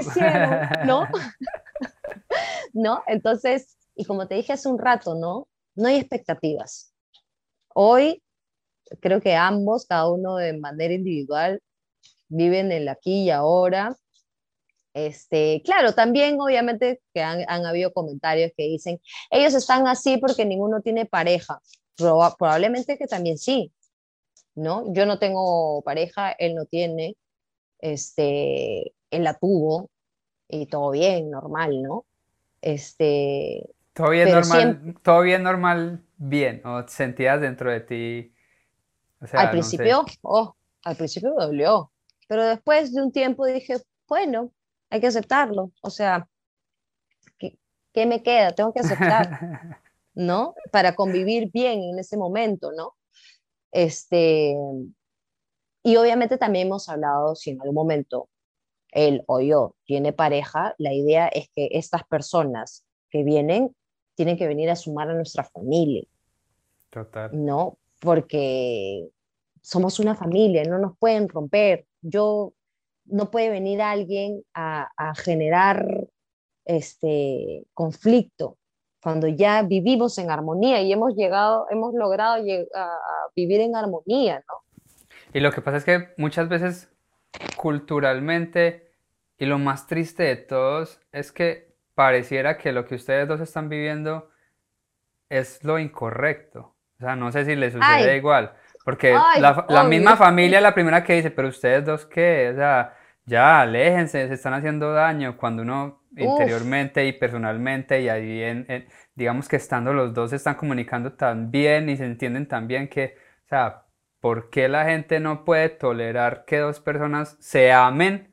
¿no? 0.84 1.09
¿No? 2.73 3.03
Entonces, 3.07 3.77
y 3.95 4.05
como 4.05 4.27
te 4.29 4.37
dije 4.37 4.53
hace 4.53 4.69
un 4.69 4.79
rato, 4.79 5.15
¿no? 5.15 5.49
No 5.75 5.89
hay 5.89 5.97
expectativas. 5.97 6.95
Hoy 7.75 8.23
creo 9.01 9.21
que 9.21 9.35
ambos, 9.35 9.87
cada 9.87 10.09
uno 10.11 10.37
de 10.37 10.59
manera 10.59 10.95
individual, 10.95 11.61
viven 12.29 12.73
el 12.73 12.89
aquí 12.89 13.25
y 13.25 13.31
ahora. 13.31 13.97
Este, 14.95 15.63
claro, 15.65 15.95
también 15.95 16.39
obviamente 16.39 17.01
que 17.15 17.23
han, 17.23 17.45
han 17.49 17.65
habido 17.65 17.93
comentarios 17.93 18.53
que 18.57 18.65
dicen, 18.65 19.01
ellos 19.31 19.55
están 19.55 19.87
así 19.87 20.19
porque 20.19 20.45
ninguno 20.45 20.83
tiene 20.83 21.07
pareja 21.07 21.61
probablemente 21.97 22.99
que 22.99 23.07
también 23.07 23.39
sí, 23.39 23.73
¿no? 24.55 24.93
Yo 24.93 25.07
no 25.07 25.19
tengo 25.19 25.83
pareja, 25.83 26.33
él 26.33 26.55
no 26.55 26.67
tiene, 26.67 27.17
este, 27.79 28.95
él 29.11 29.25
la 29.25 29.39
tuvo 29.39 29.91
y 30.53 30.66
todo 30.66 30.90
bien, 30.90 31.30
normal, 31.30 31.82
¿no? 31.82 32.05
Este, 32.61 33.68
todo 33.92 34.11
bien 34.11 34.30
normal, 34.30 34.96
todo 35.03 35.22
bien 35.22 35.42
normal, 35.42 36.05
bien, 36.16 36.62
o 36.64 36.86
sentías 36.86 37.40
dentro 37.40 37.70
de 37.70 37.80
ti. 37.80 38.34
al 39.32 39.50
principio, 39.50 40.05
oh, 40.22 40.55
al 40.84 40.96
principio 40.96 41.34
me 41.36 41.44
dolió, 41.44 41.90
pero 42.28 42.44
después 42.44 42.92
de 42.92 43.03
un 43.03 43.11
tiempo 43.11 43.46
dije, 43.46 43.76
bueno, 44.07 44.53
hay 44.90 45.00
que 45.00 45.09
aceptarlo, 45.09 45.72
o 45.80 45.90
sea, 45.90 46.28
¿qué, 47.38 47.59
qué 47.92 48.07
me 48.07 48.22
queda? 48.22 48.53
Tengo 48.53 48.72
que 48.72 48.80
aceptar. 48.80 49.80
¿no? 50.14 50.55
Para 50.70 50.94
convivir 50.94 51.50
bien 51.50 51.82
en 51.82 51.98
ese 51.98 52.16
momento, 52.16 52.72
¿no? 52.72 52.96
Este, 53.70 54.55
y 55.82 55.96
obviamente 55.96 56.36
también 56.36 56.66
hemos 56.66 56.88
hablado, 56.88 57.34
si 57.34 57.50
en 57.50 57.61
algún 57.61 57.74
momento 57.74 58.28
él 58.93 59.22
o 59.26 59.40
yo 59.40 59.74
tiene 59.84 60.12
pareja, 60.12 60.74
la 60.78 60.93
idea 60.93 61.28
es 61.28 61.49
que 61.55 61.68
estas 61.72 62.05
personas 62.05 62.84
que 63.11 63.24
vienen 63.24 63.74
tienen 64.14 64.36
que 64.36 64.47
venir 64.47 64.70
a 64.70 64.76
sumar 64.76 65.11
a 65.11 65.14
nuestra 65.14 65.45
familia. 65.45 66.05
Total. 66.90 67.30
¿No? 67.32 67.78
Porque 67.99 69.09
somos 69.61 69.99
una 69.99 70.14
familia, 70.14 70.64
no 70.64 70.78
nos 70.78 70.97
pueden 70.99 71.28
romper. 71.28 71.86
Yo, 72.03 72.53
no 73.07 73.30
puede 73.30 73.51
venir 73.51 73.82
alguien 73.82 74.45
a, 74.55 74.88
a 74.97 75.14
generar 75.14 76.07
este 76.64 77.64
conflicto 77.74 78.59
cuando 79.03 79.26
ya 79.26 79.62
vivimos 79.62 80.16
en 80.18 80.30
armonía 80.30 80.80
y 80.80 80.93
hemos 80.93 81.16
llegado, 81.16 81.66
hemos 81.70 81.93
logrado 81.93 82.45
a 82.74 82.90
vivir 83.34 83.61
en 83.61 83.74
armonía, 83.74 84.45
¿no? 84.49 84.55
Y 85.34 85.40
lo 85.40 85.51
que 85.51 85.61
pasa 85.61 85.78
es 85.78 85.84
que 85.84 86.09
muchas 86.16 86.49
veces 86.49 86.91
culturalmente, 87.57 88.93
y 89.39 89.47
lo 89.47 89.59
más 89.59 89.87
triste 89.87 90.22
de 90.24 90.37
todos, 90.37 91.01
es 91.12 91.33
que 91.33 91.74
pareciera 91.95 92.59
que 92.59 92.72
lo 92.72 92.85
que 92.85 92.95
ustedes 92.95 93.28
dos 93.28 93.41
están 93.41 93.68
viviendo 93.68 94.30
es 95.28 95.62
lo 95.64 95.78
incorrecto. 95.78 96.74
O 96.99 97.01
sea, 97.01 97.16
no 97.16 97.33
sé 97.33 97.45
si 97.45 97.57
les 97.57 97.72
sucede 97.72 98.16
igual, 98.16 98.53
porque 98.85 99.16
la, 99.39 99.85
misma 99.85 100.16
familia 100.16 100.59
es 100.59 100.62
la 100.62 100.74
primera 100.74 101.03
que 101.03 101.14
dice, 101.14 101.30
pero 101.30 101.49
ustedes 101.49 101.85
dos 101.85 102.07
qué, 102.07 102.51
o 102.53 102.57
sea, 102.57 102.95
ya, 103.24 103.61
aléjense, 103.61 104.28
se 104.28 104.35
están 104.35 104.55
haciendo 104.55 104.93
daño, 104.93 105.37
cuando 105.37 105.62
uno 105.62 106.03
interiormente 106.16 107.07
y 107.07 107.12
personalmente 107.12 108.03
y 108.03 108.09
ahí 108.09 108.43
en, 108.43 108.87
digamos 109.14 109.49
que 109.49 109.57
estando 109.57 109.93
los 109.93 110.12
dos 110.12 110.30
se 110.30 110.37
están 110.37 110.55
comunicando 110.55 111.12
tan 111.14 111.51
bien 111.51 111.89
y 111.89 111.97
se 111.97 112.05
entienden 112.05 112.47
tan 112.47 112.68
bien 112.68 112.89
que, 112.89 113.16
o 113.47 113.49
sea, 113.49 113.83
¿por 114.23 114.51
qué 114.51 114.68
la 114.68 114.85
gente 114.85 115.18
no 115.18 115.45
puede 115.45 115.68
tolerar 115.68 116.45
que 116.45 116.59
dos 116.59 116.79
personas 116.79 117.37
se 117.41 117.73
amen 117.73 118.33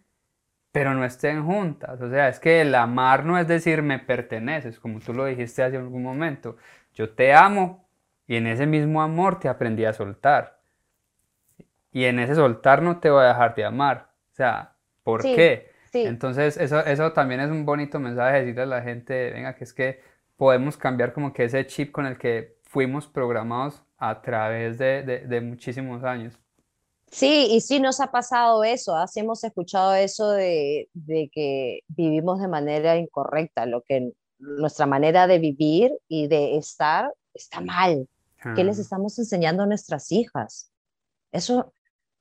pero 0.71 0.93
no 0.93 1.03
estén 1.03 1.43
juntas? 1.43 1.99
O 1.99 2.11
sea, 2.11 2.29
es 2.29 2.39
que 2.39 2.61
el 2.61 2.75
amar 2.75 3.25
no 3.25 3.39
es 3.39 3.47
decir 3.47 3.81
me 3.81 3.97
perteneces, 3.97 4.79
como 4.79 4.99
tú 4.99 5.13
lo 5.13 5.25
dijiste 5.25 5.63
hace 5.63 5.77
algún 5.77 6.03
momento. 6.03 6.57
Yo 6.93 7.09
te 7.09 7.33
amo 7.33 7.89
y 8.27 8.35
en 8.35 8.45
ese 8.45 8.67
mismo 8.67 9.01
amor 9.01 9.39
te 9.39 9.49
aprendí 9.49 9.83
a 9.83 9.93
soltar. 9.93 10.59
Y 11.91 12.05
en 12.05 12.19
ese 12.19 12.35
soltar 12.35 12.83
no 12.83 12.99
te 12.99 13.09
voy 13.09 13.23
a 13.23 13.29
dejar 13.29 13.55
de 13.55 13.65
amar. 13.65 14.11
O 14.31 14.35
sea, 14.35 14.75
¿por 15.01 15.23
qué? 15.23 15.71
Entonces, 15.91 16.57
eso, 16.57 16.85
eso 16.85 17.13
también 17.13 17.41
es 17.41 17.49
un 17.49 17.65
bonito 17.65 17.99
mensaje 17.99 18.41
decirle 18.41 18.61
a 18.61 18.67
la 18.67 18.83
gente, 18.83 19.31
venga, 19.31 19.55
que 19.55 19.63
es 19.63 19.73
que 19.73 20.03
podemos 20.37 20.77
cambiar 20.77 21.13
como 21.13 21.33
que 21.33 21.45
ese 21.45 21.65
chip 21.65 21.91
con 21.91 22.05
el 22.05 22.19
que 22.19 22.59
fuimos 22.61 23.07
programados 23.07 23.83
a 23.99 24.21
través 24.21 24.77
de, 24.77 25.03
de, 25.03 25.41
muchísimos 25.41 26.03
años. 26.03 26.33
Sí, 27.11 27.47
y 27.51 27.61
sí 27.61 27.79
nos 27.79 27.99
ha 27.99 28.11
pasado 28.11 28.63
eso, 28.63 28.95
así 28.95 29.19
¿ah? 29.19 29.23
hemos 29.23 29.43
escuchado 29.43 29.93
eso 29.95 30.31
de, 30.31 30.89
de, 30.93 31.29
que 31.33 31.81
vivimos 31.87 32.39
de 32.39 32.47
manera 32.47 32.97
incorrecta, 32.97 33.65
lo 33.65 33.81
que 33.81 34.13
nuestra 34.37 34.85
manera 34.85 35.27
de 35.27 35.39
vivir 35.39 35.91
y 36.07 36.27
de 36.27 36.57
estar 36.57 37.13
está 37.33 37.61
mal. 37.61 38.07
¿Qué 38.55 38.63
les 38.63 38.77
ah. 38.77 38.81
estamos 38.81 39.19
enseñando 39.19 39.63
a 39.63 39.65
nuestras 39.65 40.11
hijas? 40.13 40.71
Eso, 41.33 41.73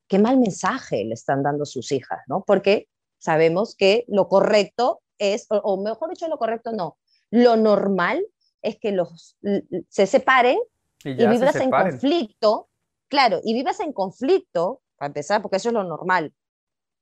qué 0.08 0.18
mal 0.18 0.38
mensaje 0.38 1.04
le 1.04 1.14
están 1.14 1.44
dando 1.44 1.64
sus 1.64 1.92
hijas, 1.92 2.18
¿no? 2.26 2.42
Porque 2.44 2.88
sabemos 3.18 3.76
que 3.76 4.04
lo 4.08 4.26
correcto 4.26 5.00
es, 5.18 5.46
o, 5.48 5.80
mejor 5.80 6.10
dicho, 6.10 6.26
lo 6.26 6.38
correcto 6.38 6.72
no, 6.72 6.98
lo 7.30 7.56
normal 7.56 8.24
es 8.62 8.78
que 8.80 8.90
los 8.90 9.36
se 9.88 10.06
separen 10.06 10.58
y, 11.04 11.14
vivas 11.14 11.56
en 11.56 11.70
conflicto, 11.70 12.68
claro, 13.08 13.40
y 13.44 13.54
vivas 13.54 13.80
en 13.80 13.92
conflicto, 13.92 14.82
para 14.96 15.08
empezar, 15.08 15.42
porque 15.42 15.56
eso 15.56 15.68
es 15.68 15.74
lo 15.74 15.84
normal, 15.84 16.32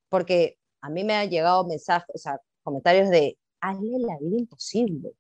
porque 0.09 0.59
a 0.81 0.91
mí 0.91 1.05
me 1.05 1.15
han 1.15 1.31
llegado 1.31 1.65
mensajes, 1.67 2.15
o 2.15 2.19
sea, 2.19 2.41
comentarios 2.63 3.09
de, 3.09 3.39
hazle 3.61 3.99
la 4.01 4.19
vida 4.21 4.39
imposible, 4.39 5.13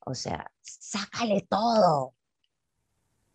o 0.00 0.14
sea, 0.14 0.50
sácale 0.62 1.46
todo. 1.48 2.14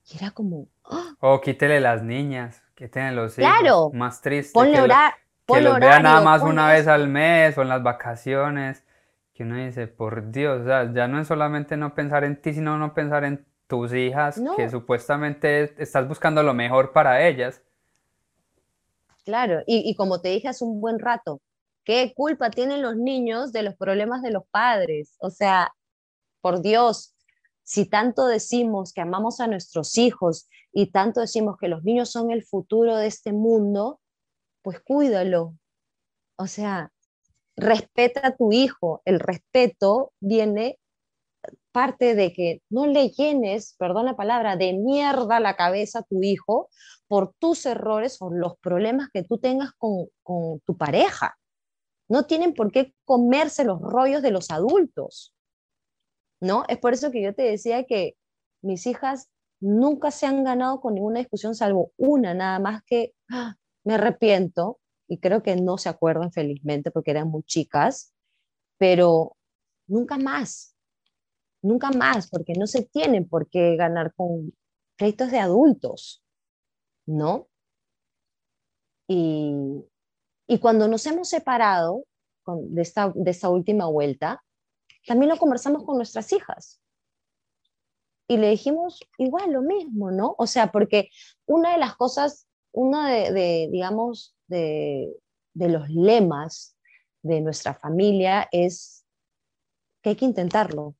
Y 0.08 0.18
era 0.18 0.32
como... 0.32 0.68
¡ah! 0.86 1.16
O 1.20 1.42
quítele 1.42 1.80
las 1.80 2.04
niñas, 2.04 2.62
que 2.76 2.90
tienen 2.90 3.16
los 3.16 3.38
hijos. 3.38 3.52
Claro. 3.52 3.90
Más 3.94 4.22
triste. 4.22 4.54
Ponle, 4.54 4.82
orar, 4.82 5.14
que 5.48 5.62
los 5.62 5.80
vea 5.80 6.00
nada 6.00 6.22
más 6.22 6.42
una 6.42 6.72
vez 6.72 6.88
al 6.88 7.08
mes 7.08 7.58
o 7.58 7.62
en 7.62 7.70
las 7.70 7.82
vacaciones, 7.82 8.84
que 9.34 9.44
uno 9.44 9.56
dice, 9.58 9.88
por 9.88 10.32
Dios, 10.32 10.62
o 10.62 10.66
sea, 10.66 10.92
ya 10.94 11.08
no 11.08 11.20
es 11.20 11.28
solamente 11.28 11.78
no 11.78 11.94
pensar 11.94 12.24
en 12.24 12.42
ti, 12.42 12.54
sino 12.54 12.78
no 12.78 12.94
pensar 12.94 13.24
en 13.24 13.46
tus 13.68 13.94
hijas, 13.94 14.42
que 14.56 14.70
supuestamente 14.70 15.82
estás 15.82 16.08
buscando 16.08 16.44
lo 16.44 16.54
mejor 16.54 16.94
para 16.94 17.28
ellas. 17.28 17.62
Claro, 19.24 19.62
y, 19.66 19.90
y 19.90 19.96
como 19.96 20.22
te 20.22 20.30
dije 20.30 20.48
hace 20.48 20.64
un 20.64 20.80
buen 20.80 21.00
rato, 21.00 21.42
¿qué 21.84 22.14
culpa 22.16 22.50
tienen 22.52 22.82
los 22.82 22.96
niños 22.96 23.52
de 23.52 23.64
los 23.64 23.76
problemas 23.76 24.22
de 24.22 24.32
los 24.32 24.44
padres? 24.52 25.16
O 25.20 25.30
sea, 25.30 25.72
por 26.42 26.62
Dios, 26.62 27.16
si 27.64 27.86
tanto 27.88 28.28
decimos 28.28 28.94
que 28.94 29.02
amamos 29.02 29.40
a 29.40 29.48
nuestros 29.48 29.98
hijos 29.98 30.48
y 30.72 30.92
tanto 30.92 31.22
decimos 31.22 31.58
que 31.58 31.68
los 31.68 31.84
niños 31.84 32.12
son 32.12 32.30
el 32.30 32.44
futuro 32.44 32.96
de 32.98 33.08
este 33.08 33.34
mundo, 33.34 34.00
pues 34.62 34.80
cuídalo. 34.80 35.56
O 36.36 36.46
sea, 36.46 36.92
respeta 37.56 38.28
a 38.28 38.36
tu 38.36 38.52
hijo. 38.52 39.02
El 39.06 39.20
respeto 39.20 40.14
viene 40.20 40.78
parte 41.76 42.16
de 42.16 42.32
que 42.32 42.62
no 42.70 42.88
le 42.88 43.10
llenes, 43.10 43.76
perdón 43.78 44.06
la 44.06 44.16
palabra, 44.16 44.56
de 44.56 44.72
mierda 44.72 45.42
la 45.42 45.58
cabeza 45.58 46.00
a 46.00 46.04
tu 46.04 46.24
hijo 46.24 46.70
por 47.10 47.34
tus 47.38 47.66
errores 47.66 48.16
o 48.22 48.32
los 48.34 48.58
problemas 48.60 49.10
que 49.14 49.24
tú 49.24 49.40
tengas 49.40 49.74
con, 49.74 50.08
con 50.24 50.62
tu 50.62 50.78
pareja. 50.78 51.38
No 52.08 52.24
tienen 52.28 52.54
por 52.54 52.72
qué 52.72 52.94
comerse 53.04 53.66
los 53.66 53.82
rollos 53.82 54.22
de 54.22 54.32
los 54.32 54.52
adultos. 54.52 55.36
¿No? 56.40 56.64
Es 56.70 56.78
por 56.78 56.94
eso 56.94 57.12
que 57.12 57.22
yo 57.22 57.36
te 57.36 57.42
decía 57.42 57.84
que 57.84 58.16
mis 58.62 58.88
hijas 58.88 59.30
nunca 59.60 60.12
se 60.12 60.28
han 60.28 60.46
ganado 60.46 60.80
con 60.80 60.94
ninguna 60.94 61.20
discusión, 61.20 61.56
salvo 61.56 61.92
una 61.98 62.34
nada 62.34 62.60
más 62.60 62.84
que 62.86 63.14
¡ah! 63.30 63.56
me 63.84 63.96
arrepiento 63.96 64.80
y 65.10 65.20
creo 65.20 65.44
que 65.44 65.58
no 65.58 65.78
se 65.78 65.90
acuerdan 65.90 66.32
felizmente 66.32 66.90
porque 66.90 67.12
eran 67.12 67.28
muy 67.28 67.44
chicas, 67.44 68.14
pero 68.78 69.36
nunca 69.88 70.18
más, 70.18 70.75
nunca 71.66 71.92
más, 71.92 72.30
porque 72.30 72.54
no 72.54 72.68
se 72.68 72.84
tienen 72.84 73.28
por 73.28 73.50
qué 73.50 73.76
ganar 73.76 74.14
con 74.16 74.54
créditos 74.98 75.32
de 75.32 75.40
adultos, 75.40 76.24
¿no? 77.06 77.48
Y, 79.08 79.84
y 80.48 80.60
cuando 80.60 80.88
nos 80.88 81.06
hemos 81.06 81.30
separado 81.30 82.06
de, 82.48 82.82
esta, 82.82 83.12
de 83.14 83.32
esta 83.32 83.50
última 83.50 83.86
vuelta, 83.88 84.44
también 85.06 85.30
lo 85.30 85.38
conversamos 85.38 85.84
con 85.84 85.98
nuestras 85.98 86.32
hijas. 86.34 86.82
Y 88.28 88.38
le 88.38 88.50
dijimos 88.50 89.00
igual 89.18 89.52
lo 89.52 89.62
mismo, 89.62 90.12
¿no? 90.12 90.36
O 90.38 90.48
sea, 90.48 90.72
porque 90.72 91.10
una 91.46 91.74
de 91.74 91.78
las 91.78 91.96
cosas 91.96 92.48
uno 92.76 93.06
de, 93.06 93.70
digamos, 93.72 94.36
de, 94.48 95.16
los 95.54 95.90
lemas 95.90 96.78
de 97.24 97.42
nuestra 97.42 97.74
familia 97.74 98.48
es 98.52 99.06
que 100.02 100.10
hay 100.10 100.16
que 100.16 100.26
intentarlo. 100.26 100.96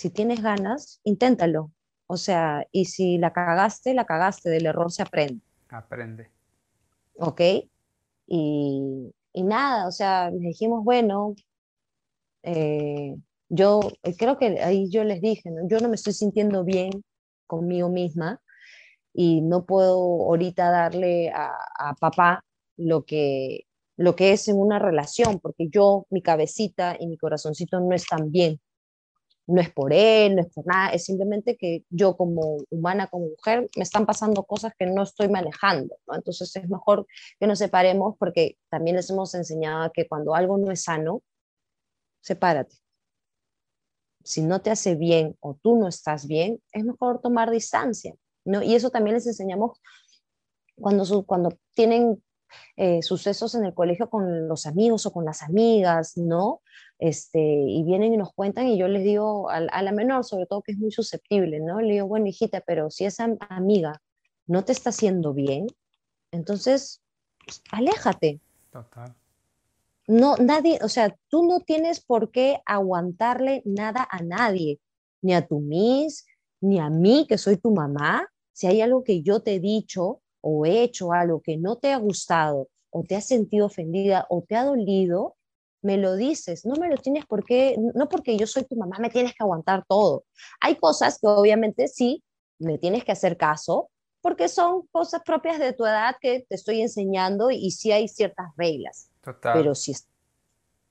Si 0.00 0.08
tienes 0.08 0.40
ganas, 0.40 0.98
inténtalo. 1.04 1.72
O 2.06 2.16
sea, 2.16 2.66
y 2.72 2.86
si 2.86 3.18
la 3.18 3.34
cagaste, 3.34 3.92
la 3.92 4.06
cagaste, 4.06 4.48
del 4.48 4.64
error 4.64 4.90
se 4.90 5.02
aprende. 5.02 5.42
Aprende. 5.68 6.30
¿Ok? 7.18 7.42
Y, 8.26 9.12
y 9.34 9.42
nada, 9.42 9.86
o 9.86 9.92
sea, 9.92 10.30
dijimos, 10.30 10.84
bueno, 10.84 11.34
eh, 12.44 13.14
yo 13.50 13.80
eh, 14.02 14.16
creo 14.16 14.38
que 14.38 14.62
ahí 14.62 14.88
yo 14.88 15.04
les 15.04 15.20
dije, 15.20 15.50
¿no? 15.50 15.68
yo 15.68 15.80
no 15.80 15.90
me 15.90 15.96
estoy 15.96 16.14
sintiendo 16.14 16.64
bien 16.64 17.04
conmigo 17.46 17.90
misma 17.90 18.40
y 19.12 19.42
no 19.42 19.66
puedo 19.66 19.98
ahorita 19.98 20.70
darle 20.70 21.28
a, 21.28 21.52
a 21.78 21.94
papá 21.96 22.42
lo 22.78 23.04
que, 23.04 23.66
lo 23.98 24.16
que 24.16 24.32
es 24.32 24.48
en 24.48 24.56
una 24.56 24.78
relación, 24.78 25.40
porque 25.40 25.68
yo, 25.68 26.06
mi 26.08 26.22
cabecita 26.22 26.96
y 26.98 27.06
mi 27.06 27.18
corazoncito 27.18 27.80
no 27.80 27.94
están 27.94 28.30
bien. 28.32 28.58
No 29.50 29.60
es 29.60 29.70
por 29.70 29.92
él, 29.92 30.36
no 30.36 30.42
es 30.42 30.48
por 30.48 30.64
nada, 30.64 30.90
es 30.90 31.04
simplemente 31.04 31.56
que 31.56 31.84
yo 31.90 32.16
como 32.16 32.58
humana, 32.70 33.08
como 33.08 33.30
mujer, 33.30 33.68
me 33.76 33.82
están 33.82 34.06
pasando 34.06 34.44
cosas 34.44 34.72
que 34.78 34.86
no 34.86 35.02
estoy 35.02 35.28
manejando, 35.28 35.96
¿no? 36.06 36.14
Entonces 36.14 36.54
es 36.54 36.68
mejor 36.68 37.06
que 37.38 37.48
nos 37.48 37.58
separemos 37.58 38.16
porque 38.16 38.58
también 38.68 38.96
les 38.96 39.10
hemos 39.10 39.34
enseñado 39.34 39.90
que 39.92 40.06
cuando 40.06 40.34
algo 40.36 40.56
no 40.56 40.70
es 40.70 40.84
sano, 40.84 41.22
sepárate. 42.20 42.76
Si 44.22 44.42
no 44.42 44.60
te 44.60 44.70
hace 44.70 44.94
bien 44.94 45.36
o 45.40 45.54
tú 45.60 45.76
no 45.76 45.88
estás 45.88 46.28
bien, 46.28 46.62
es 46.72 46.84
mejor 46.84 47.20
tomar 47.20 47.50
distancia, 47.50 48.14
¿no? 48.44 48.62
Y 48.62 48.76
eso 48.76 48.90
también 48.90 49.14
les 49.14 49.26
enseñamos 49.26 49.80
cuando, 50.76 51.24
cuando 51.24 51.58
tienen 51.74 52.22
eh, 52.76 53.02
sucesos 53.02 53.54
en 53.54 53.64
el 53.64 53.74
colegio 53.74 54.08
con 54.10 54.48
los 54.48 54.66
amigos 54.66 55.06
o 55.06 55.12
con 55.12 55.24
las 55.24 55.42
amigas, 55.42 56.16
¿no? 56.16 56.62
Este, 56.98 57.40
y 57.40 57.82
vienen 57.84 58.14
y 58.14 58.16
nos 58.16 58.32
cuentan 58.32 58.68
y 58.68 58.78
yo 58.78 58.88
les 58.88 59.04
digo 59.04 59.50
a, 59.50 59.56
a, 59.56 59.82
la 59.82 59.92
menor, 59.92 60.24
sobre 60.24 60.46
todo 60.46 60.62
que 60.62 60.72
es 60.72 60.78
muy 60.78 60.90
susceptible, 60.90 61.60
¿no? 61.60 61.80
Le 61.80 61.94
digo, 61.94 62.06
bueno, 62.06 62.26
hijita, 62.26 62.60
pero 62.60 62.90
si 62.90 63.04
esa 63.04 63.36
amiga 63.48 64.02
no 64.46 64.64
te 64.64 64.72
está 64.72 64.90
haciendo 64.90 65.32
bien, 65.32 65.66
entonces 66.32 67.00
pues, 67.44 67.62
aléjate. 67.72 68.40
Total. 68.70 69.14
No, 70.06 70.36
nadie, 70.36 70.78
o 70.82 70.88
sea, 70.88 71.16
tú 71.28 71.46
no 71.46 71.60
tienes 71.60 72.00
por 72.00 72.30
qué 72.30 72.60
aguantarle 72.66 73.62
nada 73.64 74.06
a 74.10 74.22
nadie, 74.22 74.80
ni 75.22 75.34
a 75.34 75.46
tu 75.46 75.60
mis, 75.60 76.26
ni 76.60 76.78
a 76.78 76.90
mí, 76.90 77.26
que 77.28 77.38
soy 77.38 77.56
tu 77.56 77.72
mamá. 77.72 78.28
Si 78.52 78.66
hay 78.66 78.80
algo 78.80 79.04
que 79.04 79.22
yo 79.22 79.40
te 79.40 79.54
he 79.54 79.60
dicho 79.60 80.20
o 80.40 80.66
he 80.66 80.82
hecho 80.82 81.12
algo 81.12 81.40
que 81.40 81.56
no 81.56 81.76
te 81.76 81.92
ha 81.92 81.98
gustado, 81.98 82.68
o 82.90 83.04
te 83.04 83.16
has 83.16 83.26
sentido 83.26 83.66
ofendida, 83.66 84.26
o 84.28 84.42
te 84.42 84.56
ha 84.56 84.64
dolido, 84.64 85.36
me 85.82 85.96
lo 85.96 86.16
dices. 86.16 86.66
No 86.66 86.76
me 86.76 86.88
lo 86.88 86.96
tienes 86.96 87.26
por 87.26 87.44
qué, 87.44 87.76
no 87.94 88.08
porque 88.08 88.36
yo 88.36 88.46
soy 88.46 88.64
tu 88.64 88.76
mamá, 88.76 88.98
me 88.98 89.10
tienes 89.10 89.32
que 89.32 89.42
aguantar 89.42 89.84
todo. 89.88 90.24
Hay 90.60 90.76
cosas 90.76 91.18
que 91.18 91.26
obviamente 91.26 91.88
sí, 91.88 92.22
me 92.58 92.78
tienes 92.78 93.04
que 93.04 93.12
hacer 93.12 93.36
caso, 93.36 93.90
porque 94.20 94.48
son 94.48 94.86
cosas 94.90 95.22
propias 95.24 95.58
de 95.58 95.72
tu 95.72 95.86
edad 95.86 96.16
que 96.20 96.44
te 96.48 96.54
estoy 96.54 96.82
enseñando 96.82 97.50
y 97.50 97.70
sí 97.70 97.90
hay 97.92 98.08
ciertas 98.08 98.48
reglas. 98.56 99.10
Total. 99.22 99.54
Pero 99.54 99.74
si, 99.74 99.94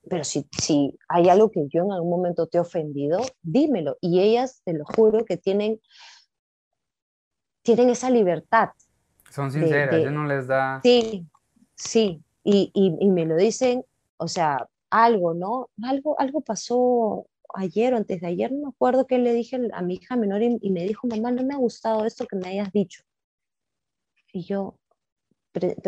pero 0.08 0.24
si, 0.24 0.46
si 0.60 0.98
hay 1.08 1.28
algo 1.28 1.50
que 1.50 1.68
yo 1.68 1.84
en 1.84 1.92
algún 1.92 2.10
momento 2.10 2.46
te 2.46 2.58
he 2.58 2.60
ofendido, 2.60 3.20
dímelo. 3.42 3.96
Y 4.00 4.20
ellas, 4.20 4.62
te 4.64 4.72
lo 4.72 4.84
juro, 4.84 5.24
que 5.24 5.36
tienen, 5.36 5.80
tienen 7.62 7.90
esa 7.90 8.10
libertad. 8.10 8.70
Son 9.30 9.50
sinceras, 9.50 9.96
de, 9.96 10.04
de, 10.04 10.10
no 10.10 10.26
les 10.26 10.46
da... 10.46 10.80
Sí, 10.82 11.26
sí. 11.74 12.22
Y, 12.44 12.70
y, 12.74 12.96
y, 13.00 13.10
me 13.10 13.24
lo 13.24 13.36
dicen, 13.36 13.84
o 14.16 14.28
sea, 14.28 14.68
algo, 14.90 15.34
¿no? 15.34 15.70
Algo, 15.82 16.18
algo 16.18 16.40
pasó 16.40 17.26
ayer 17.54 17.94
o 17.94 17.96
antes 17.96 18.20
de 18.20 18.26
ayer, 18.26 18.52
no 18.52 18.62
me 18.62 18.68
acuerdo 18.68 19.06
qué 19.06 19.18
le 19.18 19.32
dije 19.32 19.58
a 19.72 19.82
mi 19.82 19.94
hija 19.94 20.16
menor 20.16 20.42
y, 20.42 20.58
y 20.60 20.70
me 20.70 20.84
dijo, 20.84 21.06
mamá, 21.06 21.30
no 21.30 21.42
me 21.44 21.54
ha 21.54 21.58
gustado 21.58 22.04
esto 22.04 22.26
que 22.26 22.36
me 22.36 22.48
hayas 22.48 22.72
dicho. 22.72 23.02
Y 24.32 24.44
yo, 24.44 24.78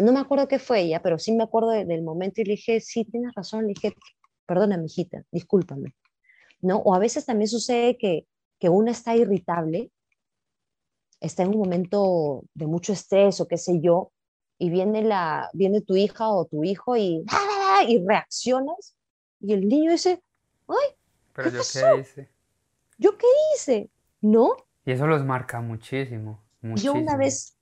no 0.02 0.12
me 0.12 0.20
acuerdo 0.20 0.48
qué 0.48 0.58
fue 0.58 0.80
ella, 0.80 1.02
pero 1.02 1.18
sí 1.18 1.32
me 1.32 1.44
acuerdo 1.44 1.70
de, 1.70 1.84
del 1.84 2.02
momento 2.02 2.40
y 2.40 2.44
le 2.44 2.52
dije, 2.52 2.80
sí, 2.80 3.04
tienes 3.04 3.34
razón, 3.34 3.62
le 3.62 3.74
dije, 3.74 3.94
perdona, 4.46 4.76
mijita, 4.76 5.24
discúlpame. 5.30 5.94
¿No? 6.60 6.78
O 6.78 6.94
a 6.94 6.98
veces 6.98 7.26
también 7.26 7.48
sucede 7.48 7.96
que, 7.96 8.26
que 8.58 8.68
uno 8.68 8.90
está 8.90 9.16
irritable, 9.16 9.90
está 11.22 11.44
en 11.44 11.50
un 11.50 11.58
momento 11.58 12.44
de 12.54 12.66
mucho 12.66 12.92
estrés 12.92 13.40
o 13.40 13.46
qué 13.46 13.56
sé 13.56 13.80
yo, 13.80 14.12
y 14.58 14.70
viene, 14.70 15.02
la, 15.02 15.48
viene 15.54 15.80
tu 15.80 15.96
hija 15.96 16.28
o 16.28 16.44
tu 16.44 16.64
hijo 16.64 16.96
y, 16.96 17.24
y 17.88 18.04
reaccionas, 18.04 18.96
y 19.40 19.52
el 19.54 19.68
niño 19.68 19.92
dice, 19.92 20.22
ay, 20.68 20.96
¿pero 21.32 21.48
¿qué 21.48 21.54
yo 21.54 21.60
pasó? 21.60 21.80
qué 21.80 22.00
hice? 22.00 22.28
¿Yo 22.98 23.16
qué 23.16 23.26
hice? 23.54 23.90
¿No? 24.20 24.54
Y 24.84 24.92
eso 24.92 25.06
los 25.06 25.24
marca 25.24 25.60
muchísimo. 25.60 26.42
muchísimo. 26.60 26.94
Yo 26.94 27.00
una 27.00 27.16
vez, 27.16 27.56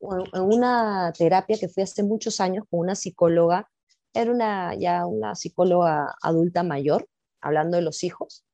en 0.00 0.42
una 0.42 1.12
terapia 1.16 1.58
que 1.58 1.68
fui 1.68 1.82
hace 1.82 2.02
muchos 2.02 2.40
años 2.40 2.64
con 2.70 2.80
una 2.80 2.94
psicóloga, 2.94 3.70
era 4.12 4.30
una, 4.30 4.74
ya 4.74 5.06
una 5.06 5.34
psicóloga 5.34 6.14
adulta 6.22 6.62
mayor, 6.62 7.08
hablando 7.40 7.76
de 7.76 7.82
los 7.82 8.02
hijos, 8.04 8.44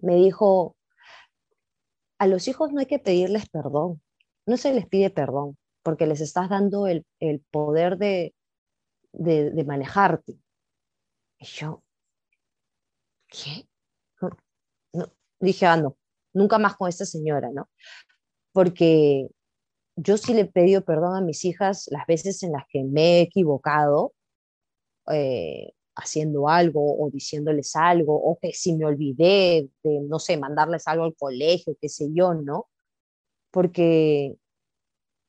me 0.00 0.16
dijo, 0.16 0.76
a 2.22 2.28
los 2.28 2.46
hijos 2.46 2.72
no 2.72 2.78
hay 2.78 2.86
que 2.86 3.00
pedirles 3.00 3.48
perdón, 3.48 4.00
no 4.46 4.56
se 4.56 4.72
les 4.72 4.86
pide 4.86 5.10
perdón, 5.10 5.58
porque 5.82 6.06
les 6.06 6.20
estás 6.20 6.48
dando 6.48 6.86
el, 6.86 7.04
el 7.18 7.40
poder 7.50 7.98
de, 7.98 8.32
de, 9.12 9.50
de, 9.50 9.64
manejarte. 9.64 10.38
Y 11.40 11.46
yo, 11.46 11.82
¿qué? 13.26 13.66
No. 14.92 15.12
Dije, 15.40 15.66
ah, 15.66 15.76
no, 15.76 15.96
nunca 16.32 16.58
más 16.58 16.76
con 16.76 16.88
esta 16.88 17.06
señora, 17.06 17.50
¿no? 17.52 17.68
Porque 18.52 19.26
yo 19.96 20.16
sí 20.16 20.32
le 20.32 20.42
he 20.42 20.80
perdón 20.84 21.16
a 21.16 21.22
mis 21.22 21.44
hijas 21.44 21.88
las 21.90 22.06
veces 22.06 22.44
en 22.44 22.52
las 22.52 22.62
que 22.68 22.84
me 22.84 23.18
he 23.18 23.22
equivocado 23.22 24.12
eh, 25.10 25.72
haciendo 25.94 26.48
algo 26.48 26.98
o 26.98 27.10
diciéndoles 27.10 27.76
algo, 27.76 28.14
o 28.14 28.38
que 28.40 28.52
si 28.52 28.74
me 28.74 28.84
olvidé 28.86 29.68
de, 29.82 30.00
no 30.00 30.18
sé, 30.18 30.36
mandarles 30.36 30.88
algo 30.88 31.04
al 31.04 31.14
colegio, 31.14 31.76
qué 31.80 31.88
sé 31.88 32.08
yo, 32.12 32.34
¿no? 32.34 32.68
Porque 33.50 34.36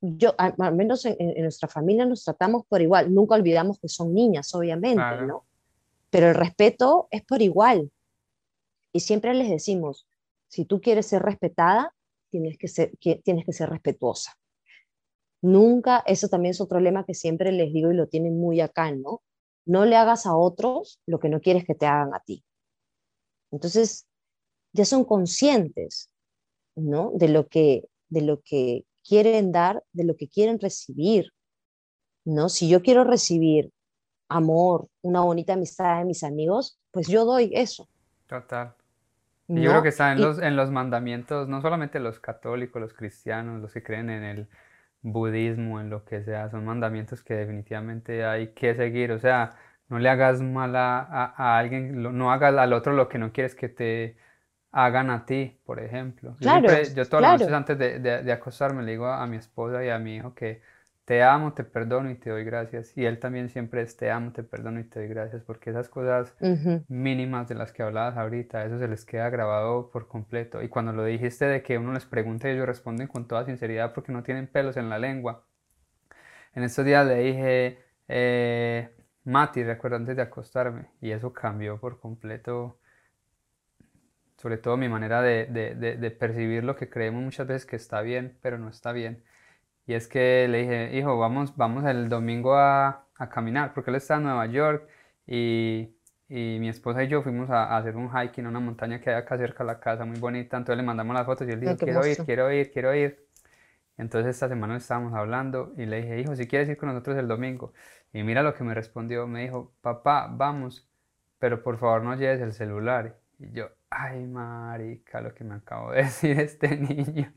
yo, 0.00 0.34
al, 0.38 0.54
al 0.58 0.74
menos 0.74 1.04
en, 1.04 1.16
en, 1.18 1.42
nuestra 1.42 1.68
familia 1.68 2.06
nos 2.06 2.24
tratamos 2.24 2.64
por 2.66 2.80
igual, 2.82 3.12
nunca 3.12 3.34
olvidamos 3.34 3.78
que 3.78 3.88
son 3.88 4.12
niñas, 4.14 4.54
obviamente, 4.54 4.96
Claro. 4.96 5.26
¿no? 5.26 5.46
Pero 6.10 6.28
el 6.28 6.34
respeto 6.34 7.08
es 7.10 7.22
por 7.24 7.42
igual. 7.42 7.90
Y 8.92 9.00
siempre 9.00 9.34
les 9.34 9.50
decimos, 9.50 10.06
si 10.48 10.64
tú 10.64 10.80
quieres 10.80 11.06
ser 11.06 11.22
respetada, 11.22 11.92
tienes 12.30 12.56
que 12.58 12.68
ser, 12.68 12.96
que- 12.98 13.16
tienes 13.16 13.44
que 13.44 13.52
ser 13.52 13.68
respetuosa. 13.70 14.36
Nunca, 15.42 16.02
eso 16.06 16.28
también 16.28 16.52
es 16.52 16.60
otro 16.60 16.80
lema 16.80 17.04
que 17.04 17.14
siempre 17.14 17.52
les 17.52 17.72
digo 17.72 17.90
y 17.90 17.94
lo 17.96 18.06
tienen 18.08 18.38
muy 18.38 18.60
acá, 18.60 18.92
¿no? 18.92 19.22
No 19.66 19.84
le 19.86 19.96
hagas 19.96 20.26
a 20.26 20.36
otros 20.36 21.00
lo 21.06 21.18
que 21.18 21.28
no 21.28 21.40
quieres 21.40 21.64
que 21.64 21.74
te 21.74 21.86
hagan 21.86 22.14
a 22.14 22.20
ti. 22.20 22.44
Entonces, 23.50 24.06
ya 24.72 24.84
son 24.84 25.04
conscientes, 25.04 26.10
¿no? 26.76 27.12
De 27.14 27.28
lo 27.28 27.46
que, 27.48 27.84
de 28.08 28.22
lo 28.22 28.40
que 28.42 28.84
quieren 29.06 29.52
dar, 29.52 29.84
de 29.92 30.04
lo 30.04 30.16
que 30.16 30.28
quieren 30.28 30.58
recibir, 30.60 31.32
¿no? 32.24 32.48
Si 32.48 32.68
yo 32.68 32.82
quiero 32.82 33.04
recibir 33.04 33.70
amor, 34.28 34.88
una 35.02 35.20
bonita 35.22 35.54
amistad 35.54 35.98
de 35.98 36.04
mis 36.06 36.24
amigos, 36.24 36.78
pues 36.90 37.06
yo 37.08 37.24
doy 37.24 37.50
eso, 37.54 37.88
Total. 38.26 38.74
Y 39.54 39.60
¿no? 39.60 39.62
yo 39.62 39.70
creo 39.70 39.82
que 39.82 39.88
está 39.90 40.12
en 40.12 40.18
Y- 40.18 40.22
los, 40.22 40.38
en 40.40 40.56
los 40.56 40.70
mandamientos, 40.70 41.48
no 41.48 41.60
solamente 41.62 42.00
los 42.00 42.20
católicos, 42.20 42.80
los 42.80 42.94
cristianos, 42.94 43.60
los 43.62 43.72
que 43.72 43.82
creen 43.82 44.10
en 44.10 44.24
el 44.24 44.48
budismo, 45.04 45.80
en 45.80 45.90
lo 45.90 46.04
que 46.06 46.22
sea, 46.24 46.50
son 46.50 46.66
mandamientos 46.66 47.22
que 47.24 47.34
definitivamente 47.36 48.26
hay 48.26 48.54
que 48.54 48.74
seguir. 48.76 49.12
O 49.12 49.20
sea, 49.20 49.56
no 49.88 50.00
le 50.00 50.10
hagas 50.10 50.42
mal 50.42 50.76
a, 50.76 51.00
a- 51.00 51.34
a 51.36 51.58
alguien, 51.58 52.02
lo- 52.02 52.12
no 52.12 52.32
hagas 52.32 52.56
al 52.56 52.72
otro 52.74 52.94
lo 52.94 53.08
que 53.10 53.18
no 53.20 53.32
quieres 53.32 53.54
que 53.56 53.70
te 53.70 54.18
hagan 54.72 55.10
a 55.10 55.26
ti, 55.26 55.60
por 55.64 55.80
ejemplo. 55.80 56.36
Yo 56.40 56.48
Claro, 56.48 56.68
siempre, 56.68 56.94
yo 56.94 57.08
todas 57.08 57.22
las 57.22 57.32
noches 57.32 57.52
antes 57.52 57.78
de, 57.78 57.98
de- 58.00 58.22
de 58.22 58.32
acostarme 58.32 58.82
le 58.82 58.92
digo 58.92 59.06
a, 59.06 59.22
a 59.22 59.26
mi 59.28 59.36
esposa 59.38 59.84
y 59.84 59.90
a 59.90 59.98
mi 60.00 60.16
hijo 60.16 60.34
que 60.34 60.62
te 61.04 61.22
amo, 61.22 61.54
te 61.54 61.64
perdono 61.64 62.10
y 62.10 62.16
te 62.16 62.30
doy 62.30 62.44
gracias. 62.44 62.96
Y 62.96 63.04
él 63.06 63.18
también 63.20 63.48
siempre 63.50 63.82
es 63.82 63.96
te 63.96 64.10
amo, 64.10 64.32
te 64.32 64.42
perdono 64.42 64.80
y 64.80 64.84
te 64.84 65.00
doy 65.00 65.08
gracias, 65.08 65.42
porque 65.42 65.70
esas 65.70 65.88
cosas 65.88 66.34
mínimas 66.88 67.48
de 67.48 67.54
las 67.56 67.72
que 67.72 67.82
hablabas 67.82 68.16
ahorita, 68.18 68.64
eso 68.66 68.78
se 68.78 68.88
les 68.88 69.04
queda 69.04 69.30
grabado 69.30 69.90
por 69.90 70.08
completo. 70.08 70.62
Y 70.62 70.68
cuando 70.68 70.92
lo 70.92 71.04
dijiste 71.04 71.46
de 71.46 71.62
que 71.62 71.78
uno 71.78 71.92
les 71.94 72.06
pregunta 72.06 72.48
y 72.48 72.52
ellos 72.52 72.66
responden 72.66 73.08
con 73.08 73.28
toda 73.28 73.44
sinceridad 73.46 73.94
porque 73.94 74.12
no 74.12 74.22
tienen 74.22 74.48
pelos 74.48 74.76
en 74.76 74.90
la 74.90 74.98
lengua. 74.98 75.44
En 76.54 76.62
estos 76.62 76.84
días 76.84 77.06
le 77.06 77.16
dije, 77.16 77.78
eh, 78.08 78.90
Mati, 79.24 79.62
recuerda 79.64 79.96
antes 79.96 80.16
de 80.16 80.22
acostarme, 80.22 80.88
y 81.00 81.10
eso 81.10 81.32
cambió 81.32 81.78
por 81.80 82.00
completo, 82.00 82.78
sobre 84.36 84.58
todo 84.58 84.76
mi 84.76 84.88
manera 84.88 85.22
de, 85.22 85.46
de, 85.46 85.74
de, 85.74 85.96
de 85.96 86.10
percibir 86.10 86.64
lo 86.64 86.76
que 86.76 86.88
creemos 86.90 87.22
muchas 87.22 87.46
veces 87.46 87.66
que 87.66 87.76
está 87.76 88.00
bien, 88.02 88.38
pero 88.42 88.58
no 88.58 88.68
está 88.68 88.92
bien. 88.92 89.22
Y 89.86 89.94
es 89.94 90.08
que 90.08 90.48
le 90.48 90.58
dije, 90.62 90.96
hijo, 90.98 91.18
vamos, 91.18 91.56
vamos 91.56 91.84
el 91.84 92.08
domingo 92.08 92.54
a, 92.56 93.06
a 93.16 93.28
caminar, 93.28 93.74
porque 93.74 93.90
él 93.90 93.96
está 93.96 94.16
en 94.16 94.24
Nueva 94.24 94.46
York 94.46 94.88
y 95.26 95.94
y 96.28 96.58
mi 96.58 96.68
esposa 96.68 97.04
y 97.04 97.08
yo 97.08 97.22
fuimos 97.22 97.50
a, 97.50 97.76
hacer 97.76 97.96
un 97.96 98.10
hiking 98.10 98.46
a 98.46 98.48
una 98.48 98.60
montaña 98.60 99.00
que 99.00 99.10
hay 99.10 99.16
acá 99.16 99.36
cerca 99.36 99.62
de 99.62 99.68
la 99.68 99.80
casa, 99.80 100.04
muy 100.04 100.18
bonita. 100.18 100.56
Entonces 100.56 100.76
le 100.78 100.82
mandamos 100.82 101.14
las 101.14 101.26
fotos 101.26 101.46
y 101.48 101.52
él 101.52 101.60
dijo, 101.60 101.76
quiero 101.76 102.06
ir, 102.06 102.16
quiero 102.24 102.52
ir, 102.52 102.72
quiero 102.72 102.94
ir. 102.94 103.26
Entonces 103.98 104.34
esta 104.34 104.48
semana 104.48 104.76
estábamos 104.76 105.14
hablando 105.14 105.72
y 105.76 105.86
le 105.86 106.02
dije, 106.02 106.20
hijo, 106.20 106.34
si 106.34 106.48
quieres 106.48 106.68
ir 106.68 106.76
con 106.76 106.88
nosotros 106.88 107.16
el 107.18 107.28
domingo. 107.28 107.72
Y 108.12 108.22
mira 108.22 108.42
lo 108.42 108.54
que 108.54 108.64
me 108.64 108.74
respondió, 108.74 109.26
me 109.26 109.42
dijo, 109.42 109.72
papá, 109.80 110.28
vamos, 110.30 110.88
pero 111.38 111.62
por 111.62 111.78
favor 111.78 112.02
no 112.02 112.16
lleves 112.16 112.40
el 112.40 112.52
celular. 112.52 113.16
Y 113.38 113.52
yo, 113.52 113.68
ay, 113.90 114.26
marica, 114.26 115.20
lo 115.20 115.34
que 115.34 115.44
me 115.44 115.56
acabo 115.56 115.92
de 115.92 115.98
decir 116.04 116.40
este 116.40 116.76
niño. 116.76 117.32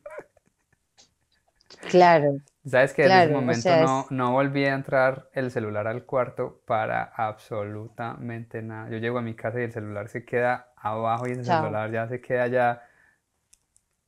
Claro. 1.89 2.37
Sabes 2.65 2.93
que 2.93 3.05
en 3.05 3.11
ese 3.11 3.33
momento 3.33 3.69
no, 3.77 4.07
no 4.09 4.31
volví 4.33 4.65
a 4.65 4.73
entrar 4.73 5.29
el 5.33 5.51
celular 5.51 5.87
al 5.87 6.03
cuarto 6.03 6.61
para 6.65 7.03
absolutamente 7.03 8.61
nada. 8.61 8.89
Yo 8.89 8.97
llego 8.97 9.17
a 9.19 9.21
mi 9.21 9.35
casa 9.35 9.59
y 9.61 9.63
el 9.63 9.71
celular 9.71 10.09
se 10.09 10.25
queda 10.25 10.73
abajo 10.75 11.27
y 11.27 11.31
el 11.31 11.45
celular 11.45 11.91
ya 11.91 12.07
se 12.07 12.19
queda 12.19 12.47
ya. 12.47 12.83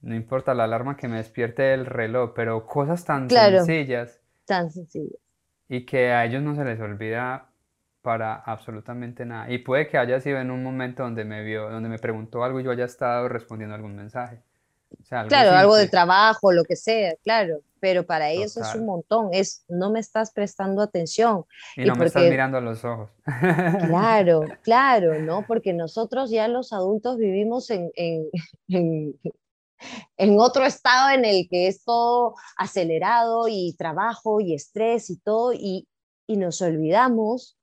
No 0.01 0.16
importa 0.16 0.53
la 0.53 0.66
alarma 0.66 0.97
que 0.97 1.07
me 1.07 1.18
despierte 1.18 1.74
el 1.74 1.86
reloj, 1.86 2.34
pero 2.36 2.66
cosas 2.66 3.05
tan 3.05 3.30
sencillas. 3.30 4.20
Tan 4.45 4.70
sencillas. 4.70 5.20
Y 5.70 5.86
que 5.86 6.12
a 6.12 6.26
ellos 6.26 6.41
no 6.41 6.55
se 6.55 6.66
les 6.66 6.80
olvida 6.80 7.49
para 8.01 8.36
absolutamente 8.36 9.26
nada. 9.26 9.49
Y 9.51 9.60
puede 9.60 9.88
que 9.88 9.97
haya 9.97 10.20
sido 10.20 10.39
en 10.39 10.51
un 10.51 10.64
momento 10.64 11.03
donde 11.03 11.24
me 11.24 11.43
vio, 11.43 11.70
donde 11.70 11.89
me 11.89 11.99
preguntó 11.99 12.43
algo 12.43 12.60
y 12.60 12.64
yo 12.64 12.72
haya 12.72 12.86
estado 12.86 13.30
respondiendo 13.30 13.76
algún 13.76 13.95
mensaje 13.95 14.41
claro, 15.28 15.52
algo 15.52 15.76
de 15.76 15.88
trabajo, 15.88 16.52
lo 16.52 16.64
que 16.64 16.76
sea, 16.76 17.16
claro, 17.24 17.62
pero 17.80 18.06
para 18.06 18.30
ellos 18.30 18.58
es 18.58 18.76
un 18.76 18.86
montón, 18.86 19.30
es 19.32 19.64
no 19.68 19.92
me 19.92 20.00
estás 20.00 20.32
prestando 20.32 20.82
atención. 20.82 21.46
Y, 21.76 21.86
no 21.86 21.96
me 21.96 22.06
estás 22.06 22.24
mirando 22.24 22.58
a 22.58 22.62
los 22.62 22.84
ojos. 22.84 23.10
Claro, 23.88 24.42
claro, 24.64 25.20
¿no? 25.20 25.46
Porque 25.48 25.74
nosotros 25.74 26.30
ya 26.30 26.48
los 26.48 26.74
adultos 26.74 27.18
vivimos 27.18 27.70
en, 27.70 27.90
en, 28.68 29.16
en, 30.18 30.40
otro 30.40 30.66
estado 30.66 31.12
en 31.12 31.26
el 31.26 31.48
que 31.50 31.68
es 31.68 31.84
todo 31.84 32.36
acelerado 32.58 33.48
y 33.48 33.76
trabajo 33.78 34.42
y 34.42 34.54
estrés 34.54 35.10
y 35.10 35.18
todo, 35.18 35.54
y, 35.54 35.88
y 36.28 36.38
nos 36.38 36.62
olvidamos 36.62 37.58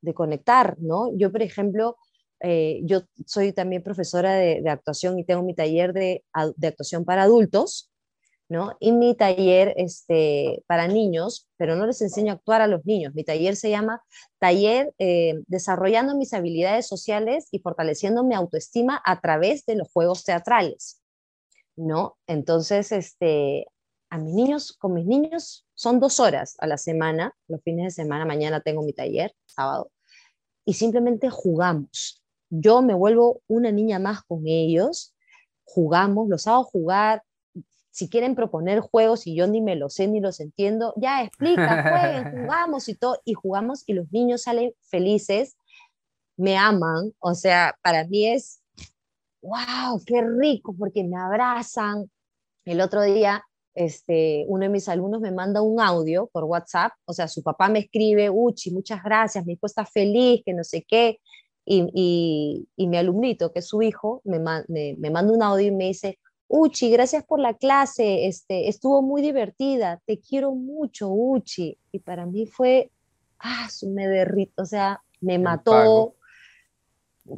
de 0.00 0.14
conectar, 0.14 0.76
¿no? 0.78 1.10
Yo, 1.16 1.30
por 1.30 1.42
ejemplo, 1.42 1.96
eh, 2.40 2.80
yo 2.84 3.02
soy 3.26 3.52
también 3.52 3.82
profesora 3.82 4.34
de, 4.34 4.68
actuación 4.68 5.18
y 5.18 5.24
tengo 5.24 5.42
mi 5.42 5.54
taller 5.54 5.92
de, 5.92 6.24
actuación 6.32 7.04
para 7.04 7.24
adultos, 7.24 7.90
¿no? 8.48 8.76
Y 8.80 8.92
mi 8.92 9.14
taller 9.14 9.74
este, 9.76 10.64
para 10.66 10.88
niños, 10.88 11.48
pero 11.56 11.76
no 11.76 11.86
les 11.86 12.00
enseño 12.02 12.32
a 12.32 12.36
actuar 12.36 12.62
a 12.62 12.66
los 12.66 12.84
niños. 12.84 13.14
Mi 13.14 13.24
taller 13.24 13.56
se 13.56 13.70
llama 13.70 14.02
Taller 14.38 14.92
eh, 14.98 15.34
Desarrollando 15.46 16.16
mis 16.16 16.34
habilidades 16.34 16.88
sociales 16.88 17.46
y 17.52 17.60
fortaleciendo 17.60 18.24
mi 18.24 18.34
autoestima 18.34 19.00
a 19.04 19.20
través 19.20 19.66
de 19.66 19.76
los 19.76 19.88
juegos 19.92 20.24
teatrales, 20.24 21.02
¿no? 21.76 22.18
Entonces, 22.26 22.90
este, 22.90 23.66
a 24.08 24.18
mis 24.18 24.34
niños, 24.34 24.72
con 24.72 24.94
mis 24.94 25.06
niños 25.06 25.66
son 25.74 26.00
dos 26.00 26.18
horas 26.18 26.56
a 26.58 26.66
la 26.66 26.78
semana, 26.78 27.34
los 27.46 27.62
fines 27.62 27.84
de 27.84 28.02
semana, 28.02 28.24
mañana 28.24 28.60
tengo 28.60 28.82
mi 28.82 28.92
taller, 28.92 29.32
sábado, 29.46 29.92
y 30.64 30.74
simplemente 30.74 31.30
jugamos 31.30 32.19
yo 32.50 32.82
me 32.82 32.94
vuelvo 32.94 33.42
una 33.46 33.70
niña 33.72 33.98
más 33.98 34.22
con 34.22 34.42
ellos, 34.46 35.14
jugamos, 35.64 36.28
los 36.28 36.46
hago 36.46 36.64
jugar, 36.64 37.22
si 37.90 38.08
quieren 38.08 38.34
proponer 38.34 38.80
juegos 38.80 39.26
y 39.26 39.34
yo 39.34 39.46
ni 39.46 39.60
me 39.60 39.76
los 39.76 39.94
sé 39.94 40.06
ni 40.08 40.20
los 40.20 40.40
entiendo, 40.40 40.92
ya 40.96 41.22
explica, 41.22 41.82
jueguen, 41.82 42.42
jugamos 42.42 42.88
y 42.88 42.94
todo, 42.94 43.20
y 43.24 43.34
jugamos 43.34 43.84
y 43.86 43.94
los 43.94 44.10
niños 44.12 44.42
salen 44.42 44.72
felices, 44.82 45.56
me 46.36 46.56
aman, 46.56 47.12
o 47.18 47.34
sea, 47.34 47.76
para 47.82 48.06
mí 48.06 48.26
es, 48.26 48.62
wow, 49.42 50.02
qué 50.06 50.22
rico, 50.22 50.74
porque 50.78 51.04
me 51.04 51.16
abrazan. 51.16 52.10
El 52.64 52.80
otro 52.80 53.02
día, 53.02 53.44
este, 53.74 54.44
uno 54.48 54.64
de 54.64 54.68
mis 54.68 54.88
alumnos 54.88 55.20
me 55.20 55.32
manda 55.32 55.62
un 55.62 55.80
audio 55.80 56.28
por 56.32 56.44
WhatsApp, 56.44 56.92
o 57.04 57.12
sea, 57.12 57.28
su 57.28 57.42
papá 57.42 57.68
me 57.68 57.80
escribe, 57.80 58.30
Uchi, 58.30 58.70
muchas 58.70 59.02
gracias, 59.02 59.44
mi 59.44 59.54
hijo 59.54 59.66
está 59.66 59.84
feliz, 59.84 60.42
que 60.44 60.54
no 60.54 60.64
sé 60.64 60.84
qué, 60.88 61.18
y, 61.64 62.66
mi 62.76 62.96
alumnito, 62.96 63.52
que 63.52 63.60
es 63.60 63.68
su 63.68 63.82
hijo, 63.82 64.22
me, 64.24 64.38
me, 64.38 65.10
manda 65.10 65.32
un 65.32 65.42
audio 65.42 65.68
y 65.68 65.70
me 65.70 65.86
dice, 65.86 66.18
Uchi, 66.48 66.90
gracias 66.90 67.24
por 67.24 67.38
la 67.38 67.54
clase, 67.54 68.26
este, 68.26 68.68
estuvo 68.68 69.02
muy 69.02 69.22
divertida, 69.22 70.02
te 70.04 70.18
quiero 70.18 70.52
mucho, 70.52 71.08
Uchi. 71.08 71.78
Y 71.92 72.00
para 72.00 72.26
mí 72.26 72.46
fue, 72.46 72.90
ah, 73.38 73.68
me 73.86 74.08
derrito, 74.08 74.62
o 74.62 74.66
sea, 74.66 75.00
me 75.20 75.38
mató. 75.38 76.16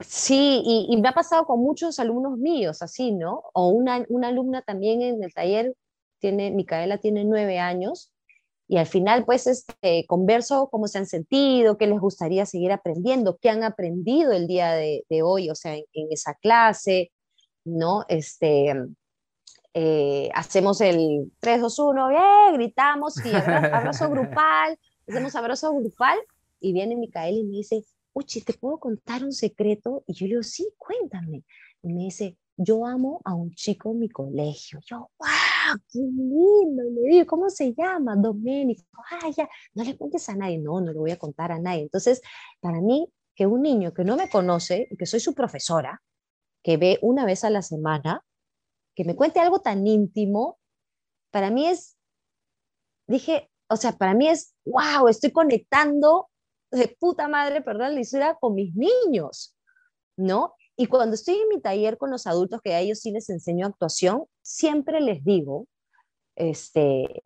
Sí, 0.00 0.62
y, 0.88 0.96
me 0.96 1.08
ha 1.08 1.12
pasado 1.12 1.44
con 1.44 1.60
muchos 1.60 1.98
alumnos 1.98 2.38
míos, 2.38 2.80
así, 2.80 3.12
¿no? 3.12 3.42
O 3.52 3.68
una, 3.68 4.04
una 4.08 4.28
alumna 4.28 4.62
también 4.62 5.02
en 5.02 5.22
el 5.22 5.34
taller, 5.34 5.74
tiene, 6.18 6.50
Micaela 6.50 6.98
tiene 6.98 7.24
nueve 7.24 7.58
años, 7.58 8.11
y 8.72 8.78
al 8.78 8.86
final 8.86 9.26
pues 9.26 9.46
este, 9.46 10.06
converso 10.06 10.70
cómo 10.70 10.88
se 10.88 10.96
han 10.96 11.04
sentido, 11.04 11.76
qué 11.76 11.86
les 11.86 12.00
gustaría 12.00 12.46
seguir 12.46 12.72
aprendiendo, 12.72 13.36
qué 13.36 13.50
han 13.50 13.64
aprendido 13.64 14.32
el 14.32 14.46
día 14.46 14.72
de, 14.72 15.04
hoy, 15.22 15.50
o 15.50 15.54
sea, 15.54 15.74
en, 15.74 15.84
esa 16.10 16.32
clase, 16.40 17.12
¿no? 17.66 18.06
Este, 18.08 18.72
eh, 19.74 20.30
hacemos 20.34 20.80
el 20.80 21.30
3, 21.40 21.60
2, 21.60 21.78
1, 21.80 22.08
gritamos 22.54 23.22
y 23.22 23.34
abrazo, 23.34 24.08
grupal, 24.10 24.78
hacemos 25.06 25.36
abrazo 25.36 25.74
grupal 25.74 26.18
y 26.58 26.72
viene 26.72 26.96
Micael 26.96 27.36
y 27.36 27.44
me 27.44 27.58
dice, 27.58 27.84
Uchi, 28.14 28.40
¿te 28.40 28.54
puedo 28.54 28.78
contar 28.78 29.22
un 29.22 29.32
secreto? 29.32 30.02
Y 30.06 30.14
yo 30.14 30.24
le 30.24 30.30
digo, 30.30 30.42
sí, 30.42 30.66
cuéntame. 30.78 31.44
Y 31.82 31.92
me 31.92 32.04
dice, 32.04 32.38
yo 32.56 32.86
amo 32.86 33.20
a 33.26 33.34
un 33.34 33.50
chico 33.50 33.90
en 33.90 33.98
mi 33.98 34.08
colegio. 34.08 34.80
Yo, 34.86 35.10
wow, 35.18 35.51
qué 35.90 35.98
lindo. 35.98 36.82
Le 36.94 37.10
digo, 37.10 37.26
¿cómo 37.26 37.50
se 37.50 37.74
llama? 37.74 38.16
Doménico. 38.16 38.84
Ah, 39.10 39.28
ya, 39.36 39.48
no 39.74 39.84
le 39.84 39.96
cuentes 39.96 40.28
a 40.28 40.36
nadie. 40.36 40.58
No, 40.58 40.80
no 40.80 40.92
le 40.92 40.98
voy 40.98 41.10
a 41.10 41.18
contar 41.18 41.52
a 41.52 41.58
nadie. 41.58 41.82
Entonces, 41.82 42.20
para 42.60 42.80
mí, 42.80 43.12
que 43.34 43.46
un 43.46 43.62
niño 43.62 43.94
que 43.94 44.04
no 44.04 44.16
me 44.16 44.28
conoce, 44.28 44.88
que 44.98 45.06
soy 45.06 45.20
su 45.20 45.34
profesora, 45.34 46.02
que 46.62 46.76
ve 46.76 46.98
una 47.02 47.24
vez 47.24 47.44
a 47.44 47.50
la 47.50 47.62
semana, 47.62 48.24
que 48.94 49.04
me 49.04 49.16
cuente 49.16 49.40
algo 49.40 49.60
tan 49.60 49.86
íntimo, 49.86 50.58
para 51.30 51.50
mí 51.50 51.66
es, 51.66 51.96
dije, 53.06 53.50
o 53.68 53.76
sea, 53.76 53.92
para 53.92 54.14
mí 54.14 54.28
es, 54.28 54.54
wow, 54.66 55.08
estoy 55.08 55.32
conectando 55.32 56.28
de 56.70 56.88
puta 57.00 57.28
madre, 57.28 57.62
perdón 57.62 57.94
la 57.94 58.00
historia, 58.00 58.36
con 58.40 58.54
mis 58.54 58.74
niños, 58.74 59.56
¿no? 60.16 60.54
Y 60.82 60.86
cuando 60.86 61.14
estoy 61.14 61.36
en 61.36 61.48
mi 61.48 61.60
taller 61.60 61.96
con 61.96 62.10
los 62.10 62.26
adultos, 62.26 62.60
que 62.60 62.74
a 62.74 62.80
ellos 62.80 62.98
sí 62.98 63.12
les 63.12 63.30
enseño 63.30 63.68
actuación, 63.68 64.24
siempre 64.42 65.00
les 65.00 65.22
digo 65.22 65.68
este, 66.34 67.22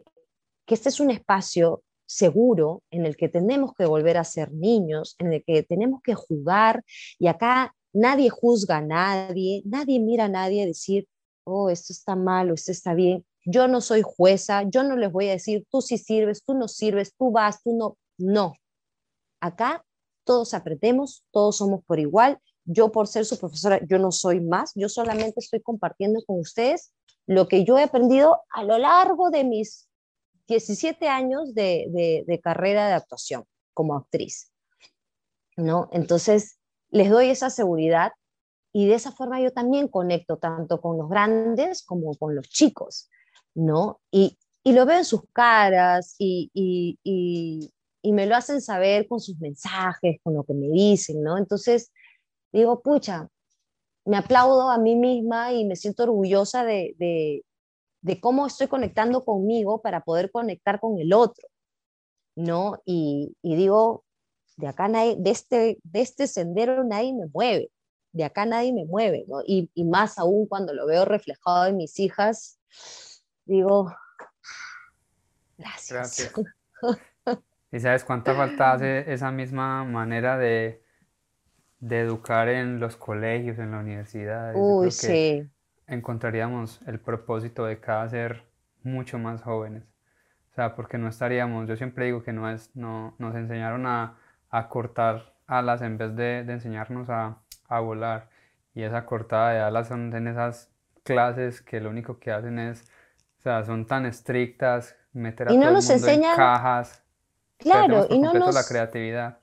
que 0.66 0.74
este 0.74 0.90
es 0.90 1.00
un 1.00 1.10
espacio 1.10 1.82
seguro 2.04 2.82
en 2.90 3.06
el 3.06 3.16
que 3.16 3.30
tenemos 3.30 3.72
que 3.72 3.86
volver 3.86 4.18
a 4.18 4.24
ser 4.24 4.52
niños, 4.52 5.16
en 5.18 5.32
el 5.32 5.42
que 5.42 5.62
tenemos 5.62 6.02
que 6.02 6.12
jugar 6.12 6.84
y 7.18 7.28
acá 7.28 7.74
nadie 7.94 8.28
juzga 8.28 8.76
a 8.76 8.82
nadie, 8.82 9.62
nadie 9.64 10.00
mira 10.00 10.26
a 10.26 10.28
nadie 10.28 10.64
a 10.64 10.66
decir, 10.66 11.08
oh, 11.44 11.70
esto 11.70 11.94
está 11.94 12.14
mal 12.14 12.50
o 12.50 12.54
esto 12.54 12.72
está 12.72 12.92
bien. 12.92 13.24
Yo 13.46 13.68
no 13.68 13.80
soy 13.80 14.02
jueza, 14.04 14.64
yo 14.64 14.82
no 14.82 14.98
les 14.98 15.10
voy 15.10 15.28
a 15.28 15.32
decir, 15.32 15.64
tú 15.70 15.80
sí 15.80 15.96
sirves, 15.96 16.44
tú 16.44 16.52
no 16.52 16.68
sirves, 16.68 17.14
tú 17.16 17.30
vas, 17.30 17.62
tú 17.62 17.74
no. 17.74 17.96
No. 18.18 18.52
Acá 19.40 19.82
todos 20.24 20.52
aprendemos, 20.52 21.24
todos 21.30 21.56
somos 21.56 21.82
por 21.86 21.98
igual 21.98 22.38
yo 22.66 22.92
por 22.92 23.06
ser 23.06 23.24
su 23.24 23.38
profesora, 23.38 23.80
yo 23.88 23.98
no 23.98 24.12
soy 24.12 24.40
más, 24.40 24.72
yo 24.74 24.88
solamente 24.88 25.40
estoy 25.40 25.62
compartiendo 25.62 26.20
con 26.26 26.40
ustedes 26.40 26.92
lo 27.26 27.48
que 27.48 27.64
yo 27.64 27.78
he 27.78 27.84
aprendido 27.84 28.42
a 28.50 28.62
lo 28.62 28.78
largo 28.78 29.30
de 29.30 29.44
mis 29.44 29.88
17 30.48 31.08
años 31.08 31.54
de, 31.54 32.40
carrera 32.42 32.88
de 32.88 32.94
actuación 32.94 33.44
como 33.72 33.96
actriz. 33.96 34.52
¿no? 35.56 35.88
Entonces, 35.92 36.58
les 36.90 37.10
doy 37.10 37.30
esa 37.30 37.50
seguridad 37.50 38.12
y 38.72 38.86
de 38.86 38.94
esa 38.94 39.10
forma 39.10 39.40
yo 39.40 39.52
también 39.52 39.88
conecto 39.88 40.36
tanto 40.36 40.80
con 40.80 40.98
los 40.98 41.08
grandes 41.08 41.82
como 41.82 42.14
con 42.14 42.34
los 42.34 42.48
chicos, 42.48 43.08
¿no? 43.54 44.00
Y, 44.10 44.38
lo 44.64 44.84
veo 44.84 44.98
en 44.98 45.04
sus 45.04 45.22
caras 45.32 46.16
y, 46.18 46.50
y, 46.52 48.12
me 48.12 48.26
lo 48.26 48.36
hacen 48.36 48.60
saber 48.60 49.08
con 49.08 49.20
sus 49.20 49.38
mensajes, 49.38 50.18
con 50.22 50.34
lo 50.34 50.44
que 50.44 50.54
me 50.54 50.68
dicen, 50.68 51.22
¿no? 51.22 51.38
Entonces, 51.38 51.90
digo, 52.56 52.80
pucha, 52.80 53.28
me 54.06 54.16
aplaudo 54.16 54.70
a 54.70 54.78
mí 54.78 54.94
misma 54.94 55.52
y 55.52 55.64
me 55.64 55.76
siento 55.76 56.04
orgullosa 56.04 56.64
de, 56.64 56.94
de, 56.98 58.20
cómo 58.20 58.46
estoy 58.46 58.68
conectando 58.68 59.24
conmigo 59.24 59.82
para 59.82 60.00
poder 60.00 60.30
conectar 60.30 60.80
con 60.80 60.98
el 60.98 61.12
otro, 61.12 61.48
¿no? 62.36 62.80
Y, 62.86 63.36
y 63.42 63.56
digo, 63.56 64.04
de 64.56 64.68
acá 64.68 64.88
nadie, 64.88 65.16
de 65.18 65.30
este, 65.30 65.78
de 65.82 66.00
este 66.00 66.26
sendero 66.26 66.84
nadie 66.84 67.12
me 67.12 67.26
mueve, 67.26 67.70
de 68.12 68.24
acá 68.24 68.46
nadie 68.46 68.72
me 68.72 68.86
mueve, 68.86 69.24
¿no? 69.28 69.42
Y, 69.44 69.70
y 69.74 69.84
más 69.84 70.18
aún 70.18 70.46
cuando 70.46 70.72
lo 70.72 70.86
veo 70.86 71.04
reflejado 71.04 71.66
en 71.66 71.76
mis 71.76 71.98
hijas, 71.98 72.58
digo, 73.44 73.92
gracias. 75.58 75.90
gracias. 75.90 76.32
¿Y 77.72 77.80
sabes 77.80 78.04
cuánta 78.04 78.34
falta 78.34 78.72
hace 78.72 79.12
esa 79.12 79.30
misma 79.32 79.84
manera 79.84 80.38
de, 80.38 80.85
de 81.80 82.00
educar 82.00 82.48
en 82.48 82.80
los 82.80 82.96
colegios, 82.96 83.58
en 83.58 83.72
la 83.72 83.78
universidad. 83.78 84.52
Uy, 84.54 84.90
sí. 84.90 85.48
Encontraríamos 85.86 86.80
el 86.86 86.98
propósito 86.98 87.64
de 87.66 87.78
cada 87.78 88.08
ser 88.08 88.44
mucho 88.82 89.18
más 89.18 89.42
jóvenes. 89.42 89.84
O 90.52 90.54
sea, 90.54 90.74
porque 90.74 90.96
no 90.96 91.08
estaríamos, 91.08 91.68
yo 91.68 91.76
siempre 91.76 92.06
digo 92.06 92.22
que 92.22 92.32
no 92.32 92.50
es, 92.50 92.74
no, 92.74 93.14
nos 93.18 93.34
enseñaron 93.34 93.86
a, 93.86 94.16
a 94.48 94.68
cortar 94.68 95.34
alas 95.46 95.82
en 95.82 95.98
vez 95.98 96.16
de, 96.16 96.44
de 96.44 96.52
enseñarnos 96.54 97.10
a, 97.10 97.36
a, 97.68 97.80
volar. 97.80 98.30
Y 98.74 98.82
esa 98.82 99.04
cortada 99.04 99.50
de 99.50 99.60
alas 99.60 99.88
son 99.88 100.14
en 100.14 100.28
esas 100.28 100.70
clases 101.02 101.60
que 101.60 101.80
lo 101.80 101.90
único 101.90 102.18
que 102.18 102.32
hacen 102.32 102.58
es, 102.58 102.90
o 103.38 103.42
sea, 103.42 103.64
son 103.64 103.86
tan 103.86 104.06
estrictas, 104.06 104.96
meter 105.12 105.48
a 105.48 105.52
y 105.52 105.60
todo 105.60 105.72
nos 105.72 105.90
el 105.90 105.96
mundo 105.96 106.08
enseñan... 106.08 106.30
en 106.30 106.36
cajas. 106.36 107.02
Claro, 107.58 108.06
y 108.08 108.18
no 108.18 108.34
nos... 108.34 108.54
la 108.54 108.64
creatividad. 108.64 109.38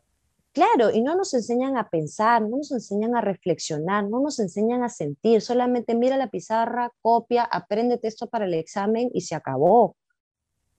Claro, 0.53 0.91
y 0.91 1.01
no 1.01 1.15
nos 1.15 1.33
enseñan 1.33 1.77
a 1.77 1.89
pensar, 1.89 2.43
no 2.43 2.57
nos 2.57 2.71
enseñan 2.71 3.15
a 3.15 3.21
reflexionar, 3.21 4.07
no 4.07 4.19
nos 4.19 4.39
enseñan 4.39 4.83
a 4.83 4.89
sentir, 4.89 5.41
solamente 5.41 5.95
mira 5.95 6.15
la 6.15 6.29
pizarra, 6.29 6.91
copia, 7.01 7.43
aprende 7.43 7.99
esto 8.03 8.27
para 8.27 8.45
el 8.45 8.53
examen 8.53 9.09
y 9.13 9.21
se 9.21 9.33
acabó. 9.33 9.95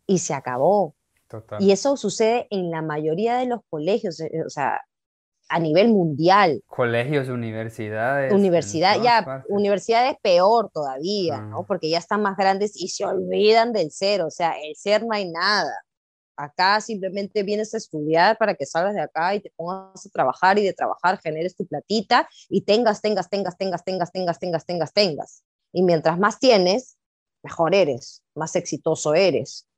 Y 0.06 0.18
se 0.18 0.32
acabó. 0.32 0.94
Total. 1.28 1.60
Y 1.60 1.72
eso 1.72 1.96
sucede 1.96 2.46
en 2.50 2.70
la 2.70 2.82
mayoría 2.82 3.36
de 3.36 3.46
los 3.46 3.60
colegios, 3.68 4.20
o 4.46 4.48
sea, 4.48 4.80
a 5.48 5.58
nivel 5.58 5.88
mundial. 5.88 6.62
Colegios, 6.66 7.28
universidades. 7.28 8.32
Universidad, 8.32 9.00
ya, 9.02 9.24
partes. 9.24 9.50
universidades 9.50 10.16
peor 10.22 10.70
todavía, 10.72 11.36
ah. 11.36 11.42
¿no? 11.42 11.64
Porque 11.66 11.90
ya 11.90 11.98
están 11.98 12.22
más 12.22 12.36
grandes 12.36 12.80
y 12.80 12.88
se 12.88 13.04
olvidan 13.04 13.72
del 13.72 13.90
ser, 13.90 14.22
o 14.22 14.30
sea, 14.30 14.54
el 14.62 14.76
ser 14.76 15.04
no 15.04 15.12
hay 15.12 15.30
nada. 15.30 15.74
Acá 16.36 16.80
simplemente 16.80 17.44
vienes 17.44 17.74
a 17.74 17.76
estudiar 17.76 18.36
para 18.38 18.54
que 18.54 18.66
salgas 18.66 18.94
de 18.94 19.02
acá 19.02 19.34
y 19.36 19.40
te 19.40 19.52
pongas 19.54 20.04
a 20.04 20.10
trabajar 20.10 20.58
y 20.58 20.64
de 20.64 20.72
trabajar 20.72 21.20
generes 21.20 21.54
tu 21.54 21.64
platita 21.66 22.28
y 22.48 22.62
tengas, 22.62 23.00
tengas, 23.00 23.30
tengas, 23.30 23.56
tengas, 23.56 23.84
tengas, 23.84 24.12
tengas, 24.12 24.38
tengas, 24.40 24.66
tengas, 24.66 24.92
tengas. 24.92 25.44
Y 25.72 25.82
mientras 25.82 26.18
más 26.18 26.40
tienes, 26.40 26.96
mejor 27.42 27.74
eres, 27.74 28.22
más 28.34 28.56
exitoso 28.56 29.14
eres. 29.14 29.68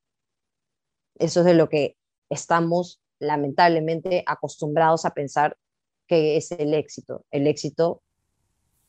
Eso 1.18 1.40
es 1.40 1.46
de 1.46 1.54
lo 1.54 1.68
que 1.68 1.96
estamos 2.30 3.02
lamentablemente 3.18 4.24
acostumbrados 4.26 5.04
a 5.04 5.10
pensar 5.10 5.58
que 6.06 6.38
es 6.38 6.52
el 6.52 6.72
éxito. 6.72 7.26
El 7.30 7.46
éxito 7.46 8.02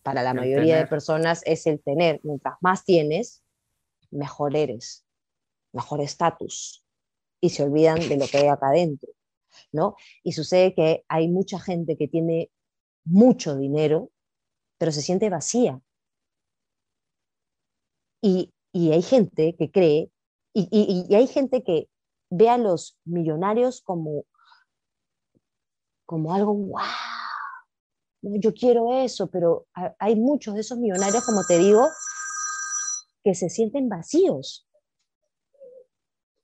para 0.04 0.24
la 0.24 0.32
el 0.32 0.38
mayoría 0.38 0.76
tener. 0.76 0.86
de 0.86 0.90
personas 0.90 1.42
es 1.46 1.68
el 1.68 1.82
tener. 1.82 2.22
Mientras 2.24 2.56
más 2.62 2.86
tienes, 2.86 3.44
mejor 4.10 4.56
eres, 4.56 5.06
mejor 5.74 6.00
estatus 6.00 6.87
y 7.42 7.50
se 7.50 7.64
olvidan 7.64 8.00
de 8.00 8.18
lo 8.18 8.28
que 8.28 8.38
hay 8.38 8.48
acá 8.48 8.70
adentro, 8.70 9.10
¿no? 9.72 9.96
Y 10.24 10.34
sucede 10.34 10.74
que 10.74 11.04
hay 11.08 11.28
mucha 11.28 11.60
gente 11.60 11.98
que 11.98 12.08
tiene 12.08 12.52
mucho 13.06 13.56
dinero, 13.56 14.12
pero 14.78 14.92
se 14.92 15.02
siente 15.02 15.30
vacía. 15.30 15.82
Y, 18.22 18.54
y 18.72 18.92
hay 18.92 19.02
gente 19.02 19.56
que 19.58 19.72
cree, 19.72 20.12
y, 20.54 20.68
y, 20.72 21.06
y, 21.08 21.16
hay 21.16 21.28
gente 21.28 21.64
que 21.64 21.88
ve 22.30 22.50
a 22.50 22.58
los 22.58 22.98
millonarios 23.06 23.82
como, 23.82 24.26
como 26.06 26.34
algo, 26.34 26.54
wow, 26.54 26.82
yo 28.22 28.54
quiero 28.54 28.94
eso, 28.94 29.30
pero 29.30 29.68
hay 30.00 30.16
muchos 30.16 30.56
de 30.56 30.62
esos 30.62 30.80
millonarios, 30.80 31.24
como 31.24 31.44
te 31.44 31.60
digo, 31.60 31.88
que 33.24 33.36
se 33.36 33.50
sienten 33.50 33.88
vacíos 33.88 34.67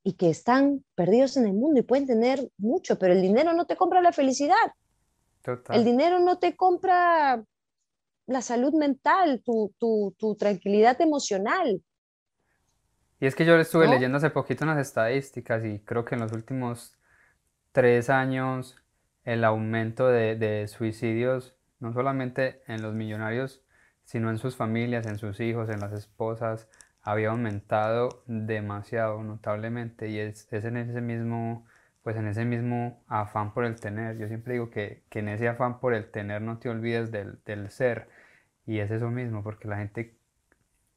y 0.03 0.13
que 0.13 0.29
están 0.29 0.83
perdidos 0.95 1.37
en 1.37 1.45
el 1.45 1.53
mundo 1.53 1.79
y 1.79 1.83
pueden 1.83 2.07
tener 2.07 2.49
mucho, 2.57 2.99
pero 2.99 3.13
el 3.13 3.21
dinero 3.21 3.53
no 3.53 3.65
te 3.65 3.77
compra 3.77 4.01
la 4.01 4.11
felicidad. 4.11 4.73
Total. 5.41 5.77
El 5.77 5.85
dinero 5.85 6.19
no 6.19 6.39
te 6.39 6.55
compra 6.55 7.43
la 8.27 8.41
salud 8.41 8.73
mental, 8.73 9.41
tu, 9.43 9.73
tu, 9.77 10.13
tu 10.17 10.35
tranquilidad 10.35 10.99
emocional. 11.01 11.81
Y 13.19 13.25
es 13.25 13.35
que 13.35 13.45
yo 13.45 13.55
estuve 13.55 13.85
¿no? 13.85 13.93
leyendo 13.93 14.17
hace 14.17 14.29
poquito 14.29 14.65
unas 14.65 14.79
estadísticas 14.79 15.63
y 15.63 15.79
creo 15.79 16.03
que 16.03 16.15
en 16.15 16.21
los 16.21 16.33
últimos 16.33 16.97
tres 17.71 18.09
años 18.09 18.77
el 19.23 19.45
aumento 19.45 20.07
de, 20.07 20.35
de 20.35 20.67
suicidios, 20.67 21.55
no 21.79 21.93
solamente 21.93 22.61
en 22.67 22.81
los 22.81 22.93
millonarios, 22.93 23.63
sino 24.03 24.29
en 24.29 24.37
sus 24.37 24.57
familias, 24.57 25.05
en 25.05 25.17
sus 25.17 25.39
hijos, 25.39 25.69
en 25.69 25.79
las 25.79 25.93
esposas, 25.93 26.67
había 27.03 27.29
aumentado 27.29 28.23
demasiado 28.27 29.21
notablemente 29.23 30.07
y 30.09 30.19
es, 30.19 30.47
es, 30.51 30.65
en 30.65 30.77
ese 30.77 31.01
mismo 31.01 31.65
pues 32.01 32.17
en 32.17 32.27
ese 32.27 32.43
mismo 32.43 33.01
afán 33.07 33.53
por 33.53 33.63
el 33.65 33.79
tener. 33.79 34.17
Yo 34.17 34.27
siempre 34.27 34.53
digo 34.53 34.69
que, 34.69 35.03
que 35.09 35.19
en 35.19 35.29
ese 35.29 35.47
afán 35.47 35.79
por 35.79 35.93
el 35.93 36.11
tener 36.11 36.41
no 36.41 36.59
te 36.59 36.69
olvides 36.69 37.11
del, 37.11 37.39
del, 37.45 37.69
ser 37.71 38.09
y 38.65 38.79
es 38.79 38.91
eso 38.91 39.09
mismo 39.09 39.43
porque 39.43 39.67
la 39.67 39.77
gente 39.77 40.15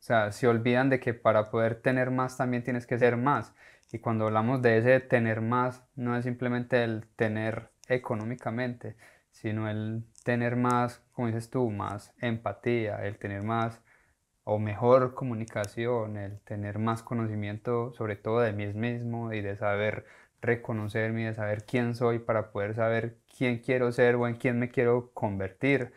o 0.01 0.03
sea 0.03 0.33
se 0.33 0.49
olvidan 0.49 0.91
de 0.91 1.01
que 1.01 1.15
para 1.15 1.51
poder 1.51 1.77
tener 1.77 2.11
más 2.11 2.37
también 2.37 2.65
tienes 2.65 2.87
que 2.87 2.99
ser 2.99 3.17
más. 3.17 3.55
Y 3.93 3.99
cuando 4.01 4.27
hablamos 4.27 4.63
de 4.63 4.79
ese 4.79 5.01
tener 5.01 5.41
más 5.41 5.85
no 5.97 6.17
es 6.17 6.25
simplemente 6.25 6.83
el 6.85 7.07
tener 7.17 7.71
económicamente 7.89 8.97
sino 9.31 9.69
el 9.69 10.03
tener 10.25 10.57
más 10.57 11.03
como 11.13 11.29
dices 11.29 11.51
tú 11.51 11.71
más 11.71 12.13
empatía 12.21 13.05
el 13.05 13.19
tener 13.19 13.43
más 13.43 13.81
o 14.49 14.61
mejor 14.61 15.15
comunicación, 15.15 16.17
el 16.17 16.39
tener 16.43 16.79
más 16.79 17.03
conocimiento 17.03 17.93
sobre 17.95 18.15
todo 18.15 18.39
de 18.39 18.53
mí 18.53 18.67
mismo 18.75 19.33
y 19.33 19.41
de 19.41 19.57
saber 19.57 20.07
reconocerme 20.41 21.23
y 21.23 21.25
de 21.25 21.35
saber 21.35 21.65
quién 21.65 21.97
soy 21.97 22.21
para 22.21 22.53
poder 22.53 22.77
saber 22.77 23.17
quién 23.37 23.59
quiero 23.59 23.91
ser 23.91 24.15
o 24.15 24.29
en 24.29 24.37
quién 24.37 24.61
me 24.61 24.71
quiero 24.71 25.11
convertir. 25.13 25.93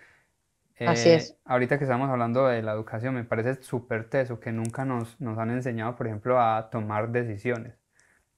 Así 0.80 1.10
eh, 1.10 1.16
es. 1.18 1.38
Ahorita 1.46 1.78
que 1.78 1.84
estamos 1.84 2.10
hablando 2.10 2.48
de 2.48 2.64
la 2.64 2.72
educación, 2.72 3.14
me 3.14 3.24
parece 3.24 3.62
súper 3.62 4.10
teso 4.10 4.40
que 4.40 4.52
nunca 4.52 4.84
nos, 4.84 5.22
nos 5.22 5.38
han 5.38 5.52
enseñado, 5.52 5.96
por 5.96 6.08
ejemplo, 6.08 6.42
a 6.42 6.72
tomar 6.72 7.10
decisiones. 7.12 7.76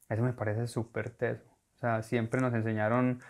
Eso 0.09 0.23
me 0.23 0.33
parece 0.33 0.67
súper 0.67 1.09
teso. 1.11 1.45
O 1.75 1.77
sea, 1.77 2.03
siempre 2.03 2.41
nos 2.41 2.53
enseñaron 2.53 3.21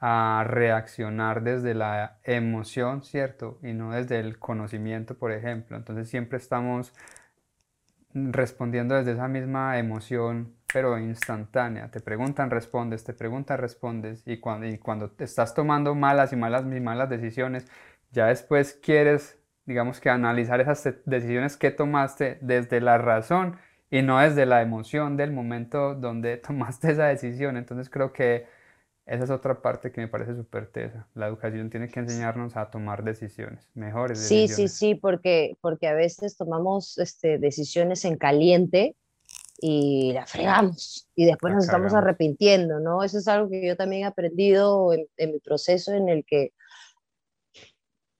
a 0.00 0.44
reaccionar 0.46 1.42
desde 1.42 1.74
la 1.74 2.18
emoción, 2.24 3.02
¿cierto? 3.02 3.58
Y 3.62 3.74
no 3.74 3.92
desde 3.92 4.18
el 4.18 4.38
conocimiento, 4.38 5.16
por 5.18 5.30
ejemplo. 5.30 5.76
Entonces 5.76 6.08
siempre 6.08 6.38
estamos 6.38 6.94
respondiendo 8.14 8.94
desde 8.94 9.12
esa 9.12 9.28
misma 9.28 9.78
emoción, 9.78 10.54
pero 10.72 10.98
instantánea. 10.98 11.90
Te 11.90 12.00
preguntan, 12.00 12.50
respondes, 12.50 13.04
te 13.04 13.12
preguntan, 13.12 13.58
respondes. 13.58 14.22
Y 14.26 14.38
cuando, 14.38 14.66
y 14.66 14.78
cuando 14.78 15.12
estás 15.18 15.54
tomando 15.54 15.94
malas 15.94 16.32
y 16.32 16.36
malas 16.36 16.62
y 16.64 16.80
malas 16.80 17.10
decisiones, 17.10 17.66
ya 18.10 18.26
después 18.26 18.74
quieres, 18.82 19.38
digamos 19.66 20.00
que 20.00 20.10
analizar 20.10 20.60
esas 20.60 20.88
decisiones 21.04 21.56
que 21.56 21.70
tomaste 21.70 22.38
desde 22.40 22.80
la 22.80 22.98
razón 22.98 23.58
y 23.90 24.02
no 24.02 24.18
desde 24.18 24.46
la 24.46 24.62
emoción 24.62 25.16
del 25.16 25.32
momento 25.32 25.94
donde 25.94 26.36
tomaste 26.46 26.92
esa 26.92 27.06
decisión. 27.06 27.56
Entonces 27.58 27.90
creo 27.90 28.12
que 28.12 28.46
esa 29.06 29.24
es 29.24 29.30
otra 29.30 29.60
parte 29.60 29.90
que 29.90 30.00
me 30.00 30.08
parece 30.08 30.36
súper 30.36 30.70
tesa. 30.70 31.08
La 31.14 31.26
educación 31.26 31.70
tiene 31.70 31.88
que 31.88 32.00
enseñarnos 32.00 32.56
a 32.56 32.70
tomar 32.70 33.02
decisiones, 33.02 33.68
mejores 33.74 34.20
decisiones. 34.20 34.56
Sí, 34.56 34.68
sí, 34.68 34.68
sí, 34.68 34.94
porque, 34.94 35.56
porque 35.60 35.88
a 35.88 35.94
veces 35.94 36.36
tomamos 36.36 36.96
este, 36.98 37.38
decisiones 37.38 38.04
en 38.04 38.16
caliente 38.16 38.96
y 39.60 40.12
la 40.12 40.26
fregamos 40.26 41.08
y 41.14 41.26
después 41.26 41.50
La 41.50 41.56
nos 41.56 41.64
estamos 41.64 41.92
arrepintiendo, 41.92 42.80
¿no? 42.80 43.02
Eso 43.02 43.18
es 43.18 43.28
algo 43.28 43.50
que 43.50 43.66
yo 43.66 43.76
también 43.76 44.02
he 44.02 44.06
aprendido 44.06 44.92
en, 44.92 45.06
en 45.16 45.32
mi 45.32 45.40
proceso 45.40 45.92
en 45.92 46.08
el 46.08 46.24
que 46.24 46.52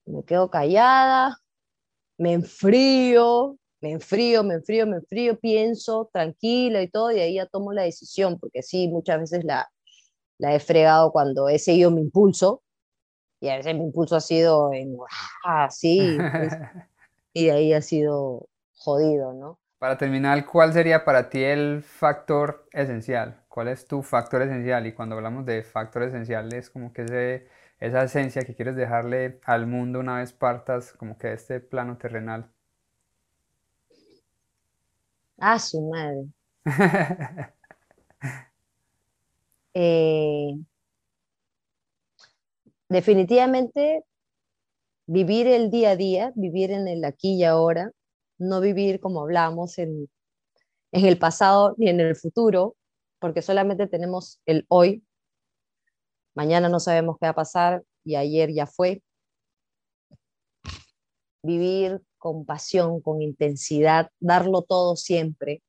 me 0.06 0.24
quedo 0.24 0.50
callada, 0.50 1.38
me 2.18 2.32
enfrío, 2.32 3.56
me 3.80 3.92
enfrío, 3.92 4.42
me 4.42 4.54
enfrío, 4.54 4.86
me 4.86 4.96
enfrío, 4.96 5.38
pienso 5.38 6.10
tranquila 6.12 6.82
y 6.82 6.88
todo, 6.88 7.12
y 7.12 7.20
ahí 7.20 7.34
ya 7.34 7.46
tomo 7.46 7.72
la 7.72 7.82
decisión, 7.82 8.38
porque 8.38 8.62
sí, 8.62 8.88
muchas 8.88 9.20
veces 9.20 9.44
la, 9.44 9.70
la 10.41 10.55
he 10.55 10.61
fregado 10.61 11.12
cuando 11.12 11.49
he 11.49 11.59
seguido 11.59 11.91
mi 11.91 12.01
impulso, 12.01 12.62
y 13.41 13.49
a 13.49 13.57
veces 13.57 13.74
mi 13.74 13.84
impulso 13.84 14.16
ha 14.16 14.20
sido 14.20 14.72
en, 14.72 14.97
sí, 15.70 16.18
pues, 16.18 16.53
y 17.34 17.47
de 17.47 17.53
ahí 17.53 17.72
ha 17.72 17.82
sido 17.82 18.49
jodido, 18.76 19.32
¿no? 19.32 19.59
Para 19.78 19.97
terminar, 19.97 20.45
¿cuál 20.45 20.72
sería 20.72 21.05
para 21.05 21.30
ti 21.30 21.43
el 21.43 21.82
factor 21.82 22.66
esencial? 22.72 23.43
¿Cuál 23.49 23.68
es 23.68 23.86
tu 23.86 24.03
factor 24.03 24.43
esencial? 24.43 24.86
Y 24.86 24.93
cuando 24.93 25.16
hablamos 25.16 25.47
de 25.47 25.62
factor 25.62 26.03
esencial 26.03 26.53
es 26.53 26.68
como 26.68 26.93
que 26.93 27.03
ese, 27.03 27.49
esa 27.78 28.03
esencia 28.03 28.43
que 28.43 28.55
quieres 28.55 28.76
dejarle 28.76 29.41
al 29.45 29.66
mundo 29.66 30.01
una 30.01 30.18
vez 30.18 30.32
partas 30.32 30.93
como 30.93 31.16
que 31.16 31.28
de 31.28 31.34
este 31.34 31.61
plano 31.61 31.97
terrenal. 31.97 32.51
Ah, 35.38 35.59
su 35.59 35.80
madre. 35.80 36.26
Eh, 39.74 40.52
definitivamente 42.88 44.04
vivir 45.06 45.46
el 45.46 45.70
día 45.70 45.90
a 45.90 45.96
día, 45.96 46.32
vivir 46.36 46.70
en 46.70 46.88
el 46.88 47.04
aquí 47.04 47.34
y 47.34 47.44
ahora, 47.44 47.92
no 48.38 48.60
vivir 48.60 49.00
como 49.00 49.22
hablamos 49.22 49.78
en, 49.78 50.08
en 50.92 51.04
el 51.04 51.18
pasado 51.18 51.74
ni 51.78 51.88
en 51.88 52.00
el 52.00 52.16
futuro, 52.16 52.76
porque 53.18 53.42
solamente 53.42 53.86
tenemos 53.86 54.40
el 54.46 54.64
hoy. 54.68 55.04
Mañana 56.34 56.68
no 56.68 56.80
sabemos 56.80 57.16
qué 57.18 57.26
va 57.26 57.30
a 57.30 57.34
pasar 57.34 57.82
y 58.04 58.14
ayer 58.16 58.52
ya 58.52 58.66
fue. 58.66 59.02
vivir 61.42 62.02
con 62.18 62.44
pasión, 62.44 63.00
con 63.00 63.22
intensidad, 63.22 64.10
darlo 64.20 64.62
todo 64.62 64.96
siempre. 64.96 65.62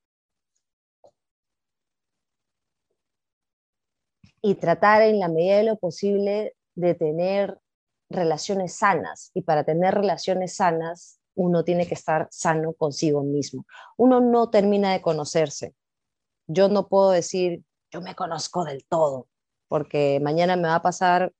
Y 4.42 4.56
tratar 4.56 5.02
en 5.04 5.20
la 5.20 5.28
medida 5.28 5.58
de 5.58 5.64
lo 5.64 5.78
posible 5.78 6.56
de 6.76 6.96
tener 6.96 7.60
relaciones 8.10 8.76
sanas. 8.76 9.32
Y 9.34 9.42
para 9.42 9.64
tener 9.64 9.94
relaciones 9.94 10.56
sanas, 10.56 11.20
uno 11.36 11.64
tiene 11.64 11.88
que 11.88 11.94
estar 11.94 12.28
sano 12.32 12.74
consigo 12.74 13.24
mismo. 13.24 13.66
Uno 13.98 14.20
no 14.20 14.50
termina 14.50 14.92
de 14.92 15.02
conocerse. 15.02 15.76
Yo 16.48 16.70
no 16.70 16.88
puedo 16.88 17.12
decir, 17.12 17.64
yo 17.92 18.02
me 18.02 18.16
conozco 18.16 18.66
del 18.66 18.86
todo, 18.86 19.28
porque 19.68 20.20
mañana 20.22 20.56
me 20.56 20.68
va 20.68 20.76
a 20.76 20.82
pasar 20.82 21.32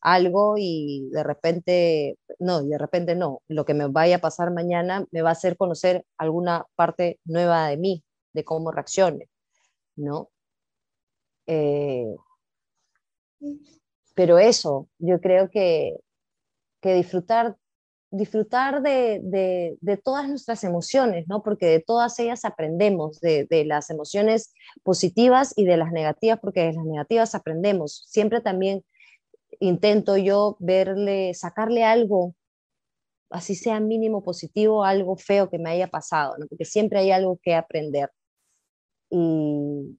algo 0.00 0.54
y 0.56 1.08
de 1.10 1.24
repente, 1.24 2.18
no, 2.38 2.62
de 2.62 2.78
repente 2.78 3.16
no, 3.16 3.42
lo 3.48 3.64
que 3.64 3.74
me 3.74 3.88
vaya 3.88 4.16
a 4.16 4.20
pasar 4.20 4.52
mañana 4.52 5.06
me 5.10 5.22
va 5.22 5.30
a 5.30 5.32
hacer 5.32 5.56
conocer 5.56 6.04
alguna 6.18 6.66
parte 6.76 7.20
nueva 7.24 7.68
de 7.68 7.76
mí, 7.76 8.04
de 8.32 8.44
cómo 8.44 8.70
reaccione, 8.70 9.28
¿no? 9.96 10.30
Eh, 11.48 12.14
pero 14.14 14.38
eso, 14.38 14.88
yo 14.98 15.20
creo 15.20 15.48
que, 15.48 15.96
que 16.82 16.94
disfrutar, 16.94 17.56
disfrutar 18.10 18.82
de, 18.82 19.20
de, 19.80 19.96
todas 19.96 20.28
nuestras 20.28 20.62
emociones, 20.62 21.26
¿no? 21.26 21.42
Porque 21.42 21.66
de 21.66 21.80
todas 21.80 22.18
ellas 22.18 22.44
aprendemos, 22.44 23.20
de, 23.20 23.46
de 23.48 23.64
las 23.64 23.90
emociones 23.90 24.52
positivas 24.82 25.54
y 25.56 25.64
de 25.64 25.78
las 25.78 25.90
negativas, 25.90 26.38
porque 26.40 26.60
de 26.60 26.72
las 26.74 26.84
negativas 26.84 27.34
aprendemos. 27.34 28.04
Siempre 28.08 28.40
también 28.40 28.84
intento 29.58 30.16
yo 30.18 30.56
verle, 30.60 31.32
sacarle 31.32 31.84
algo, 31.84 32.34
así 33.30 33.54
sea 33.54 33.80
mínimo 33.80 34.22
positivo, 34.22 34.84
algo 34.84 35.16
feo 35.16 35.48
que 35.48 35.58
me 35.58 35.70
haya 35.70 35.88
pasado, 35.88 36.36
porque 36.50 36.66
siempre 36.66 36.98
hay 36.98 37.10
algo 37.10 37.38
que 37.42 37.54
aprender. 37.54 38.10
Y, 39.10 39.98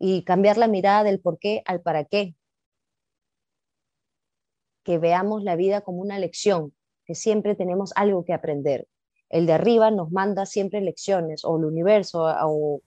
y 0.00 0.24
cambiar 0.24 0.56
la 0.56 0.66
mirada 0.66 1.04
del 1.04 1.20
por 1.20 1.38
qué 1.38 1.62
al 1.66 1.82
para 1.82 2.06
qué. 2.06 2.34
Que 4.82 4.98
veamos 4.98 5.44
la 5.44 5.56
vida 5.56 5.82
como 5.82 6.00
una 6.00 6.18
lección, 6.18 6.74
que 7.04 7.14
siempre 7.14 7.54
tenemos 7.54 7.92
algo 7.94 8.24
que 8.24 8.32
aprender. 8.32 8.88
El 9.28 9.46
de 9.46 9.52
arriba 9.52 9.90
nos 9.90 10.10
manda 10.10 10.46
siempre 10.46 10.80
lecciones, 10.80 11.44
o 11.44 11.58
el 11.58 11.66
universo, 11.66 12.24
o 12.24 12.80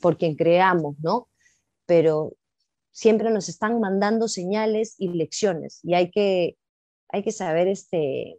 por 0.00 0.16
quien 0.16 0.34
creamos, 0.34 0.96
¿no? 1.00 1.28
Pero 1.84 2.32
siempre 2.90 3.30
nos 3.30 3.50
están 3.50 3.80
mandando 3.80 4.28
señales 4.28 4.96
y 4.98 5.08
lecciones 5.08 5.80
y 5.82 5.94
hay 5.94 6.10
que, 6.10 6.56
hay 7.08 7.22
que 7.22 7.32
saber 7.32 7.68
este, 7.68 8.38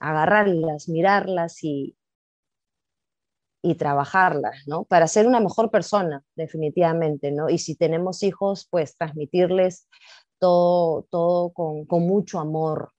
agarrarlas, 0.00 0.88
mirarlas 0.88 1.62
y, 1.62 1.97
y 3.62 3.74
trabajarlas, 3.74 4.66
¿no? 4.66 4.84
Para 4.84 5.08
ser 5.08 5.26
una 5.26 5.40
mejor 5.40 5.70
persona, 5.70 6.22
definitivamente, 6.36 7.32
¿no? 7.32 7.48
Y 7.48 7.58
si 7.58 7.74
tenemos 7.74 8.22
hijos, 8.22 8.66
pues 8.70 8.96
transmitirles 8.96 9.88
todo, 10.38 11.06
todo 11.10 11.50
con, 11.50 11.86
mucho 12.06 12.38
amor, 12.38 12.92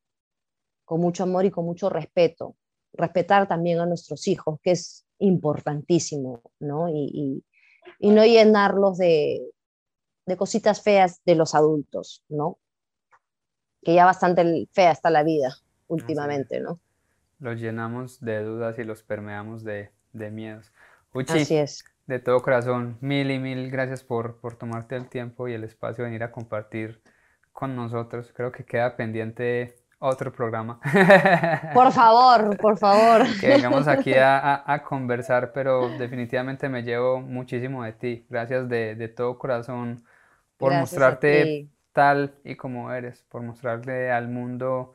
con 0.86 0.99
mucho 0.99 1.24
amor 1.24 1.45
y 1.45 1.51
con 1.51 1.66
mucho 1.66 1.89
respeto. 1.89 2.55
Respetar 2.93 3.47
también 3.47 3.80
a 3.80 3.86
nuestros 3.86 4.28
hijos, 4.28 4.60
que 4.62 4.72
es 4.72 5.05
importantísimo, 5.20 6.41
¿no? 6.60 6.89
y 6.89 7.43
no 8.01 8.26
llenarlos 8.26 8.97
de, 8.97 9.51
de 10.30 10.38
cositas 10.38 10.82
feas 10.82 11.22
de 11.26 11.36
los 11.36 11.55
adultos, 11.55 12.24
¿no? 12.30 12.60
Que 13.82 13.95
ya 13.95 14.05
bastante 14.05 14.70
fea 14.72 14.91
está 14.91 15.10
la 15.10 15.24
vida 15.24 15.57
últimamente, 15.88 16.62
¿no? 16.62 16.80
Los 17.39 17.60
llenamos 17.60 18.22
de 18.22 18.43
dudas 18.43 18.78
y 18.78 18.84
los 18.84 19.03
permeamos 19.03 19.64
de, 19.64 19.91
de 20.14 20.32
miedos. 20.32 20.72
Uchi, 21.14 21.41
Así 21.41 21.57
es. 21.57 21.86
De 22.07 22.20
todo 22.20 22.41
corazón, 22.41 22.97
mil 23.01 23.30
y 23.30 23.38
mil 23.38 23.70
gracias 23.70 24.03
por, 24.03 24.38
por 24.38 24.55
tomarte 24.55 24.95
el 24.95 25.07
tiempo 25.07 25.47
y 25.47 25.53
el 25.53 25.64
espacio 25.64 26.03
de 26.03 26.10
venir 26.10 26.24
a 26.24 26.32
compartir 26.32 27.01
con 27.51 27.76
nosotros. 27.76 28.32
Creo 28.36 28.51
que 28.51 28.66
queda 28.66 28.95
pendiente 28.95 29.76
otro 29.99 30.32
programa. 30.32 30.80
Por 31.74 31.91
favor, 31.91 32.57
por 32.57 32.78
favor. 32.78 33.26
Que 33.39 33.49
vengamos 33.49 33.86
aquí 33.88 34.14
a, 34.14 34.64
a, 34.66 34.82
conversar, 34.82 35.51
pero 35.51 35.89
definitivamente 35.97 36.70
me 36.70 36.84
llevo 36.84 37.20
muchísimo 37.20 37.84
de 37.84 37.91
ti. 37.91 38.26
Gracias 38.30 38.70
de, 38.70 38.95
de 38.95 39.07
todo 39.10 39.38
corazón 39.38 40.05
por 40.57 40.74
mostrarte 40.74 41.68
tal 41.91 42.34
y 42.43 42.55
como 42.55 42.93
eres, 42.93 43.24
por 43.24 43.41
mostrarle 43.41 44.10
al 44.12 44.30
mundo 44.30 44.93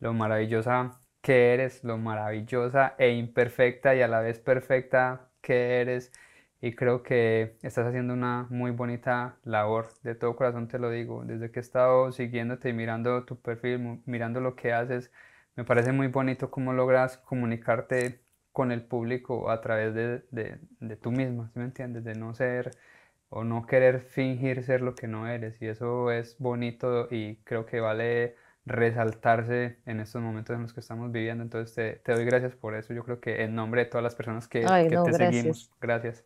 lo 0.00 0.14
maravillosa 0.14 0.98
que 1.26 1.54
eres, 1.54 1.82
lo 1.82 1.98
maravillosa 1.98 2.94
e 2.98 3.10
imperfecta 3.14 3.96
y 3.96 4.02
a 4.02 4.06
la 4.08 4.20
vez 4.20 4.38
perfecta 4.38 5.28
que 5.40 5.80
eres. 5.80 6.12
Y 6.60 6.74
creo 6.76 7.02
que 7.02 7.56
estás 7.62 7.86
haciendo 7.88 8.14
una 8.14 8.46
muy 8.50 8.70
bonita 8.70 9.36
labor, 9.44 9.88
de 10.04 10.14
todo 10.14 10.36
corazón 10.36 10.68
te 10.68 10.78
lo 10.78 10.88
digo. 10.90 11.24
Desde 11.24 11.50
que 11.50 11.58
he 11.60 11.62
estado 11.62 12.12
siguiéndote 12.12 12.68
y 12.68 12.72
mirando 12.74 13.24
tu 13.24 13.40
perfil, 13.40 14.02
mirando 14.06 14.40
lo 14.40 14.54
que 14.54 14.72
haces, 14.72 15.10
me 15.56 15.64
parece 15.64 15.90
muy 15.92 16.06
bonito 16.06 16.48
cómo 16.50 16.72
logras 16.72 17.18
comunicarte 17.18 18.20
con 18.52 18.70
el 18.70 18.82
público 18.84 19.50
a 19.50 19.60
través 19.60 19.94
de, 19.94 20.24
de, 20.30 20.60
de 20.80 20.96
tú 20.96 21.10
misma, 21.10 21.50
¿sí 21.52 21.58
me 21.58 21.64
entiendes? 21.64 22.04
De 22.04 22.14
no 22.14 22.34
ser 22.34 22.70
o 23.30 23.42
no 23.44 23.66
querer 23.66 24.00
fingir 24.00 24.62
ser 24.64 24.80
lo 24.82 24.94
que 24.94 25.08
no 25.08 25.26
eres. 25.28 25.60
Y 25.60 25.66
eso 25.66 26.12
es 26.12 26.38
bonito 26.38 27.08
y 27.10 27.36
creo 27.44 27.66
que 27.66 27.80
vale 27.80 28.36
resaltarse 28.66 29.78
en 29.86 30.00
estos 30.00 30.20
momentos 30.20 30.54
en 30.56 30.62
los 30.62 30.74
que 30.74 30.80
estamos 30.80 31.12
viviendo. 31.12 31.42
Entonces 31.42 31.74
te, 31.74 32.00
te 32.00 32.12
doy 32.12 32.24
gracias 32.24 32.54
por 32.56 32.74
eso. 32.74 32.92
Yo 32.92 33.04
creo 33.04 33.20
que 33.20 33.42
en 33.44 33.54
nombre 33.54 33.84
de 33.84 33.90
todas 33.90 34.02
las 34.02 34.14
personas 34.14 34.48
que, 34.48 34.60
te 34.60 35.12
seguimos, 35.12 35.70
gracias. 35.80 36.24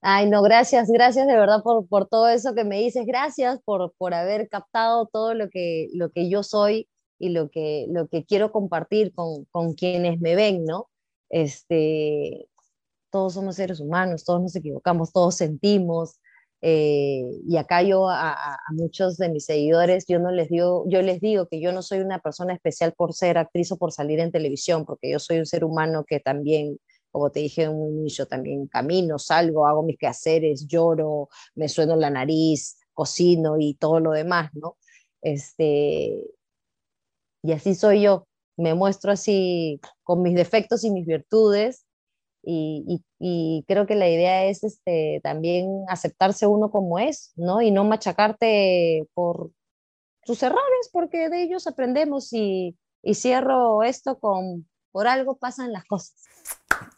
Ay, 0.00 0.30
no, 0.30 0.42
gracias, 0.42 0.88
gracias 0.88 1.26
de 1.26 1.34
verdad 1.34 1.60
por, 1.64 1.86
por 1.88 2.06
todo 2.06 2.28
eso 2.28 2.54
que 2.54 2.62
me 2.62 2.78
dices, 2.78 3.04
gracias 3.04 3.60
por, 3.64 3.92
por 3.98 4.14
haber 4.14 4.48
captado 4.48 5.06
todo 5.12 5.34
lo 5.34 5.50
que, 5.50 5.88
lo 5.92 6.10
que 6.10 6.30
yo 6.30 6.44
soy 6.44 6.88
y 7.18 7.30
lo 7.30 7.50
que, 7.50 7.86
lo 7.90 8.06
que 8.06 8.24
quiero 8.24 8.52
compartir 8.52 9.12
con, 9.12 9.44
con 9.46 9.74
quienes 9.74 10.20
me 10.20 10.36
ven, 10.36 10.64
¿no? 10.64 10.88
Este, 11.30 12.48
todos 13.10 13.34
somos 13.34 13.56
seres 13.56 13.80
humanos, 13.80 14.24
todos 14.24 14.40
nos 14.40 14.54
equivocamos, 14.54 15.12
todos 15.12 15.34
sentimos. 15.34 16.20
Eh, 16.60 17.22
y 17.46 17.56
acá 17.56 17.82
yo 17.82 18.08
a, 18.08 18.58
muchos 18.72 19.16
de 19.16 19.28
mis 19.28 19.44
seguidores, 19.44 20.06
yo 20.08 20.18
no 20.18 20.30
les 20.32 20.48
digo, 20.48 20.84
yo 20.88 21.02
les 21.02 21.20
digo 21.20 21.46
que 21.46 21.60
yo 21.60 21.72
no 21.72 21.82
soy 21.82 22.00
una 22.00 22.18
persona 22.18 22.54
especial 22.54 22.94
por 22.94 23.14
ser 23.14 23.38
actriz 23.38 23.70
o 23.72 23.76
por 23.78 23.92
salir 23.92 24.18
en 24.20 24.32
televisión, 24.32 24.84
porque 24.84 25.10
yo 25.10 25.18
soy 25.18 25.38
un 25.38 25.46
ser 25.46 25.64
humano 25.64 26.04
que 26.06 26.20
también, 26.20 26.78
como 27.10 27.30
te 27.30 27.40
dije 27.40 27.64
en 27.64 27.70
un 27.74 27.98
inicio, 28.00 28.26
también 28.26 28.66
camino, 28.66 29.18
salgo, 29.18 29.66
hago 29.66 29.82
mis 29.82 29.98
quehaceres, 29.98 30.66
lloro, 30.66 31.28
me 31.54 31.68
sueno 31.68 31.96
la 31.96 32.10
nariz, 32.10 32.78
cocino 32.92 33.56
y 33.58 33.74
todo 33.74 34.00
lo 34.00 34.10
demás, 34.12 34.50
¿no? 34.54 34.76
Este, 35.22 36.24
y 37.42 37.52
así 37.52 37.74
soy 37.74 38.02
yo, 38.02 38.26
me 38.56 38.74
muestro 38.74 39.12
así 39.12 39.80
con 40.02 40.22
mis 40.22 40.34
defectos 40.34 40.84
y 40.84 40.90
mis 40.90 41.06
virtudes 41.06 41.86
y, 42.50 43.64
creo 43.66 43.86
que 43.86 43.94
la 43.94 44.08
idea 44.08 44.44
es 44.46 44.64
este, 44.64 45.20
también 45.22 45.84
aceptarse 45.88 46.46
uno 46.46 46.70
como 46.70 46.98
es, 46.98 47.32
¿no? 47.36 47.60
Y 47.60 47.70
no 47.70 47.84
machacarte 47.84 49.06
por 49.14 49.50
tus 50.24 50.42
errores, 50.42 50.90
porque 50.92 51.28
de 51.28 51.42
ellos 51.42 51.66
aprendemos 51.66 52.32
y, 52.32 52.76
cierro 53.14 53.82
esto 53.82 54.18
con, 54.18 54.66
por 54.92 55.06
algo 55.08 55.36
pasan 55.36 55.72
las 55.72 55.84
cosas. 55.84 56.14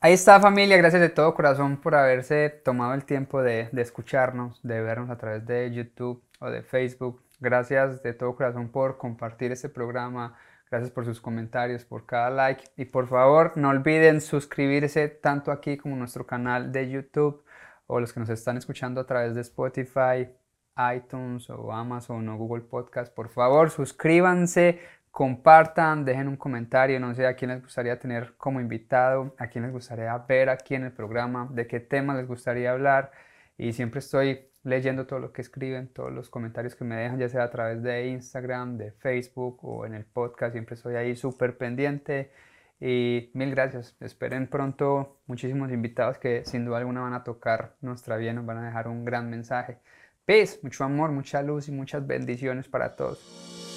Ahí 0.01 0.13
está 0.13 0.41
familia, 0.41 0.77
gracias 0.77 1.01
de 1.01 1.09
todo 1.09 1.35
corazón 1.35 1.81
por 1.81 1.95
haberse 1.95 2.51
tomado 2.51 2.95
el 2.95 3.05
tiempo 3.05 3.43
de, 3.43 3.69
de 3.73 3.83
escucharnos, 3.83 4.61
de 4.63 4.81
vernos 4.81 5.11
a 5.11 5.19
través 5.19 5.47
de 5.47 5.73
YouTube 5.73 6.23
o 6.41 6.51
de 6.51 6.63
Facebook. 6.63 7.23
Gracias 7.39 8.03
de 8.03 8.13
todo 8.13 8.37
corazón 8.37 8.71
por 8.71 8.99
compartir 8.99 9.53
este 9.53 9.69
programa, 9.69 10.37
Gracias 10.71 10.93
por 10.93 11.05
sus 11.05 11.21
comentarios, 11.21 11.85
por 11.85 12.07
cada 12.07 12.31
like. 12.31 12.63
Y 12.77 12.85
por 12.85 13.09
favor, 13.09 13.53
no 13.57 13.71
olviden 13.71 14.21
suscribirse 14.21 15.09
tanto 15.09 15.51
aquí 15.51 15.77
como 15.77 15.95
en 15.95 15.99
nuestro 15.99 16.27
canal 16.27 16.71
de 16.71 16.89
YouTube 16.89 17.45
o 17.89 17.99
los 17.99 18.13
que 18.13 18.21
nos 18.21 18.29
están 18.29 18.57
escuchando 18.57 19.01
a 19.01 19.07
través 19.07 19.35
de 19.35 19.41
Spotify, 19.41 20.29
iTunes 20.95 21.51
o 21.51 21.73
Amazon 21.73 22.29
o 22.29 22.37
Google 22.37 22.63
Podcast. 22.63 23.13
Por 23.13 23.31
favor, 23.31 23.71
suscríbanse, 23.71 24.81
compartan, 25.11 26.05
dejen 26.05 26.29
un 26.29 26.37
comentario. 26.37 27.01
No 27.01 27.17
sé 27.17 27.27
a 27.27 27.35
quién 27.35 27.51
les 27.51 27.63
gustaría 27.63 27.99
tener 27.99 28.37
como 28.37 28.61
invitado, 28.61 29.35
a 29.39 29.49
quién 29.49 29.65
les 29.65 29.73
gustaría 29.73 30.17
ver 30.19 30.51
aquí 30.51 30.77
en 30.77 30.85
el 30.85 30.93
programa, 30.93 31.49
de 31.51 31.67
qué 31.67 31.81
tema 31.81 32.15
les 32.15 32.29
gustaría 32.29 32.71
hablar. 32.71 33.11
Y 33.59 33.73
siempre 33.73 33.99
estoy 33.99 34.50
leyendo 34.63 35.07
todo 35.07 35.19
lo 35.19 35.33
que 35.33 35.43
escriben, 35.43 35.89
todos 35.89 36.13
los 36.13 36.29
comentarios 36.31 36.75
que 36.75 36.85
me 36.85 36.97
dejan, 36.97 37.19
ya 37.19 37.29
sea 37.29 37.45
a 37.45 37.51
través 37.51 37.83
de 37.83 38.09
Instagram, 38.09 38.77
de 38.77 38.93
Facebook 38.93 39.59
o 39.63 39.87
en 39.87 39.95
el 39.95 40.05
podcast. 40.05 40.53
Siempre 40.53 40.75
estoy 40.75 40.97
ahí 40.97 41.17
súper 41.17 41.57
pendiente. 41.57 42.31
Y 42.81 43.31
mil 43.35 43.51
gracias. 43.51 43.97
Esperen 44.01 44.47
pronto 44.47 45.21
muchísimos 45.27 45.71
invitados 45.71 46.19
que 46.19 46.45
sin 46.45 46.65
duda 46.65 46.79
alguna 46.79 47.03
van 47.03 47.15
a 47.15 47.25
tocar 47.25 47.77
nuestra 47.83 48.17
vida, 48.17 48.33
nos 48.33 48.47
van 48.47 48.59
a 48.59 48.67
dejar 48.67 48.89
un 48.89 49.05
gran 49.05 49.29
mensaje. 49.29 49.79
Peace, 50.25 50.59
mucho 50.63 50.85
amor, 50.85 51.11
mucha 51.13 51.43
luz 51.43 51.69
y 51.69 51.73
muchas 51.73 52.07
bendiciones 52.07 52.69
para 52.69 52.97
todos. 52.97 53.70